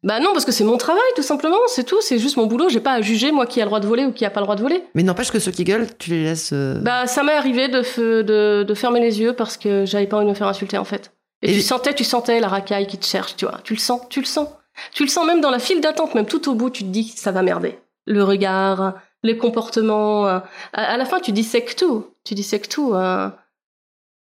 Bah 0.02 0.20
non, 0.20 0.32
parce 0.32 0.44
que 0.44 0.52
c'est 0.52 0.62
mon 0.64 0.76
travail, 0.76 1.02
tout 1.16 1.22
simplement, 1.22 1.56
c'est 1.68 1.84
tout, 1.84 2.00
c'est 2.00 2.18
juste 2.18 2.36
mon 2.36 2.46
boulot, 2.46 2.68
j'ai 2.68 2.80
pas 2.80 2.92
à 2.92 3.00
juger 3.00 3.32
moi 3.32 3.46
qui 3.46 3.60
a 3.60 3.64
le 3.64 3.68
droit 3.68 3.80
de 3.80 3.86
voler 3.86 4.04
ou 4.04 4.12
qui 4.12 4.24
a 4.24 4.30
pas 4.30 4.40
le 4.40 4.44
droit 4.46 4.54
de 4.54 4.62
voler. 4.62 4.84
Mais 4.94 5.02
n'empêche 5.02 5.30
que 5.32 5.38
ceux 5.40 5.50
qui 5.50 5.64
gueulent, 5.64 5.88
tu 5.98 6.10
les 6.10 6.22
laisses. 6.22 6.50
euh, 6.52 6.78
Bah, 6.80 7.06
ça 7.06 7.22
m'est 7.24 7.32
arrivé 7.34 7.68
de, 7.68 7.80
de, 8.22 8.62
de 8.62 8.74
fermer 8.74 9.00
les 9.00 9.20
yeux 9.20 9.32
parce 9.32 9.56
que 9.56 9.84
j'avais 9.84 10.06
pas 10.06 10.18
envie 10.18 10.26
de 10.26 10.30
me 10.30 10.34
faire 10.36 10.46
insulter, 10.48 10.78
en 10.78 10.84
fait. 10.84 11.12
Et, 11.42 11.50
Et- 11.50 11.54
tu 11.54 11.60
sentais, 11.62 11.94
tu 11.94 12.04
sentais 12.04 12.38
la 12.40 12.48
racaille 12.48 12.86
qui 12.86 12.98
te 12.98 13.06
cherche, 13.06 13.34
tu 13.36 13.46
vois. 13.46 13.58
Tu 13.64 13.74
le 13.74 13.80
sens, 13.80 14.02
tu 14.08 14.20
le 14.20 14.26
sens. 14.26 14.48
Tu 14.92 15.02
le 15.02 15.08
sens 15.08 15.26
même 15.26 15.40
dans 15.40 15.50
la 15.50 15.58
file 15.58 15.80
d'attente, 15.80 16.14
même 16.14 16.26
tout 16.26 16.48
au 16.50 16.54
bout, 16.54 16.70
tu 16.70 16.82
te 16.84 16.88
dis 16.88 17.12
que 17.12 17.18
ça 17.18 17.32
va 17.32 17.42
merder. 17.42 17.78
Le 18.06 18.22
regard, 18.22 18.94
les 19.22 19.36
comportements. 19.36 20.26
euh, 20.28 20.38
À, 20.72 20.92
à 20.92 20.96
la 20.98 21.04
fin, 21.06 21.18
tu 21.20 21.32
dissèques 21.32 21.74
tout. 21.74 22.06
Tu 22.24 22.34
dissèques 22.34 22.68
tout. 22.68 22.92
euh, 22.94 23.28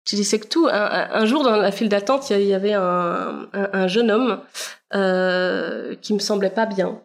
Tu 0.04 0.16
dissèques 0.16 0.48
tout. 0.48 0.66
Un, 0.66 0.72
un- 0.74 1.10
un 1.12 1.24
jour, 1.26 1.42
dans 1.44 1.56
la 1.56 1.72
file 1.72 1.88
d'attente, 1.88 2.28
il 2.30 2.42
y 2.42 2.54
avait 2.54 2.74
un, 2.74 3.48
un, 3.52 3.70
un 3.72 3.86
jeune 3.88 4.10
homme 4.10 4.40
euh, 4.94 5.94
qui 5.96 6.12
me 6.14 6.18
semblait 6.18 6.50
pas 6.50 6.66
bien. 6.66 7.00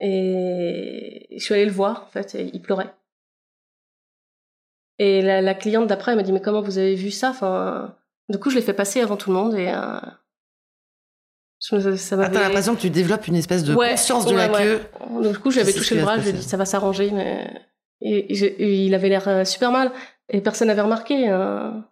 Et 0.00 1.28
je 1.36 1.42
suis 1.42 1.54
allée 1.54 1.66
le 1.66 1.70
voir, 1.72 2.04
en 2.06 2.10
fait, 2.10 2.34
et 2.34 2.50
il 2.52 2.60
pleurait. 2.60 2.92
Et 4.98 5.22
la, 5.22 5.40
la 5.40 5.54
cliente 5.54 5.86
d'après, 5.86 6.12
elle 6.12 6.16
m'a 6.18 6.22
dit, 6.24 6.32
mais 6.32 6.40
comment 6.42 6.62
vous 6.62 6.78
avez 6.78 6.94
vu 6.94 7.10
ça? 7.10 7.30
Enfin, 7.30 7.94
Du 8.28 8.38
coup, 8.38 8.50
je 8.50 8.56
l'ai 8.56 8.62
fait 8.62 8.74
passer 8.74 9.00
avant 9.00 9.16
tout 9.16 9.30
le 9.30 9.36
monde 9.36 9.54
et 9.54 9.68
euh, 9.68 9.98
ça 11.60 11.76
Ah, 12.20 12.28
t'as 12.28 12.40
l'impression 12.40 12.74
que 12.74 12.80
tu 12.80 12.90
développes 12.90 13.26
une 13.26 13.36
espèce 13.36 13.64
de 13.64 13.74
Ouais, 13.74 13.90
conscience 13.90 14.26
de 14.26 14.34
ouais, 14.34 14.48
la 14.48 14.52
ouais. 14.52 14.62
queue. 14.62 15.30
Du 15.32 15.38
coup, 15.38 15.50
j'avais 15.50 15.72
C'est 15.72 15.78
touché 15.78 15.94
le 15.94 16.02
bras, 16.02 16.18
je 16.18 16.22
lui 16.24 16.28
ai 16.30 16.32
dit, 16.32 16.42
ça 16.42 16.56
va 16.56 16.64
s'arranger, 16.64 17.10
mais... 17.10 17.48
Et, 18.00 18.18
et 18.34 18.84
il 18.84 18.94
avait 18.94 19.08
l'air 19.08 19.26
euh, 19.28 19.44
super 19.44 19.70
mal. 19.70 19.90
Et 20.30 20.40
personne 20.40 20.68
n'avait 20.68 20.80
remarqué. 20.82 21.28
hein. 21.28 21.84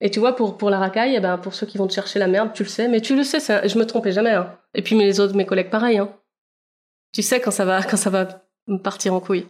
Et 0.00 0.10
tu 0.10 0.18
vois, 0.18 0.34
pour, 0.34 0.58
pour 0.58 0.68
la 0.68 0.78
racaille, 0.80 1.14
eh 1.14 1.20
ben, 1.20 1.38
pour 1.38 1.54
ceux 1.54 1.66
qui 1.66 1.78
vont 1.78 1.86
te 1.86 1.92
chercher 1.92 2.18
la 2.18 2.26
merde, 2.26 2.50
tu 2.54 2.64
le 2.64 2.68
sais, 2.68 2.88
mais 2.88 3.00
tu 3.00 3.14
le 3.14 3.22
sais, 3.22 3.38
ça, 3.38 3.66
je 3.66 3.78
me 3.78 3.86
trompais 3.86 4.10
jamais. 4.10 4.32
hein. 4.32 4.58
Et 4.74 4.82
puis 4.82 4.96
mes 4.96 5.20
autres, 5.20 5.36
mes 5.36 5.46
collègues, 5.46 5.70
pareil. 5.70 5.98
Hein. 5.98 6.12
Tu 7.12 7.22
sais 7.22 7.40
quand 7.40 7.52
ça 7.52 7.64
va, 7.64 7.82
quand 7.88 7.96
ça 7.96 8.10
va 8.10 8.42
me 8.66 8.78
partir 8.78 9.14
en 9.14 9.20
couille. 9.20 9.46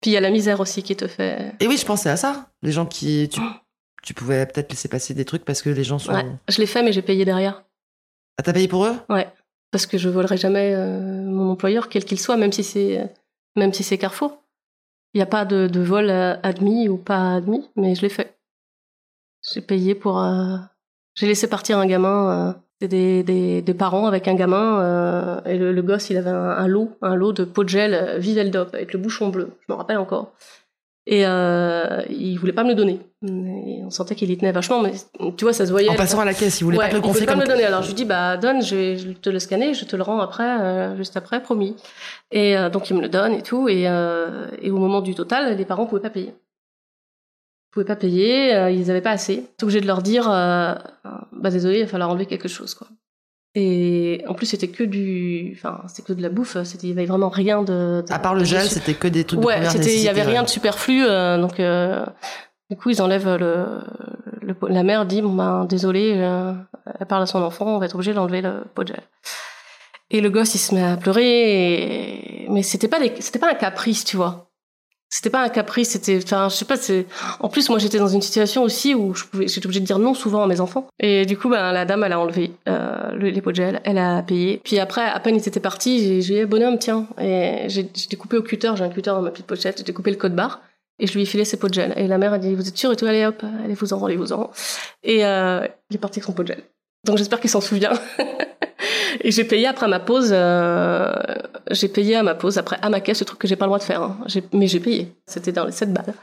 Puis 0.00 0.12
il 0.12 0.14
y 0.14 0.16
a 0.16 0.20
la 0.20 0.30
misère 0.30 0.60
aussi 0.60 0.82
qui 0.82 0.94
te 0.96 1.06
fait... 1.08 1.54
Et 1.60 1.66
oui, 1.66 1.76
je 1.76 1.84
pensais 1.84 2.08
à 2.08 2.16
ça. 2.16 2.50
Les 2.62 2.72
gens 2.72 2.86
qui. 2.86 3.28
Tu, 3.30 3.40
tu 4.02 4.14
pouvais 4.14 4.46
peut-être 4.46 4.70
laisser 4.70 4.88
passer 4.88 5.12
des 5.12 5.24
trucs 5.24 5.44
parce 5.44 5.60
que 5.60 5.68
les 5.70 5.84
gens 5.84 5.98
sont. 5.98 6.14
Ouais, 6.14 6.24
je 6.48 6.58
l'ai 6.58 6.66
fait, 6.66 6.82
mais 6.82 6.92
j'ai 6.92 7.02
payé 7.02 7.24
derrière. 7.24 7.64
Ah, 8.38 8.42
t'as 8.42 8.52
payé 8.52 8.68
pour 8.68 8.86
eux? 8.86 8.94
Parce 9.72 9.86
que 9.86 9.98
je 9.98 10.08
volerai 10.08 10.36
jamais 10.36 10.72
euh, 10.74 10.98
mon 11.24 11.50
employeur, 11.50 11.88
quel 11.88 12.04
qu'il 12.04 12.18
soit, 12.18 12.36
même 12.36 12.50
si 12.52 12.64
c'est 12.64 13.12
même 13.56 13.72
si 13.72 13.82
c'est 13.82 13.98
Carrefour. 13.98 14.42
Il 15.12 15.18
n'y 15.18 15.22
a 15.22 15.26
pas 15.26 15.44
de, 15.44 15.80
vol 15.80 16.08
euh, 16.08 16.36
admis 16.42 16.88
ou 16.88 16.96
pas 16.96 17.34
admis, 17.34 17.68
mais 17.76 17.94
je 17.94 18.02
l'ai 18.02 18.08
fait. 18.08 18.38
J'ai 19.52 19.60
payé 19.60 19.94
pour. 19.94 20.20
euh, 20.22 20.56
J'ai 21.14 21.26
laissé 21.26 21.48
partir 21.48 21.78
un 21.78 21.86
gamin. 21.86 22.48
euh, 22.48 22.52
des, 22.86 23.74
parents 23.78 24.06
avec 24.06 24.26
un 24.28 24.34
gamin 24.34 24.80
euh, 24.80 25.40
et 25.44 25.58
le, 25.58 25.82
gosse 25.82 26.08
il 26.10 26.16
avait 26.16 26.30
un, 26.30 26.66
lot, 26.66 26.96
un 27.02 27.14
lot 27.14 27.32
de 27.32 27.44
pot 27.44 27.64
de 27.64 27.68
gel 27.68 28.18
Viveldop 28.18 28.74
avec 28.74 28.92
le 28.92 28.98
bouchon 28.98 29.28
bleu. 29.28 29.50
Je 29.66 29.72
me 29.72 29.76
rappelle 29.76 29.98
encore. 29.98 30.32
Et 31.06 31.26
euh, 31.26 32.02
il 32.10 32.36
voulait 32.36 32.52
pas 32.52 32.62
me 32.62 32.68
le 32.68 32.74
donner. 32.74 33.00
Et 33.26 33.82
on 33.84 33.90
sentait 33.90 34.14
qu'il 34.14 34.30
y 34.30 34.36
tenait 34.36 34.52
vachement, 34.52 34.80
mais 34.82 34.92
tu 35.36 35.44
vois 35.44 35.52
ça 35.52 35.66
se 35.66 35.70
voyait. 35.70 35.88
En 35.88 35.94
passant 35.94 36.20
à 36.20 36.24
la 36.24 36.34
caisse, 36.34 36.60
ils 36.60 36.64
voulaient 36.64 36.78
Ouais, 36.78 36.84
pas 36.84 36.90
te 36.90 36.94
le 36.96 36.98
il 36.98 37.02
voulait 37.02 37.12
confier 37.12 37.26
pas 37.26 37.32
comme. 37.32 37.40
me 37.40 37.46
le 37.46 37.50
donner. 37.52 37.64
Alors 37.64 37.82
je 37.82 37.88
lui 37.88 37.94
dis 37.94 38.04
bah 38.04 38.36
donne, 38.36 38.62
je 38.62 38.76
vais 38.76 38.96
je 38.96 39.10
te 39.12 39.30
le 39.30 39.38
scanner, 39.38 39.74
je 39.74 39.84
te 39.84 39.96
le 39.96 40.02
rends 40.02 40.20
après, 40.20 40.60
euh, 40.60 40.96
juste 40.96 41.16
après, 41.16 41.42
promis. 41.42 41.74
Et 42.30 42.56
euh, 42.56 42.68
donc 42.70 42.90
il 42.90 42.96
me 42.96 43.00
le 43.02 43.08
donne 43.08 43.32
et 43.32 43.42
tout. 43.42 43.68
Et, 43.68 43.88
euh, 43.88 44.46
et 44.60 44.70
au 44.70 44.76
moment 44.78 45.00
du 45.00 45.14
total, 45.14 45.56
les 45.56 45.64
parents 45.64 45.86
pouvaient 45.86 46.02
pas 46.02 46.10
payer. 46.10 46.28
Ils 46.32 47.72
pouvaient 47.72 47.86
pas 47.86 47.96
payer, 47.96 48.68
ils 48.72 48.90
avaient 48.90 49.00
pas 49.00 49.12
assez. 49.12 49.34
J'étais 49.36 49.64
obligée 49.64 49.80
de 49.80 49.86
leur 49.86 50.02
dire 50.02 50.24
bah 50.28 51.50
désolé, 51.50 51.78
il 51.78 51.82
va 51.82 51.88
falloir 51.88 52.10
enlever 52.10 52.26
quelque 52.26 52.48
chose 52.48 52.74
quoi. 52.74 52.86
Et 53.56 54.22
en 54.28 54.34
plus 54.34 54.46
c'était 54.46 54.68
que 54.68 54.84
du, 54.84 55.54
enfin 55.56 55.82
c'était 55.88 56.02
que 56.02 56.12
de 56.12 56.22
la 56.22 56.28
bouffe, 56.28 56.56
c'était 56.62 56.86
il 56.86 56.90
y 56.90 56.92
avait 56.92 57.06
vraiment 57.06 57.28
rien 57.30 57.62
de. 57.62 58.02
de- 58.06 58.12
À 58.12 58.18
part 58.20 58.34
le 58.34 58.44
gel, 58.44 58.62
c'était 58.68 58.94
que 58.94 59.08
des 59.08 59.24
trucs 59.24 59.40
de 59.40 59.44
Ouais, 59.44 59.56
c'était, 59.70 59.92
il 59.96 60.02
y 60.02 60.08
avait 60.08 60.22
rien 60.22 60.42
de 60.44 60.48
superflu, 60.48 61.04
euh, 61.04 61.36
donc 61.36 61.58
euh, 61.58 62.06
du 62.70 62.76
coup 62.76 62.90
ils 62.90 63.02
enlèvent 63.02 63.34
le, 63.36 63.66
le 64.42 64.54
la 64.68 64.82
mère 64.84 65.04
dit 65.04 65.20
bon 65.20 65.32
ben 65.34 65.64
désolé, 65.64 66.12
euh, 66.16 66.52
elle 67.00 67.06
parle 67.06 67.22
à 67.24 67.26
son 67.26 67.42
enfant, 67.42 67.66
on 67.74 67.78
va 67.78 67.86
être 67.86 67.96
obligé 67.96 68.12
d'enlever 68.14 68.40
le 68.40 68.62
pot 68.74 68.84
de 68.84 68.88
gel. 68.88 69.02
Et 70.12 70.20
le 70.20 70.30
gosse 70.30 70.54
il 70.54 70.58
se 70.58 70.72
met 70.74 70.82
à 70.84 70.96
pleurer, 70.96 72.44
et- 72.44 72.46
mais 72.50 72.62
c'était 72.62 72.88
pas 72.88 73.00
des, 73.00 73.12
c'était 73.20 73.38
pas 73.40 73.50
un 73.50 73.54
caprice, 73.54 74.04
tu 74.04 74.16
vois. 74.16 74.49
C'était 75.12 75.28
pas 75.30 75.42
un 75.42 75.48
caprice, 75.48 75.90
c'était, 75.90 76.20
enfin, 76.22 76.48
je 76.48 76.54
sais 76.54 76.64
pas, 76.64 76.76
c'est. 76.76 77.04
En 77.40 77.48
plus, 77.48 77.68
moi, 77.68 77.80
j'étais 77.80 77.98
dans 77.98 78.06
une 78.06 78.22
situation 78.22 78.62
aussi 78.62 78.94
où 78.94 79.12
je 79.12 79.24
pouvais, 79.24 79.48
j'étais 79.48 79.66
obligée 79.66 79.80
de 79.80 79.84
dire 79.84 79.98
non 79.98 80.14
souvent 80.14 80.44
à 80.44 80.46
mes 80.46 80.60
enfants. 80.60 80.86
Et 81.00 81.26
du 81.26 81.36
coup, 81.36 81.48
ben, 81.48 81.72
la 81.72 81.84
dame, 81.84 82.04
elle 82.04 82.12
a 82.12 82.20
enlevé 82.20 82.52
euh, 82.68 83.10
le- 83.12 83.30
les 83.30 83.42
pots 83.42 83.50
de 83.50 83.56
gel, 83.56 83.80
elle 83.84 83.98
a 83.98 84.22
payé. 84.22 84.60
Puis 84.62 84.78
après, 84.78 85.02
à 85.02 85.18
peine 85.18 85.34
ils 85.34 85.48
étaient 85.48 85.58
partis, 85.58 85.98
j'ai, 85.98 86.22
j'ai 86.22 86.40
dit, 86.40 86.46
bonhomme, 86.46 86.78
tiens. 86.78 87.08
Et 87.20 87.64
j'ai, 87.68 87.90
j'ai 87.92 88.06
découpé 88.08 88.36
au 88.36 88.42
cutter, 88.42 88.70
j'ai 88.76 88.84
un 88.84 88.88
cutter 88.88 89.10
dans 89.10 89.20
ma 89.20 89.30
petite 89.32 89.46
pochette, 89.46 89.78
j'ai 89.78 89.84
découpé 89.84 90.10
le 90.12 90.16
code 90.16 90.36
barre. 90.36 90.60
Et 91.00 91.06
je 91.08 91.14
lui 91.14 91.22
ai 91.22 91.26
filé 91.26 91.44
ses 91.44 91.56
pots 91.56 91.68
de 91.68 91.74
gel. 91.74 91.92
Et 91.96 92.06
la 92.06 92.16
mère 92.18 92.32
a 92.32 92.38
dit, 92.38 92.54
vous 92.54 92.68
êtes 92.68 92.76
sûr 92.78 92.92
et 92.92 92.96
tout, 92.96 93.06
allez 93.06 93.26
hop, 93.26 93.42
allez 93.64 93.74
vous 93.74 93.92
en, 93.92 94.04
allez 94.04 94.16
vous 94.16 94.32
en. 94.32 94.50
Et 95.02 95.24
euh, 95.24 95.66
il 95.90 95.96
est 95.96 95.98
parti 95.98 96.18
avec 96.20 96.24
son 96.26 96.32
pot 96.34 96.42
de 96.44 96.48
gel. 96.48 96.62
Donc 97.04 97.16
j'espère 97.18 97.40
qu'il 97.40 97.50
s'en 97.50 97.60
souvient. 97.60 97.92
et 99.20 99.30
j'ai 99.30 99.44
payé 99.44 99.66
après 99.66 99.88
ma 99.88 100.00
pause, 100.00 100.30
euh, 100.32 101.12
j'ai 101.70 101.88
payé 101.88 102.16
à 102.16 102.22
ma 102.22 102.34
pause, 102.34 102.58
après 102.58 102.78
à 102.82 102.90
ma 102.90 103.00
caisse, 103.00 103.20
le 103.20 103.26
truc 103.26 103.38
que 103.38 103.48
j'ai 103.48 103.56
pas 103.56 103.64
le 103.66 103.68
droit 103.70 103.78
de 103.78 103.84
faire. 103.84 104.02
hein. 104.02 104.18
Mais 104.52 104.66
j'ai 104.66 104.80
payé. 104.80 105.14
C'était 105.26 105.52
dans 105.52 105.64
les 105.64 105.72
7 105.72 105.92
balles. 105.92 106.14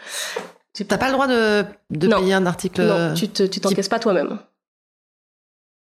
T'as 0.87 0.97
pas 0.99 1.07
le 1.07 1.13
droit 1.13 1.27
de, 1.27 1.65
de 1.89 2.07
Non. 2.07 2.19
payer 2.19 2.35
un 2.35 2.45
article. 2.45 2.83
Non, 2.83 3.13
tu 3.15 3.27
te- 3.29 3.43
tu 3.43 3.59
t'encaisses 3.59 3.89
pas 3.89 3.97
toi-même. 3.99 4.37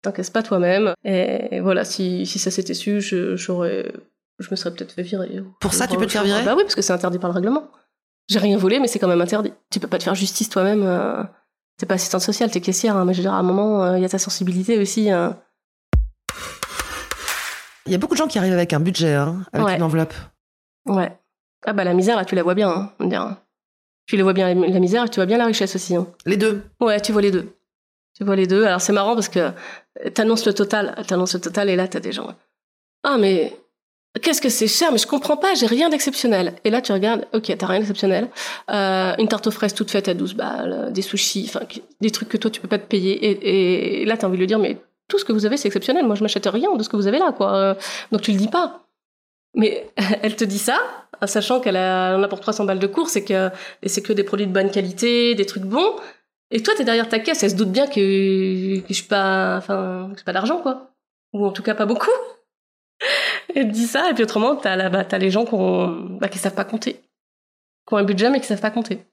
T'encaisses 0.01 0.29
pas 0.29 0.43
toi-même. 0.43 0.93
Et 1.05 1.61
voilà, 1.61 1.85
si, 1.85 2.25
si 2.25 2.37
ça 2.37 2.51
s'était 2.51 2.73
su, 2.73 2.99
je, 2.99 3.37
j'aurais, 3.37 3.93
je 4.39 4.47
me 4.51 4.57
serais 4.57 4.73
peut-être 4.73 4.91
fait 4.91 5.01
virer. 5.03 5.41
Pour 5.61 5.73
ça, 5.73 5.87
tu 5.87 5.95
peux 5.95 6.05
te 6.05 6.11
faire 6.11 6.25
virer 6.25 6.43
Bah 6.43 6.55
oui, 6.57 6.63
parce 6.63 6.75
que 6.75 6.81
c'est 6.81 6.91
interdit 6.91 7.19
par 7.19 7.29
le 7.29 7.35
règlement. 7.35 7.69
J'ai 8.29 8.39
rien 8.39 8.57
volé, 8.57 8.79
mais 8.81 8.87
c'est 8.87 8.99
quand 8.99 9.07
même 9.07 9.21
interdit. 9.21 9.53
Tu 9.71 9.79
peux 9.79 9.87
pas 9.87 9.97
te 9.97 10.03
faire 10.03 10.15
justice 10.15 10.49
toi-même. 10.49 10.83
euh, 10.83 11.23
T'es 11.77 11.85
pas 11.85 11.95
assistante 11.95 12.21
sociale, 12.21 12.51
t'es 12.51 12.61
caissière. 12.61 12.95
hein, 12.95 13.05
mais 13.05 13.13
je 13.13 13.17
veux 13.19 13.23
dire, 13.23 13.33
à 13.33 13.37
un 13.37 13.43
moment, 13.43 13.95
il 13.95 14.01
y 14.01 14.05
a 14.05 14.09
ta 14.09 14.19
sensibilité 14.19 14.77
aussi. 14.79 15.09
hein. 15.09 15.39
Il 17.85 17.91
y 17.91 17.95
a 17.95 17.97
beaucoup 17.97 18.13
de 18.13 18.17
gens 18.19 18.27
qui 18.27 18.37
arrivent 18.37 18.53
avec 18.53 18.71
un 18.73 18.79
budget, 18.79 19.13
hein, 19.13 19.43
avec 19.51 19.67
Ouais. 19.67 19.75
une 19.75 19.83
enveloppe. 19.83 20.13
Ouais. 20.85 21.17
Ah 21.65 21.73
bah 21.73 21.83
la 21.83 21.93
misère, 21.93 22.15
là, 22.15 22.25
tu 22.25 22.35
la 22.35 22.43
vois 22.43 22.53
bien. 22.55 22.69
Hein, 22.69 22.91
on 22.99 23.05
dirait. 23.07 23.25
Tu 24.05 24.15
les 24.17 24.23
vois 24.23 24.33
bien, 24.33 24.53
la 24.53 24.79
misère, 24.79 25.05
et 25.05 25.09
tu 25.09 25.15
vois 25.15 25.25
bien 25.25 25.37
la 25.37 25.45
richesse 25.45 25.75
aussi. 25.75 25.95
hein. 25.95 26.07
Les 26.25 26.37
deux. 26.37 26.63
Ouais, 26.79 26.99
tu 27.01 27.11
vois 27.11 27.21
les 27.21 27.31
deux. 27.31 27.55
Tu 28.15 28.23
vois 28.23 28.35
les 28.35 28.47
deux. 28.47 28.63
Alors 28.65 28.79
c'est 28.81 28.93
marrant 28.93 29.15
parce 29.15 29.29
que 29.29 29.51
t'annonces 30.13 30.45
le 30.45 30.53
total, 30.53 30.95
t'annonces 31.07 31.33
le 31.33 31.41
total 31.41 31.69
et 31.69 31.75
là 31.75 31.87
t'as 31.87 31.99
des 31.99 32.11
gens. 32.11 32.35
Ah 33.03 33.17
mais 33.17 33.57
qu'est-ce 34.21 34.41
que 34.41 34.49
c'est 34.49 34.67
cher? 34.67 34.91
Mais 34.91 34.97
je 34.97 35.07
comprends 35.07 35.37
pas, 35.37 35.53
j'ai 35.55 35.65
rien 35.65 35.89
d'exceptionnel. 35.89 36.55
Et 36.63 36.69
là 36.69 36.81
tu 36.81 36.91
regardes, 36.91 37.25
ok, 37.33 37.55
t'as 37.57 37.65
rien 37.65 37.79
d'exceptionnel. 37.79 38.29
Euh, 38.71 39.13
une 39.17 39.27
tarte 39.27 39.47
aux 39.47 39.51
fraises 39.51 39.73
toute 39.73 39.91
faite 39.91 40.07
à 40.07 40.13
12 40.13 40.35
balles, 40.35 40.91
des 40.91 41.01
sushis, 41.01 41.45
enfin 41.47 41.65
des 42.01 42.11
trucs 42.11 42.29
que 42.29 42.37
toi 42.37 42.51
tu 42.51 42.61
peux 42.61 42.67
pas 42.67 42.79
te 42.79 42.87
payer. 42.87 43.13
Et, 43.25 44.01
et 44.01 44.05
là 44.05 44.17
t'as 44.17 44.27
envie 44.27 44.37
de 44.37 44.41
lui 44.41 44.47
dire 44.47 44.59
mais 44.59 44.77
tout 45.07 45.19
ce 45.19 45.25
que 45.25 45.33
vous 45.33 45.45
avez 45.45 45.57
c'est 45.57 45.67
exceptionnel. 45.67 46.05
Moi 46.05 46.15
je 46.15 46.23
m'achète 46.23 46.45
rien 46.45 46.75
de 46.75 46.83
ce 46.83 46.89
que 46.89 46.95
vous 46.95 47.07
avez 47.07 47.19
là 47.19 47.31
quoi. 47.31 47.55
Euh, 47.55 47.75
Donc 48.11 48.21
tu 48.21 48.31
le 48.31 48.37
dis 48.37 48.47
pas. 48.47 48.81
Mais 49.55 49.91
elle 50.21 50.35
te 50.35 50.43
dit 50.43 50.59
ça, 50.59 50.77
sachant 51.25 51.59
qu'elle 51.59 51.77
en 51.77 52.21
a 52.23 52.27
pour 52.27 52.39
300 52.39 52.65
balles 52.65 52.79
de 52.79 52.87
course 52.87 53.15
et 53.15 53.23
que, 53.23 53.49
et 53.81 53.89
c'est 53.89 54.01
que 54.01 54.13
des 54.13 54.23
produits 54.23 54.47
de 54.47 54.51
bonne 54.51 54.71
qualité, 54.71 55.35
des 55.35 55.45
trucs 55.45 55.63
bons. 55.63 55.95
Et 56.51 56.61
toi, 56.61 56.73
t'es 56.77 56.83
derrière 56.83 57.09
ta 57.09 57.19
caisse, 57.19 57.41
elle 57.43 57.51
se 57.51 57.55
doute 57.55 57.71
bien 57.71 57.87
que, 57.87 58.79
que 58.79 58.87
je 58.87 58.93
suis 58.93 59.07
pas, 59.07 59.57
enfin, 59.57 60.11
que 60.15 60.23
pas 60.23 60.33
d'argent, 60.33 60.59
quoi. 60.59 60.91
Ou 61.33 61.45
en 61.45 61.51
tout 61.51 61.63
cas 61.63 61.73
pas 61.73 61.87
beaucoup. 61.87 62.11
Elle 63.55 63.71
dit 63.71 63.87
ça, 63.87 64.09
et 64.09 64.13
puis 64.13 64.23
autrement, 64.23 64.55
t'as 64.55 64.75
là, 64.75 64.89
bah, 64.89 65.03
t'as 65.05 65.17
les 65.17 65.31
gens 65.31 65.45
qui, 65.45 65.53
ont, 65.53 66.17
bah, 66.19 66.27
qui 66.27 66.37
savent 66.37 66.55
pas 66.55 66.65
compter. 66.65 67.01
Qui 67.87 67.93
ont 67.93 67.97
un 67.97 68.03
budget, 68.03 68.29
mais 68.29 68.39
qui 68.39 68.47
savent 68.47 68.61
pas 68.61 68.71
compter. 68.71 69.05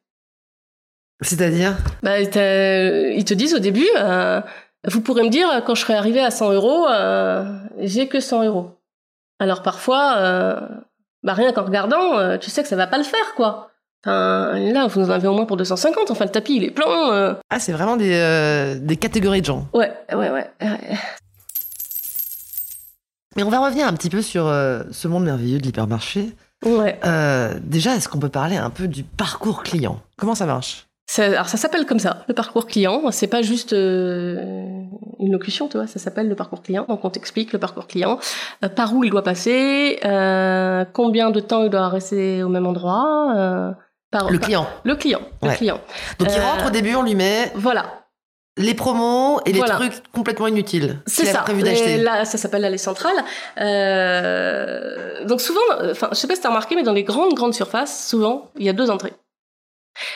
C'est-à-dire? 1.20 1.76
Bah, 2.02 2.20
ils 2.20 2.30
te 2.30 3.34
disent 3.34 3.54
au 3.54 3.58
début, 3.58 3.88
euh, 3.98 4.40
vous 4.86 5.00
pourrez 5.00 5.22
me 5.22 5.28
dire, 5.28 5.62
quand 5.66 5.74
je 5.74 5.82
serai 5.82 5.94
arrivé 5.94 6.20
à 6.20 6.30
100 6.30 6.52
euros, 6.52 6.86
euh, 6.88 7.44
j'ai 7.78 8.08
que 8.08 8.20
100 8.20 8.44
euros. 8.44 8.70
Alors 9.38 9.62
parfois, 9.62 10.14
euh, 10.18 10.60
bah, 11.22 11.34
rien 11.34 11.52
qu'en 11.52 11.64
regardant, 11.64 12.38
tu 12.38 12.50
sais 12.50 12.62
que 12.62 12.68
ça 12.68 12.76
va 12.76 12.86
pas 12.86 12.98
le 12.98 13.04
faire, 13.04 13.34
quoi. 13.36 13.70
Enfin, 14.02 14.58
là, 14.72 14.86
vous 14.86 15.02
en 15.02 15.10
avez 15.10 15.28
au 15.28 15.34
moins 15.34 15.44
pour 15.44 15.58
250. 15.58 16.10
Enfin, 16.10 16.24
le 16.24 16.30
tapis, 16.30 16.56
il 16.56 16.64
est 16.64 16.70
plein. 16.70 17.38
Ah, 17.50 17.58
c'est 17.58 17.72
vraiment 17.72 17.96
des, 17.98 18.78
des 18.80 18.96
catégories 18.96 19.42
de 19.42 19.46
gens. 19.46 19.66
Ouais, 19.74 19.92
ouais, 20.12 20.30
ouais. 20.30 20.50
Mais 23.36 23.42
on 23.44 23.48
va 23.50 23.60
revenir 23.60 23.86
un 23.86 23.92
petit 23.92 24.10
peu 24.10 24.22
sur 24.22 24.46
euh, 24.48 24.82
ce 24.90 25.06
monde 25.08 25.24
merveilleux 25.24 25.58
de 25.58 25.62
l'hypermarché. 25.64 26.30
Ouais. 26.64 26.98
Euh, 27.04 27.54
déjà, 27.62 27.94
est-ce 27.94 28.08
qu'on 28.08 28.18
peut 28.18 28.28
parler 28.28 28.56
un 28.56 28.70
peu 28.70 28.88
du 28.88 29.04
parcours 29.04 29.62
client? 29.62 30.00
Comment 30.18 30.34
ça 30.34 30.46
marche? 30.46 30.86
Ça- 31.08 31.24
alors 31.24 31.48
ça 31.48 31.56
s'appelle 31.56 31.86
comme 31.86 31.98
ça, 31.98 32.24
le 32.28 32.34
parcours 32.34 32.66
client. 32.66 33.10
C'est 33.10 33.26
pas 33.28 33.42
juste 33.42 33.72
euh, 33.72 34.36
une 35.20 35.32
locution, 35.32 35.68
tu 35.68 35.76
vois. 35.76 35.86
Ça 35.86 35.98
s'appelle 35.98 36.28
le 36.28 36.34
parcours 36.36 36.62
client. 36.62 36.86
Donc 36.88 37.04
on 37.04 37.10
t'explique 37.10 37.52
le 37.52 37.58
parcours 37.60 37.86
client, 37.86 38.18
euh, 38.64 38.68
par 38.68 38.94
où 38.94 39.04
il 39.04 39.10
doit 39.10 39.22
passer, 39.24 39.98
euh, 40.04 40.84
combien 40.92 41.30
de 41.30 41.40
temps 41.40 41.62
il 41.64 41.70
doit 41.70 41.88
rester 41.88 42.42
au 42.42 42.48
même 42.48 42.66
endroit. 42.66 43.74
par, 44.12 44.28
Le 44.30 44.38
par- 44.38 44.46
client. 44.48 44.66
le 44.84 44.96
client. 44.96 45.20
Le 45.42 45.50
client. 45.56 45.80
Donc 46.18 46.28
il 46.34 46.40
rentre 46.40 46.66
au 46.66 46.70
début, 46.70 46.94
on 46.96 47.02
lui 47.04 47.14
met 47.14 47.52
Voilà. 47.54 47.99
Les 48.60 48.74
promos 48.74 49.40
et 49.46 49.52
les 49.52 49.58
Voilà. 49.58 49.74
trucs 49.74 50.02
complètement 50.12 50.46
inutiles 50.46 51.00
C'est 51.06 51.26
ça. 51.26 51.40
prévu 51.40 51.62
d'acheter. 51.62 51.96
Là, 51.96 52.24
ça 52.24 52.38
s'appelle 52.38 52.62
l'allée 52.62 52.78
centrale. 52.78 53.16
Euh, 53.60 55.24
donc 55.24 55.40
souvent, 55.40 55.60
enfin, 55.90 56.08
je 56.12 56.16
sais 56.16 56.26
pas 56.26 56.34
si 56.36 56.40
t'as 56.42 56.48
remarqué, 56.48 56.76
mais 56.76 56.82
dans 56.82 56.92
les 56.92 57.04
grandes 57.04 57.34
grandes 57.34 57.54
surfaces, 57.54 58.08
souvent, 58.08 58.50
il 58.58 58.64
y 58.64 58.68
a 58.68 58.72
deux 58.72 58.90
entrées. 58.90 59.12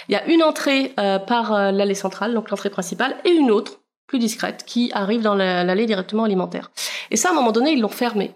Il 0.09 0.13
y 0.13 0.17
a 0.17 0.25
une 0.27 0.43
entrée 0.43 0.93
euh, 1.01 1.19
par 1.19 1.53
euh, 1.55 1.71
l'allée 1.73 1.95
centrale, 1.95 2.33
donc 2.35 2.51
l'entrée 2.51 2.71
principale, 2.71 3.17
et 3.25 3.31
une 3.31 3.51
autre 3.51 3.81
plus 4.07 4.19
discrète 4.19 4.65
qui 4.67 4.91
arrive 4.95 5.23
dans 5.23 5.35
la- 5.35 5.65
l'allée 5.65 5.87
directement 5.87 6.25
alimentaire. 6.25 6.71
Et 7.11 7.17
ça, 7.17 7.29
à 7.29 7.33
un 7.33 7.35
moment 7.35 7.53
donné, 7.53 7.73
ils 7.73 7.81
l'ont 7.81 7.89
fermé. 7.89 8.35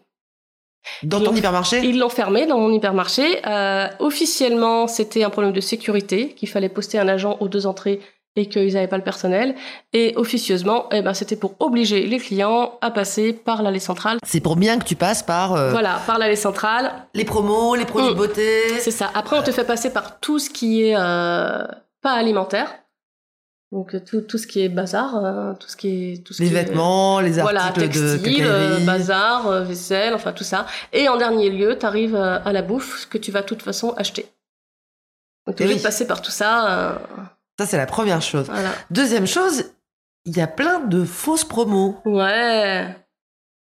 Dans 1.03 1.21
ton 1.21 1.35
hypermarché? 1.35 1.81
Ils 1.85 1.99
l'ont 1.99 2.09
fermé 2.09 2.47
dans 2.47 2.59
mon 2.59 2.73
hypermarché. 2.73 3.43
Euh, 3.47 3.89
officiellement, 3.99 4.87
c'était 4.87 5.23
un 5.25 5.31
problème 5.31 5.53
de 5.53 5.61
sécurité, 5.61 6.31
qu'il 6.35 6.49
fallait 6.49 6.69
poster 6.71 6.99
un 6.99 7.09
agent 7.09 7.37
aux 7.41 7.49
deux 7.49 7.67
entrées 7.67 8.01
et 8.37 8.49
qu'ils 8.49 8.73
n'avaient 8.75 8.87
pas 8.89 8.97
le 8.99 9.03
personnel. 9.05 9.55
Et 9.93 10.13
officieusement, 10.17 10.87
eh 10.93 11.03
ben, 11.03 11.13
c'était 11.15 11.35
pour 11.37 11.55
obliger 11.61 12.07
les 12.07 12.19
clients 12.19 12.79
à 12.81 12.91
passer 12.91 13.33
par 13.33 13.63
l'allée 13.63 13.81
centrale. 13.81 14.19
C'est 14.25 14.41
pour 14.41 14.57
bien 14.57 14.79
que 14.79 14.85
tu 14.85 14.95
passes 14.95 15.23
par 15.23 15.55
euh, 15.55 15.71
Voilà, 15.71 16.01
par 16.07 16.19
l'allée 16.19 16.37
centrale. 16.37 16.93
les 17.15 17.25
promos, 17.25 17.75
les 17.75 17.85
produits 17.85 18.11
Mm. 18.11 18.15
de 18.15 18.17
beauté. 18.19 18.79
C'est 18.79 18.91
ça. 18.93 19.11
Après, 19.15 19.37
on 19.39 19.43
te 19.43 19.51
fait 19.51 19.65
passer 19.65 19.93
par 19.93 20.21
tout 20.21 20.39
ce 20.39 20.51
qui 20.51 20.85
est 20.85 20.95
euh, 20.97 21.65
pas 22.03 22.13
alimentaire. 22.13 22.69
Donc 23.71 23.95
euh, 23.95 24.01
tout, 24.01 24.23
tout 24.23 24.39
ce 24.39 24.47
qui 24.47 24.63
est 24.63 24.69
bazar, 24.71 25.17
euh, 25.23 25.53
tout 25.55 25.69
ce 25.69 25.77
qui 25.77 25.89
est 26.15 26.25
tout 26.25 26.33
ce 26.33 26.41
Les 26.43 26.49
qui 26.49 26.55
est- 26.55 26.63
vêtements, 26.65 27.21
les 27.21 27.33
voilà, 27.33 27.65
articles 27.65 27.89
de 28.01 28.13
textile, 28.17 28.45
euh, 28.47 28.61
quincaillerie. 28.79 28.85
bazar, 28.87 29.51
vaisselle, 29.65 30.15
enfin 30.15 30.33
tout 30.33 30.45
ça. 30.45 30.65
Et 30.95 31.09
en 31.09 31.17
dernier 31.19 31.51
lieu, 31.51 31.77
tu 31.79 31.85
arrives 31.85 32.17
à 32.17 32.51
la 32.53 32.63
bouffe 32.63 33.09
que 33.11 33.19
tu 33.19 33.31
vas 33.31 33.43
de 33.43 33.47
toute 33.47 33.61
façon 33.63 33.93
acheter. 33.99 34.23
Donc 35.47 35.57
Oui. 35.59 35.65
obligé 35.65 35.79
de 35.81 35.83
passer 35.83 36.07
par 36.07 36.23
tout 36.23 36.31
ça. 36.31 36.99
Ça, 37.59 37.67
c'est 37.67 37.77
la 37.77 37.87
première 37.87 38.23
chose. 38.23 38.47
voilà. 38.47 38.71
Deuxième 38.91 39.27
chose, 39.27 39.65
il 40.25 40.37
y 40.37 40.41
a 40.41 40.47
plein 40.47 40.81
de 40.81 41.05
fausses 41.05 41.45
promos. 41.45 41.97
Ouais. 42.05 42.87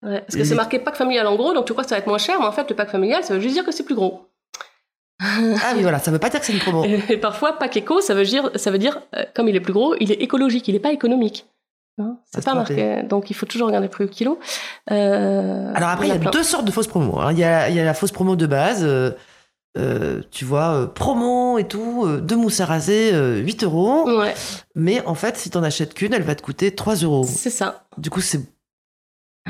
Ouais, 0.04 0.20
Parce 0.20 0.36
que 0.36 0.44
c'est 0.44 0.54
marqué 0.54 0.78
pack 0.78 0.94
familial 0.96 1.26
en 1.26 1.34
gros, 1.36 1.54
donc 1.54 1.64
tu 1.64 1.72
crois 1.72 1.82
que 1.84 1.88
ça 1.88 1.96
va 1.96 2.00
être 2.00 2.06
moins 2.06 2.18
cher, 2.18 2.38
mais 2.38 2.46
en 2.46 2.52
fait, 2.52 2.68
le 2.68 2.76
pack 2.76 2.90
familial, 2.90 3.24
ça 3.24 3.34
veut 3.34 3.40
juste 3.40 3.54
dire 3.54 3.64
que 3.64 3.72
c'est 3.72 3.82
plus 3.84 3.94
gros. 3.94 4.28
Ah 5.20 5.72
oui, 5.74 5.80
voilà, 5.82 5.98
ça 5.98 6.10
veut 6.10 6.18
pas 6.18 6.28
dire 6.28 6.40
que 6.40 6.46
c'est 6.46 6.52
une 6.52 6.58
promo. 6.58 6.84
Et, 7.08 7.16
parfois, 7.16 7.54
pack 7.58 7.76
éco, 7.78 8.00
ça 8.02 8.14
veut 8.14 8.24
dire, 8.24 8.50
ça 8.56 8.70
veut 8.70 8.78
dire 8.78 9.00
euh, 9.16 9.24
comme 9.34 9.48
il 9.48 9.56
est 9.56 9.60
plus 9.60 9.72
gros, 9.72 9.94
il 9.98 10.12
est 10.12 10.20
écologique, 10.22 10.68
il 10.68 10.74
n'est 10.74 10.80
pas 10.80 10.92
économique. 10.92 11.46
Hein, 11.98 12.18
c'est 12.26 12.44
pas 12.44 12.54
marqué. 12.54 13.02
Donc 13.04 13.30
il 13.30 13.34
faut 13.34 13.46
toujours 13.46 13.68
regarder 13.68 13.86
le 13.86 13.90
prix 13.90 14.04
au 14.04 14.08
kilo. 14.08 14.38
Euh, 14.90 15.72
Alors 15.74 15.88
après, 15.88 16.08
il 16.08 16.14
y 16.14 16.26
a 16.26 16.30
deux 16.30 16.42
sortes 16.42 16.66
de 16.66 16.70
fausses 16.70 16.88
promos. 16.88 17.18
hein. 17.18 17.32
Il 17.32 17.38
y, 17.38 17.44
a, 17.44 17.70
il 17.70 17.74
y 17.74 17.80
a 17.80 17.84
la 17.84 17.94
fausse 17.94 18.12
promo 18.12 18.36
de 18.36 18.44
base, 18.46 18.84
euh, 18.84 19.12
euh, 19.76 20.22
tu 20.30 20.44
vois, 20.44 20.74
euh, 20.74 20.86
promo 20.86 21.58
et 21.58 21.68
tout, 21.68 22.04
euh, 22.06 22.20
deux 22.20 22.36
mousses 22.36 22.60
à 22.60 22.66
raser, 22.66 23.12
euh, 23.12 23.38
8 23.38 23.64
euros. 23.64 24.08
Ouais, 24.18 24.34
Mais 24.74 25.04
en 25.06 25.14
fait, 25.14 25.36
si 25.36 25.50
t'en 25.50 25.62
achètes 25.62 25.94
qu'une, 25.94 26.12
elle 26.14 26.22
va 26.22 26.34
te 26.34 26.42
coûter 26.42 26.74
3 26.74 26.96
euros. 26.96 27.24
c'est 27.24 27.50
ça. 27.50 27.86
Du 27.98 28.10
coup, 28.10 28.20
c'est 28.20 28.40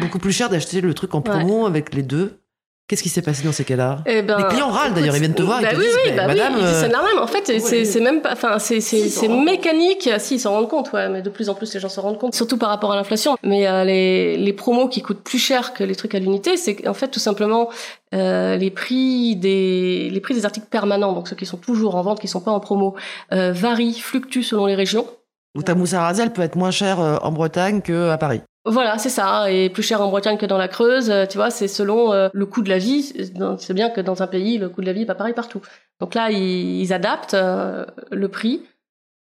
beaucoup 0.00 0.18
plus 0.18 0.32
cher 0.32 0.48
d'acheter 0.48 0.80
le 0.80 0.92
truc 0.94 1.14
en 1.14 1.22
promo 1.22 1.66
avec 1.66 1.94
les 1.94 2.02
deux. 2.02 2.40
Qu'est-ce 2.88 3.02
qui 3.02 3.08
s'est 3.08 3.20
passé 3.22 3.42
dans 3.42 3.50
ces 3.50 3.64
cas-là 3.64 3.98
Eh 4.06 4.22
ben, 4.22 4.38
Les 4.38 4.44
clients 4.44 4.68
râlent, 4.70 4.94
d'ailleurs, 4.94 5.16
ils 5.16 5.18
viennent 5.18 5.34
te 5.34 5.42
voir, 5.42 5.60
ils 5.60 5.64
bah 5.64 5.70
te 5.72 5.76
oui, 5.76 5.82
disent, 5.86 5.96
oui, 6.04 6.12
bah 6.16 6.28
madame, 6.28 6.54
oui, 6.54 6.60
euh, 6.62 6.80
c'est 6.80 6.88
normal. 6.88 7.18
En 7.20 7.26
fait, 7.26 7.44
c'est- 7.44 7.58
c'est 7.58 7.78
ouais. 7.78 7.84
c'est 7.84 8.00
même 8.00 8.22
pas, 8.22 8.30
enfin, 8.32 8.60
c'est 8.60 8.80
Si, 8.80 9.28
mécanique. 9.28 10.08
Si, 10.18 10.36
ils 10.36 10.38
s'en 10.38 10.52
rendent 10.52 10.68
compte, 10.68 10.92
ouais, 10.92 11.08
mais 11.08 11.20
de 11.20 11.28
plus 11.28 11.48
en 11.48 11.54
plus 11.54 11.74
les 11.74 11.80
gens 11.80 11.88
s'en 11.88 12.02
rendent 12.02 12.18
compte, 12.20 12.36
surtout 12.36 12.58
par 12.58 12.68
rapport 12.68 12.92
à 12.92 12.96
l'inflation. 12.96 13.36
Mais 13.42 13.66
euh, 13.66 13.82
les 13.82 14.36
les 14.36 14.52
promos 14.52 14.86
qui 14.86 15.02
coûtent 15.02 15.22
plus 15.24 15.38
cher 15.40 15.74
que 15.74 15.82
les 15.82 15.96
trucs 15.96 16.14
à 16.14 16.20
l'unité, 16.20 16.56
c'est 16.56 16.86
en 16.86 16.94
fait 16.94 17.08
tout 17.08 17.18
simplement 17.18 17.70
euh, 18.14 18.54
les 18.56 18.70
prix 18.70 19.34
des 19.34 20.08
les 20.08 20.20
prix 20.20 20.34
des 20.34 20.44
articles 20.44 20.68
permanents, 20.70 21.12
donc 21.12 21.26
ceux 21.26 21.34
qui 21.34 21.46
sont 21.46 21.56
toujours 21.56 21.96
en 21.96 22.02
vente, 22.02 22.20
qui 22.20 22.28
sont 22.28 22.40
pas 22.40 22.52
en 22.52 22.60
promo, 22.60 22.94
euh, 23.32 23.50
varient, 23.52 23.98
fluctuent 23.98 24.44
selon 24.44 24.66
les 24.66 24.76
régions. 24.76 25.08
Ou 25.56 25.62
ta 25.64 25.74
mousse 25.74 25.94
à 25.94 26.02
raser, 26.02 26.22
elle 26.22 26.32
peut 26.32 26.42
être 26.42 26.54
moins 26.54 26.70
chère 26.70 27.00
en 27.00 27.32
Bretagne 27.32 27.80
qu'à 27.80 28.16
Paris. 28.18 28.42
Voilà, 28.68 28.98
c'est 28.98 29.10
ça, 29.10 29.48
et 29.48 29.70
plus 29.70 29.84
cher 29.84 30.00
en 30.00 30.08
Bretagne 30.08 30.38
que 30.38 30.46
dans 30.46 30.58
la 30.58 30.66
Creuse, 30.66 31.08
euh, 31.08 31.24
tu 31.24 31.38
vois, 31.38 31.50
c'est 31.50 31.68
selon 31.68 32.12
euh, 32.12 32.28
le 32.32 32.46
coût 32.46 32.62
de 32.62 32.68
la 32.68 32.78
vie. 32.78 33.12
C'est 33.58 33.74
bien 33.74 33.90
que 33.90 34.00
dans 34.00 34.24
un 34.24 34.26
pays, 34.26 34.58
le 34.58 34.68
coût 34.68 34.80
de 34.80 34.86
la 34.86 34.92
vie 34.92 35.02
est 35.02 35.06
pas 35.06 35.14
pareil 35.14 35.34
partout. 35.34 35.60
Donc 36.00 36.14
là, 36.14 36.32
ils, 36.32 36.80
ils 36.80 36.92
adaptent 36.92 37.34
euh, 37.34 37.86
le 38.10 38.28
prix 38.28 38.62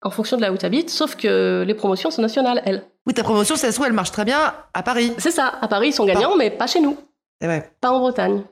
en 0.04 0.12
fonction 0.12 0.38
de 0.38 0.44
là 0.44 0.52
où 0.52 0.58
tu 0.58 0.66
habites, 0.66 0.92
sauf 0.92 1.16
que 1.16 1.64
les 1.66 1.74
promotions 1.74 2.12
sont 2.12 2.22
nationales, 2.22 2.62
elles. 2.66 2.84
Oui, 3.08 3.16
ta 3.16 3.24
promotion, 3.24 3.56
ça 3.56 3.70
se 3.72 3.76
trouve, 3.76 3.88
elle 3.88 3.94
marche 3.94 4.12
très 4.12 4.26
bien 4.26 4.54
à 4.74 4.84
Paris. 4.84 5.14
C'est 5.18 5.32
ça, 5.32 5.52
à 5.62 5.68
Paris, 5.68 5.88
ils 5.88 5.94
sont 5.94 6.06
gagnants, 6.06 6.36
mais 6.36 6.52
pas 6.52 6.68
chez 6.68 6.80
nous, 6.80 6.98
ouais. 7.42 7.72
pas 7.82 7.90
en 7.90 8.00
Bretagne. 8.00 8.44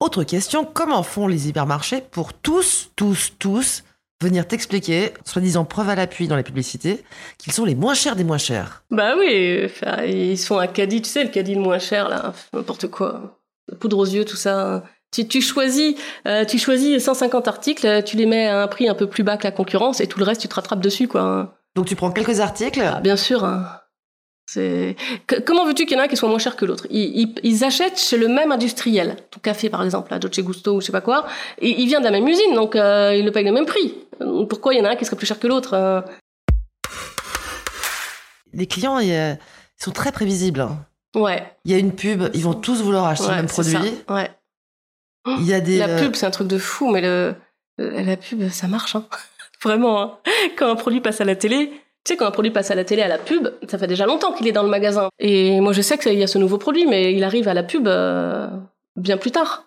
Autre 0.00 0.24
question, 0.24 0.64
comment 0.64 1.02
font 1.04 1.28
les 1.28 1.48
hypermarchés 1.48 2.00
pour 2.00 2.32
tous, 2.32 2.90
tous, 2.96 3.32
tous 3.38 3.84
venir 4.24 4.46
t'expliquer, 4.48 5.12
soi-disant 5.24 5.64
preuve 5.64 5.88
à 5.88 5.94
l'appui 5.94 6.26
dans 6.28 6.36
les 6.36 6.42
publicités, 6.42 7.04
qu'ils 7.38 7.52
sont 7.52 7.64
les 7.64 7.74
moins 7.74 7.94
chers 7.94 8.16
des 8.16 8.24
moins 8.24 8.38
chers 8.38 8.84
Bah 8.90 9.14
oui, 9.18 9.68
ils 10.06 10.38
sont 10.38 10.58
un 10.58 10.66
caddie, 10.66 11.02
tu 11.02 11.08
sais, 11.10 11.22
le 11.24 11.30
caddie 11.30 11.54
le 11.54 11.60
moins 11.60 11.78
cher, 11.78 12.08
là, 12.08 12.32
n'importe 12.52 12.88
quoi. 12.88 13.38
La 13.68 13.76
poudre 13.76 13.98
aux 13.98 14.04
yeux, 14.06 14.24
tout 14.24 14.36
ça. 14.36 14.84
Tu, 15.12 15.26
tu 15.28 15.40
choisis, 15.40 15.94
euh, 16.26 16.44
tu 16.44 16.58
choisis 16.58 17.02
150 17.02 17.46
articles, 17.48 18.02
tu 18.04 18.16
les 18.16 18.26
mets 18.26 18.46
à 18.48 18.62
un 18.62 18.66
prix 18.66 18.88
un 18.88 18.94
peu 18.94 19.06
plus 19.06 19.22
bas 19.22 19.36
que 19.36 19.44
la 19.44 19.52
concurrence 19.52 20.00
et 20.00 20.06
tout 20.08 20.18
le 20.18 20.24
reste, 20.24 20.40
tu 20.40 20.48
te 20.48 20.54
rattrapes 20.56 20.80
dessus, 20.80 21.06
quoi. 21.08 21.54
Donc 21.76 21.86
tu 21.86 21.94
prends 21.96 22.10
quelques 22.10 22.40
articles 22.40 22.82
Ah, 22.84 23.00
bien 23.00 23.16
sûr. 23.16 23.44
hein. 23.44 23.66
Comment 25.46 25.64
veux-tu 25.66 25.86
qu'il 25.86 25.96
y 25.96 26.00
en 26.00 26.04
a 26.04 26.08
qui 26.08 26.16
soient 26.16 26.28
moins 26.28 26.38
chers 26.38 26.56
que 26.56 26.64
l'autre 26.64 26.86
ils, 26.90 27.20
ils- 27.20 27.34
ils 27.42 27.64
achètent 27.64 27.98
chez 27.98 28.16
le 28.16 28.28
même 28.28 28.52
industriel, 28.52 29.16
ton 29.30 29.40
café 29.40 29.68
par 29.70 29.82
exemple, 29.84 30.12
à 30.14 30.18
Dolce 30.18 30.40
Gusto 30.40 30.76
ou 30.76 30.80
je 30.80 30.86
sais 30.86 30.92
pas 30.92 31.00
quoi, 31.00 31.26
et 31.58 31.68
il 31.80 31.86
vient 31.86 31.98
de 32.00 32.04
la 32.04 32.10
même 32.10 32.26
usine, 32.28 32.54
donc 32.54 32.76
euh, 32.76 33.14
il 33.16 33.24
le 33.24 33.32
paye 33.32 33.44
le 33.44 33.52
même 33.52 33.66
prix. 33.66 33.94
Pourquoi 34.48 34.74
il 34.74 34.78
y 34.78 34.80
en 34.80 34.84
a 34.84 34.90
un 34.90 34.96
qui 34.96 35.04
serait 35.04 35.16
plus 35.16 35.26
cher 35.26 35.38
que 35.40 35.46
l'autre 35.46 35.74
euh 35.74 36.00
Les 38.52 38.66
clients, 38.66 38.98
ils, 38.98 39.08
ils 39.08 39.38
sont 39.84 39.90
très 39.90 40.12
prévisibles. 40.12 40.60
hein. 40.60 40.78
Ouais. 41.16 41.44
Il 41.64 41.70
y 41.72 41.74
a 41.74 41.78
une 41.78 41.92
pub, 41.94 42.24
ils 42.34 42.42
vont 42.42 42.54
tous 42.54 42.82
vouloir 42.82 43.06
acheter 43.06 43.28
le 43.28 43.34
même 43.36 43.46
produit. 43.46 43.72
ça, 43.72 44.14
Ouais. 44.14 44.30
Il 45.38 45.46
y 45.46 45.54
a 45.54 45.60
des... 45.60 45.78
La 45.78 45.88
euh, 45.88 46.00
pub, 46.04 46.14
c'est 46.16 46.26
un 46.26 46.30
truc 46.30 46.48
de 46.48 46.58
fou, 46.58 46.90
mais 46.90 47.00
le- 47.00 47.34
la 47.78 48.16
pub, 48.16 48.48
ça 48.50 48.68
marche, 48.68 48.94
hein. 48.96 49.04
Vraiment. 49.62 50.02
Hein. 50.02 50.18
Quand 50.56 50.68
un 50.70 50.76
produit 50.76 51.00
passe 51.00 51.20
à 51.20 51.24
la 51.24 51.34
télé, 51.36 51.72
tu 52.04 52.12
sais, 52.12 52.16
quand 52.16 52.26
un 52.26 52.30
produit 52.30 52.50
passe 52.50 52.70
à 52.70 52.74
la 52.74 52.84
télé 52.84 53.02
à 53.02 53.08
la 53.08 53.18
pub, 53.18 53.48
ça 53.68 53.78
fait 53.78 53.86
déjà 53.86 54.06
longtemps 54.06 54.32
qu'il 54.32 54.46
est 54.46 54.52
dans 54.52 54.62
le 54.62 54.68
magasin. 54.68 55.08
Et 55.18 55.60
moi, 55.60 55.72
je 55.72 55.80
sais 55.82 55.96
qu'il 55.98 56.18
y 56.18 56.22
a 56.22 56.26
ce 56.26 56.38
nouveau 56.38 56.58
produit, 56.58 56.86
mais 56.86 57.14
il 57.14 57.24
arrive 57.24 57.48
à 57.48 57.54
la 57.54 57.62
pub 57.62 57.86
euh, 57.88 58.46
bien 58.96 59.16
plus 59.16 59.30
tard. 59.30 59.64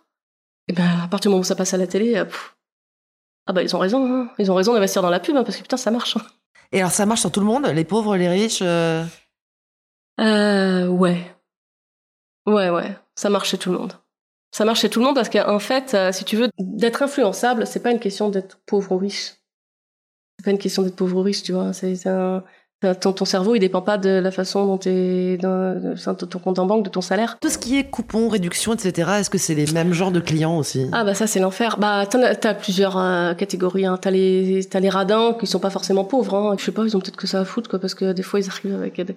Et 0.68 0.74
ben, 0.74 0.84
à 1.04 1.08
partir 1.08 1.30
du 1.30 1.34
moment 1.34 1.42
où 1.42 1.46
ça 1.46 1.56
passe 1.56 1.74
à 1.74 1.78
la 1.78 1.88
télé, 1.88 2.16
euh, 2.18 2.26
pff. 2.26 2.56
ah 3.48 3.54
bah 3.54 3.64
ils 3.64 3.76
ont 3.76 3.80
raison, 3.80 4.06
hein. 4.06 4.30
ils 4.38 4.52
ont 4.52 4.56
raison 4.56 4.74
d'investir 4.74 5.02
dans 5.02 5.10
la 5.10 5.20
pub, 5.20 5.36
hein, 5.36 5.44
parce 5.44 5.58
que 5.58 5.62
putain, 5.64 5.78
ça 5.78 5.92
marche. 5.92 6.18
hein. 6.18 6.22
Et 6.74 6.80
alors 6.80 6.92
ça 6.92 7.06
marche 7.06 7.22
sur 7.22 7.32
tout 7.32 7.40
le 7.40 7.46
monde, 7.46 7.66
les 7.68 7.86
pauvres, 7.86 8.18
les 8.18 8.28
riches 8.28 8.60
euh, 8.62 9.04
Euh, 10.20 10.88
ouais. 10.88 11.34
Ouais, 12.46 12.70
ouais. 12.70 12.96
Ça 13.16 13.30
marche 13.30 13.50
chez 13.50 13.58
tout 13.58 13.72
le 13.72 13.78
monde. 13.78 13.94
Ça 14.52 14.66
marche 14.66 14.82
chez 14.82 14.90
tout 14.90 15.00
le 15.00 15.06
monde 15.06 15.16
parce 15.16 15.30
qu'en 15.30 15.60
fait, 15.60 15.94
euh, 15.94 16.12
si 16.12 16.24
tu 16.26 16.36
veux, 16.38 16.50
d'être 16.58 17.04
influençable, 17.04 17.68
c'est 17.68 17.82
pas 17.82 17.92
une 17.92 18.00
question 18.00 18.30
d'être 18.30 18.60
pauvre 18.66 18.92
ou 18.94 18.98
riche. 18.98 19.34
C'est 20.40 20.46
pas 20.46 20.52
une 20.52 20.60
question 20.60 20.84
d'être 20.84 20.96
pauvre 20.96 21.18
ou 21.18 21.22
riche, 21.24 21.42
tu 21.44 21.52
vois. 21.52 21.74
C'est 21.74 22.06
un, 22.06 22.44
ton, 23.02 23.12
ton 23.12 23.26
cerveau, 23.26 23.56
il 23.56 23.60
dépend 23.60 23.82
pas 23.82 23.98
de 23.98 24.08
la 24.20 24.30
façon 24.30 24.68
dont 24.68 24.78
t'es, 24.78 25.36
dans- 25.42 25.74
de 25.74 26.26
ton 26.26 26.38
compte 26.38 26.60
en 26.60 26.68
banque, 26.68 26.86
de 26.86 26.92
ton 26.92 27.02
salaire. 27.02 27.38
Tout 27.42 27.50
ce 27.50 27.58
qui 27.58 27.80
est 27.80 27.86
coupons, 27.86 28.30
réductions, 28.30 28.76
etc., 28.76 29.14
est-ce 29.20 29.32
que 29.32 29.40
c'est 29.40 29.56
les 29.56 29.66
mêmes 29.74 29.94
genres 29.94 30.12
de 30.12 30.20
clients 30.20 30.56
aussi? 30.58 30.88
Ah 30.94 31.04
bah 31.04 31.16
ça 31.16 31.26
c'est 31.26 31.40
l'enfer. 31.40 31.78
Bah 31.80 32.02
as, 32.02 32.36
t'as 32.36 32.54
plusieurs 32.54 33.00
euh, 33.00 33.34
catégories. 33.34 33.88
Hein. 33.88 33.98
T'as 34.00 34.12
les 34.12 34.64
t'as 34.70 34.80
les 34.80 34.90
radins 34.90 35.34
qui 35.40 35.48
sont 35.48 35.58
pas 35.58 35.72
forcément 35.72 36.04
pauvres. 36.04 36.36
Hein. 36.36 36.56
Je 36.60 36.66
sais 36.66 36.72
pas, 36.72 36.84
ils 36.86 36.96
ont 36.96 37.00
peut-être 37.00 37.16
que 37.18 37.26
ça 37.26 37.40
à 37.40 37.46
foutre 37.46 37.68
quoi, 37.68 37.80
parce 37.80 37.96
que 37.96 38.12
des 38.12 38.22
fois 38.22 38.40
ils 38.40 38.48
arrivent 38.48 38.76
avec. 38.76 39.02
Des... 39.02 39.16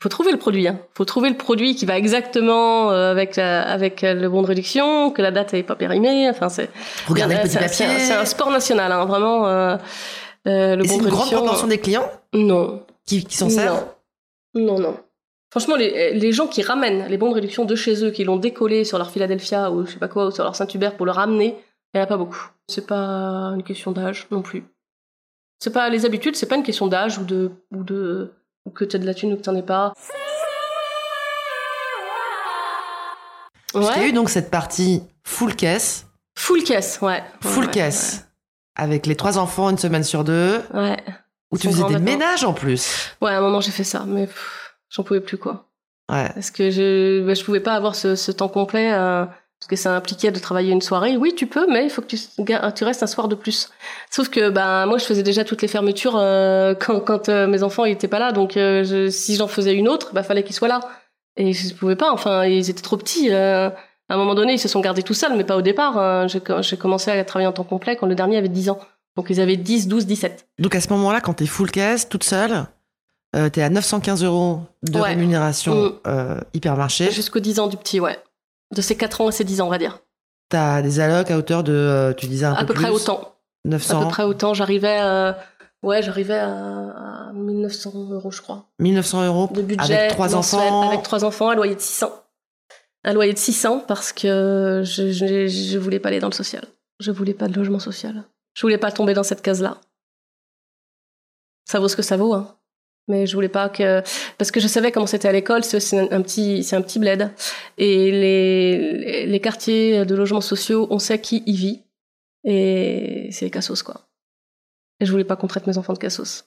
Faut 0.00 0.08
trouver 0.08 0.32
le 0.32 0.38
produit. 0.38 0.66
Hein. 0.66 0.78
Faut 0.94 1.04
trouver 1.04 1.28
le 1.28 1.36
produit 1.36 1.74
qui 1.74 1.84
va 1.84 1.98
exactement 1.98 2.90
euh, 2.92 3.10
avec 3.10 3.36
la- 3.36 3.60
avec 3.60 4.04
euh, 4.04 4.14
le 4.14 4.30
bon 4.30 4.40
de 4.40 4.46
réduction, 4.46 5.10
que 5.10 5.20
la 5.20 5.32
date 5.32 5.52
n'est 5.52 5.62
pas 5.62 5.76
périmée. 5.76 6.30
Enfin 6.30 6.48
c'est. 6.48 6.70
Regardez 7.06 7.34
le 7.34 7.40
Euh, 7.40 7.42
petit 7.42 7.58
papier. 7.58 7.68
C'est 7.68 7.84
un, 7.84 7.98
c'est 7.98 8.14
un 8.14 8.24
sport 8.24 8.50
national, 8.50 8.90
hein, 8.90 9.04
vraiment. 9.04 9.76
Euh, 10.46 10.50
euh, 10.72 10.76
le 10.76 10.84
Et 10.84 10.88
bon 10.88 10.94
c'est 10.94 11.00
une 11.04 11.08
grande 11.08 11.30
proportion 11.30 11.66
des 11.68 11.78
clients 11.78 12.10
Non. 12.34 12.84
qui, 13.06 13.24
qui 13.24 13.36
s'en 13.36 13.48
servent? 13.48 13.86
Non, 14.54 14.74
non. 14.74 14.78
non. 14.80 14.96
Franchement, 15.50 15.76
les, 15.76 16.14
les 16.14 16.32
gens 16.32 16.46
qui 16.46 16.62
ramènent 16.62 17.06
les 17.08 17.18
bons 17.18 17.28
de 17.28 17.34
réduction 17.34 17.64
de 17.66 17.74
chez 17.76 18.04
eux, 18.04 18.10
qui 18.10 18.24
l'ont 18.24 18.36
décollé 18.38 18.84
sur 18.84 18.96
leur 18.98 19.10
Philadelphia 19.10 19.70
ou 19.70 19.84
je 19.86 19.92
sais 19.92 19.98
pas 19.98 20.08
quoi, 20.08 20.26
ou 20.26 20.30
sur 20.30 20.44
leur 20.44 20.56
Saint-Hubert 20.56 20.96
pour 20.96 21.04
le 21.06 21.12
ramener, 21.12 21.56
il 21.92 21.98
n'y 21.98 22.00
en 22.00 22.04
a 22.04 22.06
pas 22.06 22.16
beaucoup. 22.16 22.48
C'est 22.68 22.86
pas 22.86 23.52
une 23.54 23.62
question 23.62 23.92
d'âge 23.92 24.26
non 24.30 24.40
plus. 24.40 24.64
C'est 25.60 25.72
pas 25.72 25.90
les 25.90 26.06
habitudes, 26.06 26.36
c'est 26.36 26.46
pas 26.46 26.56
une 26.56 26.62
question 26.62 26.86
d'âge 26.86 27.18
ou 27.18 27.24
de 27.24 27.50
ou 27.70 27.84
de 27.84 28.32
ou 28.64 28.70
que 28.70 28.84
tu 28.86 28.96
as 28.96 28.98
de 28.98 29.04
la 29.06 29.12
thune 29.14 29.34
ou 29.34 29.36
que 29.36 29.42
t'en 29.42 29.54
aies 29.54 29.62
pas. 29.62 29.92
Parce 33.72 33.86
qu'il 33.88 33.96
y 33.96 34.00
a 34.00 34.02
Ouais. 34.04 34.08
eu 34.10 34.12
donc 34.12 34.28
cette 34.30 34.50
partie 34.50 35.02
full 35.24 35.54
caisse, 35.54 36.06
Full 36.38 36.62
caisse, 36.64 36.98
ouais. 37.02 37.22
full 37.42 37.64
Ouais, 37.66 37.70
caisse, 37.70 38.26
avec 38.76 39.06
les 39.06 39.16
trois 39.16 39.38
enfants 39.38 39.70
une 39.70 39.78
semaine 39.78 40.04
sur 40.04 40.24
deux, 40.24 40.60
Ouais. 40.74 40.96
où 41.50 41.58
tu 41.58 41.68
faisais 41.68 41.78
des 41.84 41.94
maintenant. 41.94 42.04
ménages 42.04 42.44
en 42.44 42.52
plus. 42.52 43.10
Ouais, 43.20 43.32
à 43.32 43.38
un 43.38 43.40
moment 43.40 43.60
j'ai 43.60 43.70
fait 43.72 43.84
ça, 43.84 44.04
mais 44.06 44.28
j'en 44.90 45.02
pouvais 45.02 45.20
plus 45.20 45.38
quoi. 45.38 45.66
Ouais. 46.10 46.28
Parce 46.34 46.50
que 46.50 46.70
je 46.70 47.24
bah, 47.24 47.34
je 47.34 47.44
pouvais 47.44 47.60
pas 47.60 47.74
avoir 47.74 47.94
ce, 47.94 48.16
ce 48.16 48.32
temps 48.32 48.48
complet 48.48 48.92
euh, 48.92 49.24
parce 49.24 49.68
que 49.68 49.76
ça 49.76 49.94
impliquait 49.94 50.32
de 50.32 50.38
travailler 50.38 50.72
une 50.72 50.82
soirée. 50.82 51.16
Oui, 51.16 51.34
tu 51.36 51.46
peux, 51.46 51.66
mais 51.70 51.84
il 51.84 51.90
faut 51.90 52.02
que 52.02 52.08
tu, 52.08 52.84
restes 52.84 53.02
un 53.02 53.06
soir 53.06 53.28
de 53.28 53.34
plus. 53.36 53.70
Sauf 54.10 54.28
que 54.28 54.50
bah 54.50 54.84
moi 54.86 54.98
je 54.98 55.04
faisais 55.04 55.22
déjà 55.22 55.44
toutes 55.44 55.62
les 55.62 55.68
fermetures 55.68 56.16
euh, 56.16 56.74
quand, 56.80 57.00
quand 57.00 57.28
euh, 57.28 57.46
mes 57.46 57.62
enfants 57.62 57.84
ils 57.84 57.92
étaient 57.92 58.08
pas 58.08 58.18
là, 58.18 58.32
donc 58.32 58.52
je, 58.54 59.08
si 59.10 59.36
j'en 59.36 59.48
faisais 59.48 59.74
une 59.74 59.88
autre, 59.88 60.12
bah 60.12 60.22
fallait 60.22 60.42
qu'ils 60.42 60.56
soient 60.56 60.68
là. 60.68 60.80
Et 61.36 61.52
je 61.52 61.72
pouvais 61.74 61.96
pas. 61.96 62.12
Enfin, 62.12 62.44
ils 62.44 62.68
étaient 62.68 62.82
trop 62.82 62.98
petits. 62.98 63.30
À 64.12 64.14
un 64.14 64.18
moment 64.18 64.34
donné, 64.34 64.52
ils 64.52 64.58
se 64.58 64.68
sont 64.68 64.80
gardés 64.80 65.02
tout 65.02 65.14
seuls, 65.14 65.34
mais 65.36 65.44
pas 65.44 65.56
au 65.56 65.62
départ. 65.62 65.96
hein. 65.98 66.26
J'ai 66.28 66.40
co- 66.40 66.60
j'ai 66.62 66.76
commencé 66.76 67.10
à 67.10 67.24
travailler 67.24 67.46
en 67.46 67.52
temps 67.52 67.64
complet 67.64 67.96
quand 67.96 68.06
le 68.06 68.14
dernier 68.14 68.36
avait 68.36 68.48
10 68.48 68.68
ans. 68.70 68.78
Donc 69.16 69.26
ils 69.30 69.40
avaient 69.40 69.56
10, 69.56 69.88
12, 69.88 70.06
17. 70.06 70.46
Donc 70.58 70.74
à 70.74 70.80
ce 70.80 70.88
moment-là, 70.90 71.20
quand 71.20 71.34
t'es 71.34 71.46
full 71.46 71.70
caisse, 71.70 72.08
toute 72.08 72.24
seule, 72.24 72.64
euh, 73.36 73.48
t'es 73.48 73.62
à 73.62 73.70
915 73.70 74.22
euros 74.24 74.60
de 74.82 74.98
Ouais. 74.98 75.08
rémunération 75.08 75.74
Mm. 75.74 75.92
euh, 76.06 76.40
hypermarché. 76.54 77.10
Jusqu'aux 77.10 77.40
10 77.40 77.58
ans 77.60 77.66
du 77.68 77.76
petit, 77.76 78.00
ouais. 78.00 78.18
De 78.74 78.80
ses 78.82 78.96
4 78.96 79.20
ans 79.22 79.28
à 79.28 79.32
ses 79.32 79.44
10 79.44 79.60
ans, 79.60 79.66
on 79.66 79.70
va 79.70 79.78
dire. 79.78 80.00
T'as 80.50 80.82
des 80.82 81.00
allocs 81.00 81.30
à 81.30 81.38
hauteur 81.38 81.62
de, 81.64 81.72
euh, 81.72 82.12
tu 82.12 82.26
disais 82.26 82.44
un 82.46 82.52
À 82.54 82.60
peu 82.60 82.66
peu 82.66 82.74
près 82.74 82.90
autant. 82.90 83.32
900, 83.64 84.00
À 84.00 84.04
peu 84.04 84.08
près 84.10 84.22
autant. 84.24 84.52
J'arrivais, 84.54 84.98
euh, 85.00 85.32
ouais, 85.82 86.02
j'arrivais 86.02 86.38
à, 86.38 86.48
à 86.48 87.32
1900 87.34 87.92
euros, 88.10 88.30
je 88.30 88.42
crois, 88.42 88.64
1900 88.78 89.24
euros 89.26 89.48
de 89.54 89.62
budget. 89.62 89.94
avec 89.94 90.10
trois 90.12 90.28
mensuel, 90.28 90.60
enfants. 90.60 90.88
Avec 90.88 91.02
trois 91.02 91.24
enfants, 91.24 91.48
un 91.50 91.54
loyer 91.54 91.74
de 91.74 91.80
600. 91.80 92.10
Un 93.04 93.12
loyer 93.12 93.32
de 93.32 93.38
600 93.38 93.84
parce 93.88 94.12
que 94.12 94.82
je, 94.84 95.10
je, 95.10 95.78
voulais 95.78 95.98
pas 95.98 96.08
aller 96.08 96.20
dans 96.20 96.28
le 96.28 96.34
social. 96.34 96.64
Je 97.00 97.10
voulais 97.10 97.34
pas 97.34 97.48
de 97.48 97.54
logement 97.54 97.80
social. 97.80 98.24
Je 98.54 98.62
voulais 98.62 98.78
pas 98.78 98.92
tomber 98.92 99.14
dans 99.14 99.24
cette 99.24 99.42
case-là. 99.42 99.80
Ça 101.64 101.80
vaut 101.80 101.88
ce 101.88 101.96
que 101.96 102.02
ça 102.02 102.16
vaut, 102.16 102.34
hein. 102.34 102.56
Mais 103.08 103.26
je 103.26 103.34
voulais 103.34 103.48
pas 103.48 103.68
que 103.68 104.00
parce 104.38 104.52
que 104.52 104.60
je 104.60 104.68
savais 104.68 104.92
comment 104.92 105.08
c'était 105.08 105.26
à 105.26 105.32
l'école. 105.32 105.64
C'est 105.64 105.98
un, 105.98 106.22
petit, 106.22 106.62
c'est 106.62 106.76
un 106.76 106.82
petit 106.82 107.00
bled. 107.00 107.32
Et 107.76 109.26
les 109.26 109.40
quartiers 109.40 110.04
de 110.04 110.14
logements 110.14 110.40
sociaux, 110.40 110.86
on 110.90 111.00
sait 111.00 111.20
qui 111.20 111.42
y 111.46 111.56
vit. 111.56 111.82
Et 112.44 113.28
c'est 113.32 113.46
les 113.46 113.50
cassos, 113.50 113.82
quoi. 113.82 114.02
Et 115.00 115.06
je 115.06 115.10
voulais 115.10 115.24
pas 115.24 115.34
qu'on 115.34 115.48
traite 115.48 115.66
mes 115.66 115.78
enfants 115.78 115.94
de 115.94 115.98
cassos. 115.98 116.44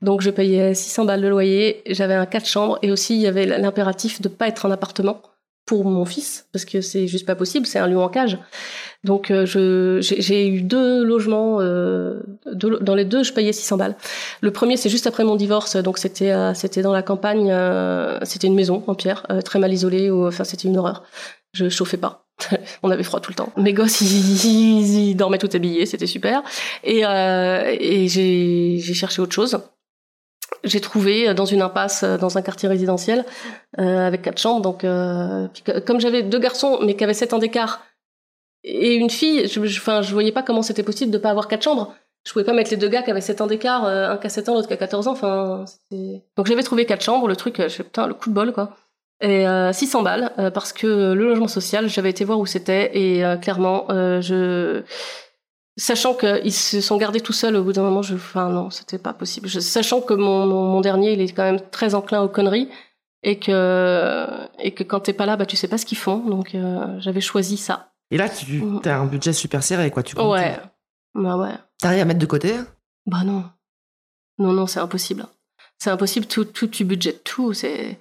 Donc 0.00 0.20
je 0.20 0.30
payais 0.30 0.74
600 0.74 1.04
balles 1.04 1.20
de 1.20 1.28
loyer, 1.28 1.82
j'avais 1.86 2.14
un 2.14 2.26
4 2.26 2.46
chambres 2.46 2.78
et 2.82 2.90
aussi 2.90 3.16
il 3.16 3.20
y 3.20 3.26
avait 3.26 3.44
l'impératif 3.44 4.20
de 4.20 4.28
pas 4.28 4.48
être 4.48 4.66
en 4.66 4.70
appartement 4.70 5.20
pour 5.66 5.84
mon 5.86 6.04
fils 6.04 6.46
parce 6.52 6.64
que 6.64 6.80
c'est 6.80 7.06
juste 7.06 7.26
pas 7.26 7.34
possible, 7.34 7.66
c'est 7.66 7.78
un 7.78 7.86
lieu 7.86 7.98
en 7.98 8.08
cage. 8.08 8.38
Donc 9.04 9.30
euh, 9.30 9.46
je 9.46 9.98
j'ai 10.00 10.46
eu 10.48 10.62
deux 10.62 11.02
logements 11.04 11.58
euh, 11.60 12.20
deux- 12.52 12.78
dans 12.80 12.94
les 12.94 13.04
deux 13.04 13.22
je 13.22 13.32
payais 13.32 13.52
600 13.52 13.76
balles. 13.76 13.96
Le 14.40 14.50
premier 14.50 14.76
c'est 14.76 14.88
juste 14.90 15.06
après 15.06 15.24
mon 15.24 15.36
divorce 15.36 15.76
donc 15.76 15.98
c'était 15.98 16.32
euh, 16.32 16.54
c'était 16.54 16.82
dans 16.82 16.92
la 16.92 17.02
campagne 17.02 17.50
euh, 17.52 18.18
c'était 18.24 18.46
une 18.46 18.54
maison 18.54 18.82
en 18.86 18.94
pierre 18.94 19.26
euh, 19.30 19.40
très 19.42 19.58
mal 19.58 19.72
isolée 19.72 20.10
ou 20.10 20.26
enfin 20.26 20.44
c'était 20.44 20.68
une 20.68 20.76
horreur. 20.78 21.02
Je 21.52 21.68
chauffais 21.68 21.96
pas. 21.98 22.26
On 22.82 22.90
avait 22.90 23.04
froid 23.04 23.20
tout 23.20 23.30
le 23.30 23.36
temps. 23.36 23.52
Mes 23.56 23.72
gosses, 23.72 24.00
ils, 24.00 24.46
ils- 24.46 25.08
ils 25.10 25.14
dormaient 25.14 25.38
tout 25.38 25.48
habillés, 25.54 25.86
c'était 25.86 26.08
super. 26.08 26.42
Et, 26.82 27.06
euh, 27.06 27.62
et 27.78 28.08
j'ai 28.08 28.80
cherché 28.94 29.22
autre 29.22 29.32
chose. 29.34 29.58
J'ai 30.64 30.80
trouvé 30.80 31.34
dans 31.34 31.44
une 31.44 31.62
impasse, 31.62 32.02
euh, 32.02 32.16
dans 32.18 32.38
un 32.38 32.42
quartier 32.42 32.68
résidentiel, 32.68 33.24
euh, 33.78 34.06
avec 34.06 34.22
quatre 34.22 34.40
chambres. 34.40 34.62
Donc, 34.62 34.84
euh, 34.84 35.48
puis 35.52 35.62
comme 35.86 36.00
j'avais 36.00 36.22
deux 36.22 36.38
garçons, 36.38 36.78
mais 36.82 36.96
qui 36.96 37.04
avaient 37.04 37.14
sept 37.14 37.32
ans 37.32 37.38
d'écart, 37.38 37.82
et 38.64 38.94
une 38.94 39.10
fille, 39.10 39.46
je, 39.46 39.64
je, 39.64 39.78
enfin, 39.78 40.00
je 40.02 40.12
voyais 40.12 40.32
pas 40.32 40.42
comment 40.42 40.62
c'était 40.62 40.82
possible 40.82 41.12
de 41.12 41.18
pas 41.18 41.30
avoir 41.30 41.48
quatre 41.48 41.62
chambres. 41.62 41.94
Je 42.26 42.32
pouvais 42.32 42.44
pas 42.44 42.54
mettre 42.54 42.70
les 42.70 42.78
deux 42.78 42.88
gars 42.88 43.02
qui 43.02 43.10
avaient 43.10 43.20
7 43.20 43.42
ans 43.42 43.46
d'écart, 43.46 43.84
euh, 43.84 44.10
un 44.10 44.16
qui 44.16 44.26
a 44.26 44.30
7 44.30 44.48
ans, 44.48 44.54
l'autre 44.54 44.68
qui 44.68 44.72
a 44.72 44.78
14 44.78 45.08
ans. 45.08 45.12
Enfin, 45.12 45.66
donc 45.90 46.46
j'avais 46.46 46.62
trouvé 46.62 46.86
quatre 46.86 47.04
chambres, 47.04 47.28
le 47.28 47.36
truc, 47.36 47.60
euh, 47.60 47.68
je 47.68 47.82
putain, 47.82 48.06
le 48.06 48.14
coup 48.14 48.30
de 48.30 48.34
bol, 48.34 48.52
quoi. 48.52 48.76
Et 49.20 49.46
euh, 49.46 49.72
600 49.72 50.02
balles, 50.02 50.32
euh, 50.38 50.50
parce 50.50 50.72
que 50.72 50.86
le 50.86 51.24
logement 51.28 51.48
social, 51.48 51.88
j'avais 51.88 52.10
été 52.10 52.24
voir 52.24 52.38
où 52.38 52.46
c'était, 52.46 52.96
et 52.98 53.24
euh, 53.24 53.36
clairement, 53.36 53.86
euh, 53.90 54.20
je... 54.20 54.82
Sachant 55.76 56.14
qu'ils 56.14 56.52
se 56.52 56.80
sont 56.80 56.96
gardés 56.96 57.20
tout 57.20 57.32
seuls 57.32 57.56
au 57.56 57.64
bout 57.64 57.72
d'un 57.72 57.82
moment, 57.82 58.02
je... 58.02 58.14
enfin 58.14 58.48
non, 58.48 58.70
c'était 58.70 58.98
pas 58.98 59.12
possible. 59.12 59.48
Je... 59.48 59.58
Sachant 59.60 60.00
que 60.00 60.14
mon, 60.14 60.46
mon, 60.46 60.64
mon 60.68 60.80
dernier, 60.80 61.12
il 61.14 61.20
est 61.20 61.32
quand 61.32 61.42
même 61.42 61.60
très 61.70 61.94
enclin 61.94 62.22
aux 62.22 62.28
conneries, 62.28 62.68
et 63.24 63.38
que, 63.40 64.26
et 64.60 64.72
que 64.72 64.84
quand 64.84 65.00
t'es 65.00 65.12
pas 65.14 65.26
là, 65.26 65.36
bah 65.36 65.46
tu 65.46 65.56
sais 65.56 65.66
pas 65.68 65.78
ce 65.78 65.86
qu'ils 65.86 65.98
font, 65.98 66.18
donc 66.18 66.54
euh, 66.54 67.00
j'avais 67.00 67.20
choisi 67.22 67.56
ça. 67.56 67.92
Et 68.10 68.18
là, 68.18 68.28
tu 68.28 68.60
Mhm. 68.62 68.82
as 68.84 68.96
un 68.98 69.06
budget 69.06 69.32
super 69.32 69.62
serré, 69.64 69.90
quoi. 69.90 70.02
Tu 70.02 70.14
comptes- 70.14 70.30
Ouais, 70.30 70.56
bah 71.14 71.36
ouais. 71.36 71.54
T'arrives 71.80 72.00
à 72.02 72.04
mettre 72.04 72.20
de 72.20 72.26
côté 72.26 72.54
Bah 73.06 73.24
non. 73.24 73.44
Non, 74.38 74.52
non, 74.52 74.66
c'est 74.66 74.80
impossible. 74.80 75.26
C'est 75.78 75.90
impossible, 75.90 76.26
tout, 76.26 76.44
tout 76.44 76.66
tu 76.68 76.84
budgètes 76.84 77.24
tout. 77.24 77.52
C'est, 77.54 77.98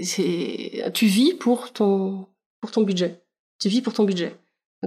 c'est, 0.00 0.90
tu 0.92 1.06
vis 1.06 1.34
pour 1.34 1.72
ton, 1.72 2.26
pour 2.60 2.70
ton 2.70 2.82
budget. 2.82 3.22
Tu 3.60 3.68
vis 3.68 3.80
pour 3.80 3.94
ton 3.94 4.04
budget. 4.04 4.36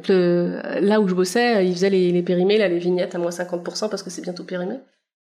Là 0.08 1.02
où 1.02 1.08
je 1.08 1.14
bossais, 1.14 1.66
ils 1.66 1.74
faisaient 1.74 1.90
les, 1.90 2.22
périmés, 2.24 2.58
là, 2.58 2.68
les 2.68 2.80
vignettes 2.80 3.16
à 3.16 3.18
moins 3.18 3.32
50% 3.32 3.90
parce 3.90 4.04
que 4.04 4.10
c'est 4.10 4.22
bientôt 4.22 4.44
périmé. 4.44 4.80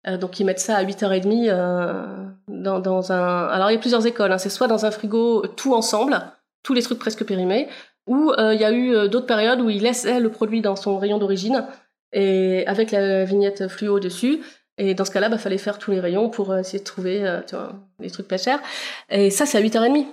Euh, 0.07 0.17
donc 0.17 0.41
ils 0.41 0.45
mettent 0.45 0.61
ça 0.61 0.77
à 0.77 0.85
8h30 0.85 1.49
euh, 1.49 2.27
dans, 2.49 3.13
un... 3.13 3.47
Alors 3.49 3.71
il 3.71 3.75
y 3.75 3.77
a 3.77 3.81
plusieurs 3.81 4.07
écoles, 4.07 4.33
hein. 4.33 4.39
c'est 4.39 4.49
soit 4.49 4.67
dans 4.67 4.85
un 4.85 4.91
frigo 4.91 5.47
tout 5.47 5.75
ensemble, 5.75 6.21
tous 6.63 6.75
les 6.75 6.83
trucs 6.83 6.99
presque 6.99 7.25
périmés, 7.25 7.69
ou 8.07 8.33
euh, 8.33 8.53
il 8.55 8.61
y 8.61 8.65
a 8.65 8.73
eu 8.73 9.09
d'autres 9.09 9.27
périodes 9.27 9.61
où 9.61 9.71
ils 9.71 9.83
laissaient 9.83 10.19
le 10.19 10.29
produit 10.31 10.61
dans 10.61 10.75
son 10.75 10.99
rayon 10.99 11.19
d'origine 11.19 11.67
et 12.13 12.67
avec 12.67 12.91
la 12.91 13.25
vignette 13.25 13.69
fluo 13.69 14.01
dessus. 14.01 14.41
Et 14.79 14.95
dans 14.95 15.05
ce 15.05 15.11
cas-là, 15.13 15.29
bah 15.29 15.39
fallait 15.39 15.59
faire 15.59 15.79
tous 15.79 15.93
les 15.93 16.01
rayons 16.01 16.31
pour 16.31 16.57
essayer 16.57 16.79
de 16.79 16.85
trouver 16.85 17.41
tu 17.47 17.55
les 18.01 18.11
trucs 18.11 18.27
pas 18.27 18.39
chers. 18.39 18.61
Et 19.11 19.31
ça, 19.31 19.47
c'est 19.47 19.59
à 19.59 19.61
8h30. 19.61 20.07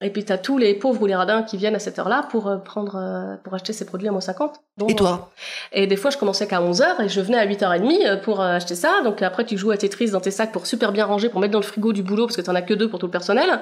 Et 0.00 0.10
puis, 0.10 0.24
tu 0.24 0.32
as 0.32 0.38
tous 0.38 0.58
les 0.58 0.74
pauvres 0.74 1.02
ou 1.02 1.06
les 1.06 1.16
radins 1.16 1.42
qui 1.42 1.56
viennent 1.56 1.74
à 1.74 1.80
cette 1.80 1.98
heure-là 1.98 2.28
pour 2.30 2.46
euh, 2.46 2.58
prendre, 2.58 2.94
euh, 2.94 3.36
pour 3.42 3.54
acheter 3.54 3.72
ces 3.72 3.84
produits 3.84 4.06
à 4.06 4.12
moins 4.12 4.20
50. 4.20 4.60
et 4.88 4.94
toi 4.94 5.32
Et 5.72 5.88
des 5.88 5.96
fois, 5.96 6.12
je 6.12 6.18
commençais 6.18 6.46
qu'à 6.46 6.60
11h 6.60 7.02
et 7.02 7.08
je 7.08 7.20
venais 7.20 7.36
à 7.36 7.44
8h30 7.44 8.06
euh, 8.06 8.16
pour 8.16 8.40
acheter 8.40 8.76
ça. 8.76 9.00
Donc 9.02 9.22
après, 9.22 9.44
tu 9.44 9.58
joues 9.58 9.72
à 9.72 9.76
Tetris 9.76 10.10
dans 10.10 10.20
tes 10.20 10.30
sacs 10.30 10.52
pour 10.52 10.68
super 10.68 10.92
bien 10.92 11.04
ranger, 11.04 11.28
pour 11.28 11.40
mettre 11.40 11.52
dans 11.52 11.58
le 11.58 11.64
frigo 11.64 11.92
du 11.92 12.04
boulot 12.04 12.26
parce 12.26 12.36
que 12.36 12.42
tu 12.42 12.48
as 12.48 12.62
que 12.62 12.74
deux 12.74 12.88
pour 12.88 13.00
tout 13.00 13.06
le 13.06 13.10
personnel. 13.10 13.60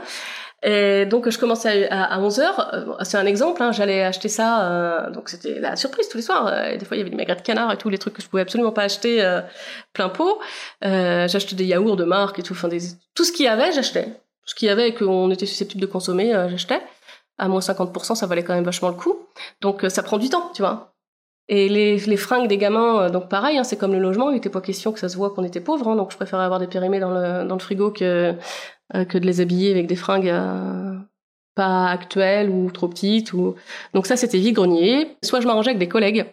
Et 0.62 1.06
donc, 1.06 1.28
je 1.30 1.38
commençais 1.38 1.88
à, 1.90 2.18
11h. 2.20 3.04
C'est 3.04 3.16
un 3.16 3.26
exemple, 3.26 3.62
hein, 3.62 3.72
j'allais 3.72 4.02
acheter 4.02 4.28
ça. 4.28 5.10
donc, 5.12 5.28
c'était 5.28 5.60
la 5.60 5.76
surprise 5.76 6.08
tous 6.08 6.16
les 6.16 6.22
soirs. 6.22 6.70
Et 6.70 6.76
des 6.78 6.84
fois, 6.84 6.96
il 6.96 7.00
y 7.00 7.02
avait 7.02 7.10
des 7.10 7.16
maigrettes 7.16 7.40
de 7.40 7.44
canard 7.44 7.72
et 7.72 7.76
tous 7.76 7.90
les 7.90 7.98
trucs 7.98 8.14
que 8.14 8.22
je 8.22 8.26
pouvais 8.26 8.42
absolument 8.42 8.72
pas 8.72 8.82
acheter 8.82 9.22
plein 9.92 10.08
pot. 10.08 10.38
J'achetais 10.82 11.56
des 11.56 11.66
yaourts 11.66 11.96
de 11.96 12.04
marque 12.04 12.38
et 12.38 12.42
tout. 12.42 12.54
Enfin, 12.54 12.68
des, 12.68 12.80
tout 13.14 13.24
ce 13.24 13.32
qu'il 13.32 13.44
y 13.44 13.48
avait, 13.48 13.70
j'achetais 13.72 14.08
ce 14.46 14.54
qu'il 14.54 14.68
y 14.68 14.70
avait 14.70 14.88
et 14.88 14.94
qu'on 14.94 15.30
était 15.30 15.46
susceptible 15.46 15.82
de 15.82 15.86
consommer, 15.86 16.34
euh, 16.34 16.48
j'achetais. 16.48 16.80
À 17.36 17.48
moins 17.48 17.60
50%, 17.60 18.14
ça 18.14 18.26
valait 18.26 18.44
quand 18.44 18.54
même 18.54 18.64
vachement 18.64 18.88
le 18.88 18.94
coup. 18.94 19.18
Donc 19.60 19.84
euh, 19.84 19.88
ça 19.90 20.02
prend 20.02 20.18
du 20.18 20.30
temps, 20.30 20.50
tu 20.54 20.62
vois. 20.62 20.94
Et 21.48 21.68
les, 21.68 22.16
fringues 22.16 22.48
des 22.48 22.56
gamins, 22.56 23.02
euh, 23.02 23.10
donc 23.10 23.28
pareil, 23.28 23.58
hein, 23.58 23.64
c'est 23.64 23.76
comme 23.76 23.92
le 23.92 23.98
logement, 23.98 24.30
il 24.30 24.34
n'était 24.34 24.48
pas 24.48 24.60
question 24.60 24.92
que 24.92 24.98
ça 24.98 25.08
se 25.08 25.16
voit 25.16 25.30
qu'on 25.30 25.44
était 25.44 25.60
pauvre, 25.60 25.88
hein, 25.88 25.96
donc 25.96 26.10
je 26.10 26.16
préférais 26.16 26.44
avoir 26.44 26.58
des 26.58 26.66
périmés 26.66 26.98
dans 26.98 27.10
le, 27.10 27.58
frigo 27.58 27.90
que, 27.90 28.34
que 28.92 29.18
de 29.18 29.26
les 29.26 29.40
habiller 29.40 29.70
avec 29.70 29.86
des 29.86 29.96
fringues 29.96 30.32
pas 31.54 31.86
actuelles 31.86 32.50
ou 32.50 32.70
trop 32.70 32.88
petites. 32.88 33.32
Donc 33.94 34.06
ça, 34.06 34.16
c'était 34.16 34.38
vide-grenier. 34.38 35.16
Soit 35.22 35.40
je 35.40 35.46
m'arrangeais 35.46 35.70
avec 35.70 35.78
des 35.78 35.88
collègues, 35.88 36.26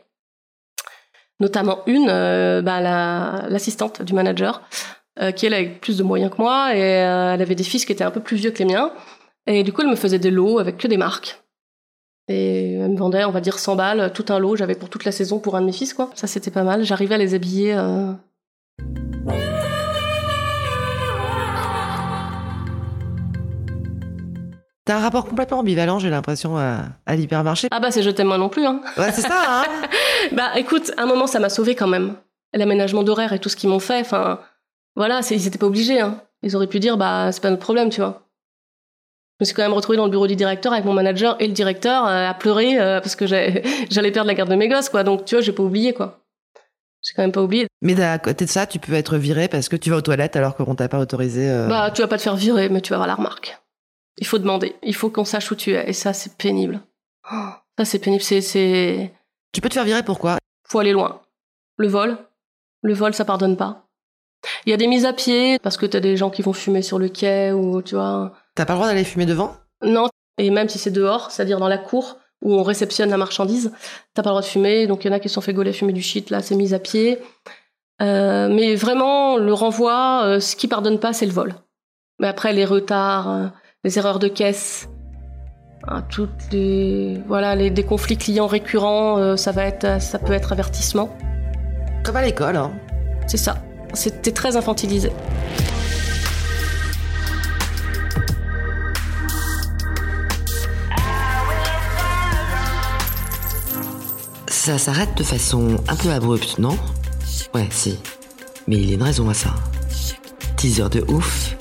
notamment 1.40 1.80
une, 1.86 2.08
bah, 2.08 2.82
l'assistante 3.50 4.02
du 4.02 4.14
manager, 4.14 4.62
euh, 5.22 5.32
qui 5.32 5.46
elle 5.46 5.54
avait 5.54 5.70
plus 5.70 5.98
de 5.98 6.04
moyens 6.04 6.32
que 6.32 6.42
moi 6.42 6.76
et 6.76 6.82
euh, 6.82 7.34
elle 7.34 7.42
avait 7.42 7.54
des 7.54 7.64
fils 7.64 7.86
qui 7.86 7.92
étaient 7.92 8.04
un 8.04 8.12
peu 8.12 8.20
plus 8.20 8.38
vieux 8.38 8.50
que 8.50 8.60
les 8.60 8.66
miens 8.66 8.92
et 9.46 9.62
du 9.62 9.72
coup 9.72 9.82
elle 9.82 9.90
me 9.90 9.96
faisait 9.96 10.18
des 10.18 10.32
lots 10.32 10.58
avec 10.58 10.78
que 10.78 10.88
des 10.88 10.98
marques 10.98 11.44
et 12.28 12.74
elle 12.74 12.90
me 12.90 12.98
vendait 12.98 13.24
on 13.24 13.32
va 13.32 13.40
dire 13.40 13.60
100 13.60 13.76
balles 13.76 14.12
tout 14.14 14.26
un 14.30 14.40
lot 14.40 14.56
j'avais 14.56 14.74
pour 14.74 14.90
toute 14.90 15.06
la 15.06 15.12
saison 15.12 15.38
pour 15.38 15.56
un 15.56 15.62
de 15.62 15.68
mes 15.68 15.72
fils 15.72 15.94
quoi 15.94 16.10
ça 16.16 16.26
c'était 16.26 16.50
pas 16.50 16.64
mal 16.64 16.84
j'arrivais 16.84 17.14
à 17.14 17.20
les 17.20 17.36
habiller 17.36 17.76
euh... 17.76 18.14
T'as 24.86 24.98
un 24.98 25.00
rapport 25.00 25.24
complètement 25.24 25.60
ambivalent, 25.60 25.98
j'ai 25.98 26.10
l'impression, 26.10 26.58
à, 26.58 27.16
l'hypermarché. 27.16 27.70
Ah 27.72 27.80
bah 27.80 27.90
c'est 27.90 28.04
je 28.04 28.10
t'aime 28.10 28.28
moi 28.28 28.38
non 28.38 28.50
plus, 28.50 28.66
hein. 28.66 28.82
Ouais, 28.98 29.14
c'est 29.14 29.22
ça, 29.22 29.42
hein. 29.48 29.64
bah 30.34 30.52
écoute, 30.58 30.92
un 30.98 31.06
moment 31.06 31.26
ça 31.26 31.40
m'a 31.40 31.48
sauvé 31.48 31.74
quand 31.74 31.88
même. 31.88 32.16
L'aménagement 32.54 33.04
d'horaire 33.04 33.32
et 33.32 33.40
tout 33.40 33.48
ce 33.48 33.56
qu'ils 33.56 33.70
m'ont 33.70 33.80
fait, 33.80 34.02
enfin, 34.02 34.42
voilà, 34.96 35.22
ils 35.30 35.44
n'étaient 35.44 35.58
pas 35.58 35.66
obligés. 35.66 36.00
Hein. 36.00 36.22
Ils 36.44 36.56
auraient 36.56 36.68
pu 36.68 36.80
dire, 36.80 36.98
bah, 36.98 37.32
c'est 37.32 37.42
pas 37.42 37.50
notre 37.50 37.62
problème, 37.62 37.90
tu 37.90 38.02
vois. 38.02 38.24
Je 39.40 39.44
me 39.44 39.46
suis 39.46 39.56
quand 39.56 39.64
même 39.64 39.74
retrouvée 39.74 39.98
dans 39.98 40.06
le 40.06 40.12
bureau 40.12 40.28
du 40.28 40.36
directeur 40.36 40.74
avec 40.74 40.86
mon 40.86 40.94
manager 40.94 41.36
et 41.40 41.48
le 41.48 41.54
directeur 41.54 42.06
euh, 42.06 42.30
à 42.30 42.34
pleurer 42.34 42.80
euh, 42.80 43.02
parce 43.02 43.16
que 43.16 43.26
j'allais 43.90 44.12
perdre 44.12 44.28
la 44.28 44.36
garde 44.36 44.50
de 44.50 44.56
mes 44.56 44.68
gosses, 44.68 44.90
quoi. 44.90 45.04
Donc, 45.04 45.26
tu 45.26 45.36
vois, 45.36 45.42
j'ai 45.42 45.52
pas 45.52 45.64
oublié, 45.64 45.94
quoi. 45.94 46.20
J'ai 47.02 47.14
quand 47.16 47.24
même 47.24 47.32
pas 47.32 47.42
oublié. 47.42 47.68
Mais 47.82 48.00
à 48.02 48.18
côté 48.20 48.46
de 48.46 48.50
ça, 48.50 48.66
tu 48.66 48.80
peux 48.80 48.94
être 48.94 49.18
viré 49.18 49.48
parce 49.50 49.68
que 49.68 49.76
tu 49.76 49.90
vas 49.90 49.98
aux 49.98 50.02
toilettes 50.02 50.36
alors 50.36 50.56
qu'on 50.56 50.76
t'a 50.76 50.88
pas 50.88 51.00
autorisé. 51.00 51.50
Euh. 51.50 51.68
Bah, 51.68 51.92
tu 51.92 52.02
vas 52.02 52.08
pas 52.08 52.18
te 52.18 52.22
faire 52.22 52.36
virer, 52.36 52.70
mais 52.70 52.80
tu 52.80 52.92
vas 52.92 52.96
avoir 52.96 53.08
la 53.08 53.16
remarque. 53.16 53.60
Il 54.18 54.28
faut 54.28 54.38
demander. 54.38 54.76
Il 54.84 54.96
faut 54.96 55.10
qu'on 55.10 55.26
sache 55.26 55.52
où 55.52 55.56
tu 55.56 55.74
es. 55.74 55.90
Et 55.90 55.94
ça, 55.94 56.14
c'est 56.14 56.38
pénible. 56.38 56.80
Oh, 57.32 57.50
ça, 57.78 57.86
c'est 57.86 58.00
pénible. 58.00 58.24
C'est, 58.24 59.12
Tu 59.52 59.62
peux 59.62 59.70
te 59.70 59.74
faire 59.74 59.84
virer 59.84 60.04
pourquoi? 60.04 60.38
Faut 60.70 60.80
aller 60.80 60.94
loin. 60.94 61.22
Le 61.78 61.88
vol. 61.88 62.18
Le 62.84 62.94
vol, 62.94 63.14
ça 63.14 63.26
pardonne 63.26 63.58
pas. 63.58 63.86
Il 64.66 64.70
y 64.70 64.74
a 64.74 64.78
des 64.78 64.88
mises 64.88 65.06
à 65.06 65.14
pied 65.14 65.58
parce 65.60 65.78
que 65.78 65.86
t'as 65.86 66.00
des 66.00 66.18
gens 66.18 66.30
qui 66.30 66.42
vont 66.42 66.54
fumer 66.54 66.82
sur 66.82 67.00
le 67.00 67.10
quai 67.10 67.52
ou 67.52 67.82
tu 67.82 67.96
vois. 67.96 68.34
T'as 68.56 68.66
pas 68.66 68.74
le 68.74 68.78
droit 68.78 68.88
d'aller 68.88 69.04
fumer 69.04 69.26
devant? 69.26 69.56
Non, 69.84 70.10
et 70.38 70.50
même 70.50 70.70
si 70.70 70.80
c'est 70.80 70.92
dehors, 70.92 71.32
c'est-à-dire 71.32 71.60
dans 71.60 71.68
la 71.68 71.78
cour 71.78 72.18
où 72.42 72.54
on 72.54 72.64
réceptionne 72.64 73.10
la 73.10 73.18
marchandise, 73.18 73.72
t'as 74.14 74.22
pas 74.22 74.30
le 74.30 74.34
droit 74.34 74.42
de 74.42 74.48
fumer. 74.48 74.88
Donc 74.88 75.04
il 75.04 75.08
y 75.08 75.12
en 75.12 75.14
a 75.14 75.20
qui 75.20 75.30
se 75.30 75.36
sont 75.36 75.42
fait 75.42 75.54
gauler 75.54 75.74
fumer 75.74 75.94
du 75.94 76.02
shit, 76.02 76.30
là 76.30 76.42
c'est 76.42 76.56
mise 76.56 76.74
à 76.74 76.80
pied. 76.80 77.20
Euh, 78.02 78.50
mais 78.50 78.76
vraiment, 78.76 79.38
le 79.38 79.54
renvoi, 79.54 80.24
euh, 80.24 80.40
ce 80.40 80.56
qui 80.56 80.68
pardonne 80.68 81.00
pas, 81.00 81.14
c'est 81.14 81.26
le 81.26 81.32
vol. 81.32 81.54
Mais 82.20 82.28
après, 82.28 82.52
les 82.52 82.66
retards, 82.66 83.30
euh, 83.30 83.48
les 83.84 83.98
erreurs 83.98 84.20
de 84.20 84.28
caisse, 84.28 84.90
hein, 85.88 86.04
toutes 86.10 86.52
les 86.52 87.22
voilà, 87.28 87.56
les 87.56 87.70
des 87.70 87.84
conflits 87.84 88.18
clients 88.18 88.48
récurrents, 88.48 89.38
ça 89.38 89.52
va 89.52 89.66
être, 89.66 90.02
ça 90.02 90.20
peut 90.20 90.34
être 90.34 90.52
avertissement. 90.52 91.16
Comme 92.04 92.18
à 92.18 92.22
l'école, 92.22 92.58
hein. 92.58 92.72
C'est 93.28 93.38
ça. 93.38 93.56
C'était 93.94 94.32
très 94.32 94.58
infantilisé. 94.58 95.12
Ça 104.48 104.78
s'arrête 104.78 105.16
de 105.18 105.24
façon 105.24 105.78
un 105.88 105.96
peu 105.96 106.10
abrupte, 106.10 106.58
non? 106.58 106.78
Ouais, 107.54 107.68
si. 107.70 108.00
Mais 108.68 108.78
il 108.78 108.90
y 108.90 108.92
a 108.92 108.96
une 108.96 109.04
raison 109.04 109.30
à 109.30 109.34
ça. 109.34 109.54
Teaser 110.56 110.90
de 110.90 111.04
ouf. 111.10 111.56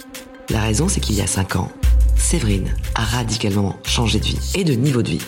La 0.50 0.60
raison, 0.60 0.88
c'est 0.88 1.00
qu'il 1.00 1.16
y 1.16 1.20
a 1.20 1.26
5 1.26 1.56
ans, 1.56 1.72
Séverine 2.16 2.74
a 2.94 3.02
radicalement 3.02 3.76
changé 3.84 4.20
de 4.20 4.24
vie 4.24 4.38
et 4.54 4.64
de 4.64 4.74
niveau 4.74 5.02
de 5.02 5.10
vie. 5.10 5.26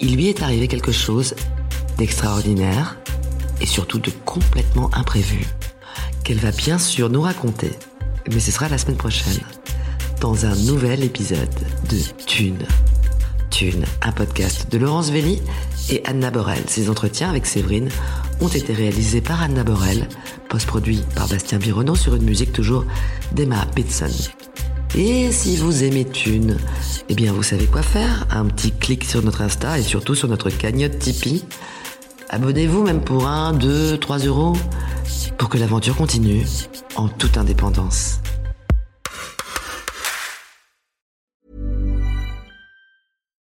Il 0.00 0.14
lui 0.16 0.28
est 0.28 0.42
arrivé 0.42 0.68
quelque 0.68 0.92
chose 0.92 1.34
d'extraordinaire 1.98 2.98
et 3.60 3.66
surtout 3.66 3.98
de 3.98 4.10
complètement 4.24 4.90
imprévu 4.94 5.46
qu'elle 6.24 6.38
va 6.38 6.50
bien 6.50 6.78
sûr 6.78 7.10
nous 7.10 7.20
raconter. 7.20 7.70
Mais 8.32 8.40
ce 8.40 8.50
sera 8.50 8.68
la 8.68 8.78
semaine 8.78 8.96
prochaine, 8.96 9.40
dans 10.20 10.46
un 10.46 10.56
nouvel 10.56 11.04
épisode 11.04 11.54
de 11.88 11.98
Thune. 12.26 12.66
Thune, 13.50 13.84
un 14.02 14.10
podcast 14.10 14.72
de 14.72 14.78
Laurence 14.78 15.10
Velli 15.10 15.40
et 15.90 16.02
Anna 16.06 16.30
Borel. 16.30 16.62
Ces 16.66 16.90
entretiens 16.90 17.28
avec 17.28 17.46
Séverine 17.46 17.90
ont 18.40 18.48
été 18.48 18.72
réalisés 18.72 19.20
par 19.20 19.42
Anna 19.42 19.62
Borel, 19.62 20.08
post-produit 20.48 21.02
par 21.14 21.28
Bastien 21.28 21.58
Bironneau 21.58 21.94
sur 21.94 22.14
une 22.14 22.24
musique 22.24 22.52
toujours 22.52 22.84
d'Emma 23.32 23.66
Pitson. 23.74 24.10
Et 24.96 25.30
si 25.32 25.56
vous 25.56 25.84
aimez 25.84 26.04
Thune, 26.04 26.56
eh 27.08 27.14
bien 27.14 27.32
vous 27.32 27.42
savez 27.42 27.66
quoi 27.66 27.82
faire. 27.82 28.26
Un 28.30 28.46
petit 28.46 28.72
clic 28.72 29.04
sur 29.04 29.22
notre 29.22 29.42
Insta 29.42 29.78
et 29.78 29.82
surtout 29.82 30.14
sur 30.14 30.28
notre 30.28 30.50
cagnotte 30.50 30.98
Tipeee. 30.98 31.44
Abonnez-vous 32.30 32.82
même 32.82 33.00
pour 33.00 33.26
1, 33.26 33.52
2, 33.54 33.98
3 33.98 34.18
euros 34.20 34.54
pour 35.38 35.48
que 35.48 35.58
l'aventure 35.58 35.96
continue 35.96 36.44
en 36.96 37.08
toute 37.08 37.36
indépendance. 37.36 38.20